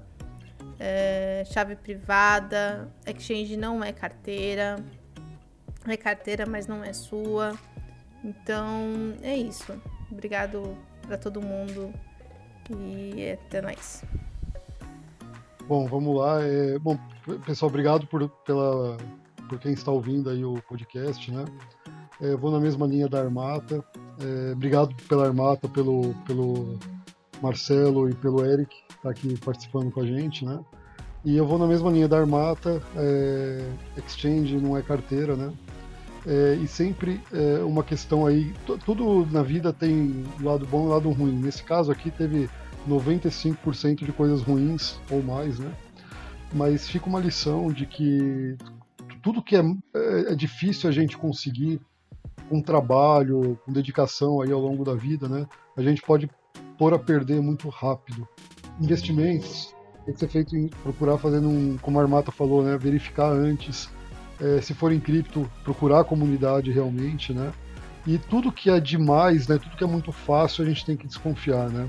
é, 0.80 1.43
chave 1.45 1.76
privada. 1.76 2.91
Exchange 3.05 3.55
não 3.57 3.84
é 3.84 3.91
carteira. 3.91 4.84
É 5.88 5.97
carteira, 5.97 6.45
mas 6.45 6.68
não 6.68 6.84
é 6.84 6.93
sua. 6.93 7.57
Então 8.24 9.14
é 9.22 9.36
isso. 9.36 9.74
Obrigado 10.11 10.78
pra 11.07 11.18
todo 11.18 11.41
mundo 11.41 11.93
e 12.70 13.32
até 13.32 13.61
mais. 13.61 14.03
Bom, 15.68 15.88
vamos 15.88 16.18
lá. 16.18 16.41
É, 16.41 16.78
bom, 16.80 16.97
pessoal, 17.45 17.70
obrigado 17.70 18.07
por, 18.07 18.28
pela, 18.45 18.97
por 19.49 19.59
quem 19.59 19.74
está 19.74 19.91
ouvindo 19.91 20.30
aí 20.30 20.43
o 20.43 20.61
podcast, 20.68 21.32
né? 21.32 21.45
É, 22.22 22.36
vou 22.36 22.51
na 22.51 22.59
mesma 22.59 22.86
linha 22.86 23.07
da 23.09 23.20
Armata. 23.22 23.84
É, 24.20 24.53
obrigado 24.53 24.95
pela 25.07 25.26
Armata, 25.26 25.68
pelo, 25.68 26.14
pelo 26.26 26.78
Marcelo 27.41 28.09
e 28.09 28.14
pelo 28.14 28.45
Eric 28.45 28.70
que 28.88 29.01
tá 29.01 29.09
aqui 29.09 29.38
participando 29.39 29.91
com 29.91 30.01
a 30.01 30.05
gente, 30.05 30.45
né? 30.45 30.59
E 31.26 31.36
eu 31.38 31.45
vou 31.47 31.57
na 31.57 31.68
mesma 31.68 31.89
linha 31.91 32.07
da 32.07 32.20
Armata. 32.20 32.82
É, 32.95 33.70
exchange 33.97 34.55
não 34.57 34.78
é 34.78 34.82
carteira, 34.82 35.36
né? 35.36 35.51
É, 36.26 36.55
e 36.61 36.68
sempre 36.68 37.20
é, 37.34 37.61
uma 37.64 37.84
questão 37.84 38.26
aí, 38.26 38.53
tu- 38.66 38.78
tudo 38.78 39.26
na 39.30 39.43
vida 39.43 39.74
tem 39.74 40.24
lado 40.41 40.66
bom 40.66 40.86
e 40.86 40.89
lado 40.89 41.09
ruim. 41.11 41.34
Nesse 41.34 41.64
caso 41.64 41.91
aqui 41.91 42.09
teve 42.11 42.49
95% 42.88 44.05
de 44.05 44.11
coisas 44.14 44.41
ruins 44.41 44.97
ou 45.09 45.22
mais, 45.22 45.59
né? 45.59 45.72
Mas 46.53 46.88
fica 46.88 47.07
uma 47.07 47.20
lição 47.20 47.72
de 47.72 47.86
que 47.86 48.55
tudo 49.22 49.41
que 49.41 49.55
é, 49.55 49.61
é, 49.95 50.32
é 50.32 50.36
difícil 50.36 50.89
a 50.89 50.93
gente 50.93 51.18
conseguir 51.18 51.82
com 52.49 52.61
trabalho, 52.61 53.59
com 53.65 53.71
dedicação 53.71 54.41
aí 54.41 54.51
ao 54.51 54.59
longo 54.59 54.83
da 54.83 54.95
vida, 54.95 55.27
né? 55.27 55.47
A 55.75 55.81
gente 55.81 56.01
pode 56.01 56.29
pôr 56.77 56.93
a 56.93 56.99
perder 56.99 57.41
muito 57.41 57.69
rápido. 57.69 58.27
Investimentos 58.79 59.73
tem 60.05 60.13
que 60.13 60.19
ser 60.19 60.27
feito 60.27 60.55
em 60.55 60.67
procurar 60.67 61.17
fazendo 61.17 61.47
um, 61.47 61.77
como 61.77 61.99
a 61.99 62.01
Armata 62.01 62.31
falou, 62.31 62.63
né? 62.63 62.77
Verificar 62.77 63.31
antes. 63.31 63.89
É, 64.41 64.59
se 64.61 64.73
for 64.73 64.91
em 64.91 64.99
cripto, 64.99 65.49
procurar 65.63 66.01
a 66.01 66.03
comunidade 66.03 66.71
realmente, 66.71 67.33
né? 67.33 67.53
E 68.05 68.17
tudo 68.17 68.51
que 68.51 68.69
é 68.69 68.79
demais, 68.79 69.47
né? 69.47 69.57
Tudo 69.57 69.77
que 69.77 69.83
é 69.83 69.87
muito 69.87 70.11
fácil, 70.11 70.63
a 70.63 70.67
gente 70.67 70.85
tem 70.85 70.97
que 70.97 71.07
desconfiar, 71.07 71.69
né? 71.69 71.87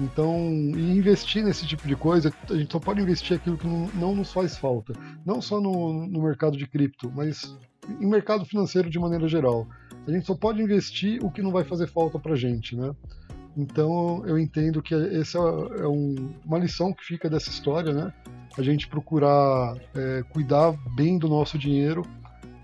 Então, 0.00 0.34
investir 0.74 1.44
nesse 1.44 1.66
tipo 1.66 1.86
de 1.86 1.94
coisa, 1.94 2.32
a 2.48 2.54
gente 2.54 2.72
só 2.72 2.78
pode 2.78 3.02
investir 3.02 3.36
aquilo 3.36 3.58
que 3.58 3.66
não, 3.66 3.88
não 3.94 4.14
nos 4.14 4.32
faz 4.32 4.56
falta. 4.56 4.94
Não 5.26 5.42
só 5.42 5.60
no, 5.60 6.06
no 6.06 6.22
mercado 6.22 6.56
de 6.56 6.66
cripto, 6.66 7.12
mas 7.14 7.54
em 8.00 8.06
mercado 8.06 8.44
financeiro 8.46 8.88
de 8.88 8.98
maneira 8.98 9.28
geral. 9.28 9.66
A 10.06 10.10
gente 10.10 10.26
só 10.26 10.34
pode 10.34 10.60
investir 10.60 11.24
o 11.24 11.30
que 11.30 11.42
não 11.42 11.52
vai 11.52 11.64
fazer 11.64 11.86
falta 11.86 12.18
pra 12.18 12.34
gente, 12.34 12.76
né? 12.76 12.94
Então 13.56 14.22
eu 14.26 14.38
entendo 14.38 14.82
que 14.82 14.94
essa 14.94 15.38
é 15.38 15.86
um, 15.86 16.32
uma 16.44 16.58
lição 16.58 16.92
que 16.92 17.04
fica 17.04 17.28
dessa 17.28 17.50
história, 17.50 17.92
né? 17.92 18.12
A 18.56 18.62
gente 18.62 18.88
procurar 18.88 19.76
é, 19.94 20.22
cuidar 20.30 20.72
bem 20.94 21.18
do 21.18 21.28
nosso 21.28 21.58
dinheiro 21.58 22.02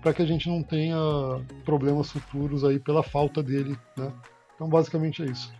para 0.01 0.13
que 0.13 0.21
a 0.21 0.25
gente 0.25 0.47
não 0.49 0.63
tenha 0.63 0.97
problemas 1.65 2.11
futuros 2.11 2.63
aí 2.63 2.79
pela 2.79 3.03
falta 3.03 3.43
dele, 3.43 3.77
né? 3.97 4.11
Então 4.55 4.67
basicamente 4.67 5.21
é 5.23 5.25
isso. 5.25 5.53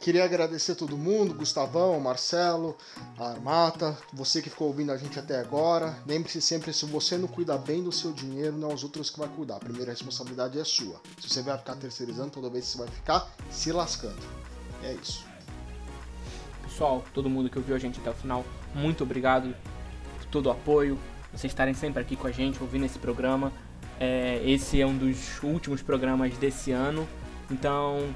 Queria 0.00 0.24
agradecer 0.24 0.76
todo 0.76 0.96
mundo, 0.96 1.34
Gustavão, 1.34 2.00
Marcelo, 2.00 2.74
a 3.18 3.32
Armata, 3.32 3.98
você 4.10 4.40
que 4.40 4.48
ficou 4.48 4.68
ouvindo 4.68 4.90
a 4.90 4.96
gente 4.96 5.18
até 5.18 5.38
agora. 5.38 5.94
Lembre-se 6.06 6.40
sempre, 6.40 6.72
se 6.72 6.86
você 6.86 7.18
não 7.18 7.28
cuida 7.28 7.58
bem 7.58 7.84
do 7.84 7.92
seu 7.92 8.10
dinheiro, 8.10 8.56
não 8.56 8.70
é 8.70 8.74
os 8.74 8.82
outros 8.82 9.10
que 9.10 9.18
vai 9.18 9.28
cuidar. 9.28 9.56
A 9.56 9.60
primeira 9.60 9.90
responsabilidade 9.90 10.58
é 10.58 10.64
sua. 10.64 10.98
Se 11.20 11.28
você 11.28 11.42
vai 11.42 11.58
ficar 11.58 11.76
terceirizando, 11.76 12.30
toda 12.30 12.48
vez 12.48 12.64
você 12.64 12.78
vai 12.78 12.88
ficar 12.88 13.30
se 13.50 13.70
lascando. 13.72 14.16
É 14.82 14.94
isso. 14.94 15.22
Pessoal, 16.62 17.04
todo 17.12 17.28
mundo 17.28 17.50
que 17.50 17.58
ouviu 17.58 17.76
a 17.76 17.78
gente 17.78 18.00
até 18.00 18.08
o 18.08 18.14
final, 18.14 18.42
muito 18.74 19.04
obrigado 19.04 19.54
por 20.16 20.24
todo 20.30 20.46
o 20.46 20.50
apoio, 20.50 20.98
vocês 21.30 21.52
estarem 21.52 21.74
sempre 21.74 22.00
aqui 22.00 22.16
com 22.16 22.26
a 22.26 22.32
gente, 22.32 22.58
ouvindo 22.62 22.86
esse 22.86 22.98
programa. 22.98 23.52
É, 23.98 24.40
esse 24.46 24.80
é 24.80 24.86
um 24.86 24.96
dos 24.96 25.42
últimos 25.42 25.82
programas 25.82 26.32
desse 26.38 26.72
ano, 26.72 27.06
então 27.50 28.08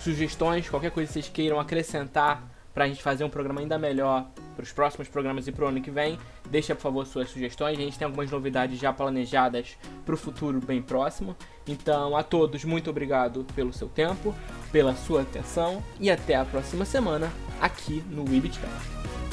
sugestões, 0.00 0.68
qualquer 0.68 0.90
coisa 0.90 1.08
que 1.08 1.12
vocês 1.14 1.28
queiram 1.28 1.60
acrescentar 1.60 2.42
para 2.72 2.84
a 2.84 2.88
gente 2.88 3.02
fazer 3.02 3.24
um 3.24 3.28
programa 3.28 3.60
ainda 3.60 3.78
melhor 3.78 4.26
para 4.54 4.62
os 4.62 4.72
próximos 4.72 5.08
programas 5.08 5.46
e 5.46 5.52
para 5.52 5.64
o 5.64 5.68
ano 5.68 5.80
que 5.80 5.90
vem, 5.90 6.18
deixa 6.48 6.74
por 6.74 6.82
favor 6.82 7.06
suas 7.06 7.28
sugestões. 7.28 7.78
A 7.78 7.82
gente 7.82 7.98
tem 7.98 8.06
algumas 8.06 8.30
novidades 8.30 8.78
já 8.78 8.92
planejadas 8.92 9.76
para 10.04 10.14
o 10.14 10.18
futuro 10.18 10.60
bem 10.60 10.80
próximo. 10.80 11.36
Então, 11.66 12.16
a 12.16 12.22
todos, 12.22 12.64
muito 12.64 12.88
obrigado 12.88 13.44
pelo 13.54 13.72
seu 13.72 13.88
tempo, 13.88 14.34
pela 14.70 14.94
sua 14.94 15.22
atenção 15.22 15.82
e 15.98 16.10
até 16.10 16.36
a 16.36 16.44
próxima 16.44 16.84
semana 16.84 17.30
aqui 17.60 18.02
no 18.08 18.22
Webitcast. 18.22 19.29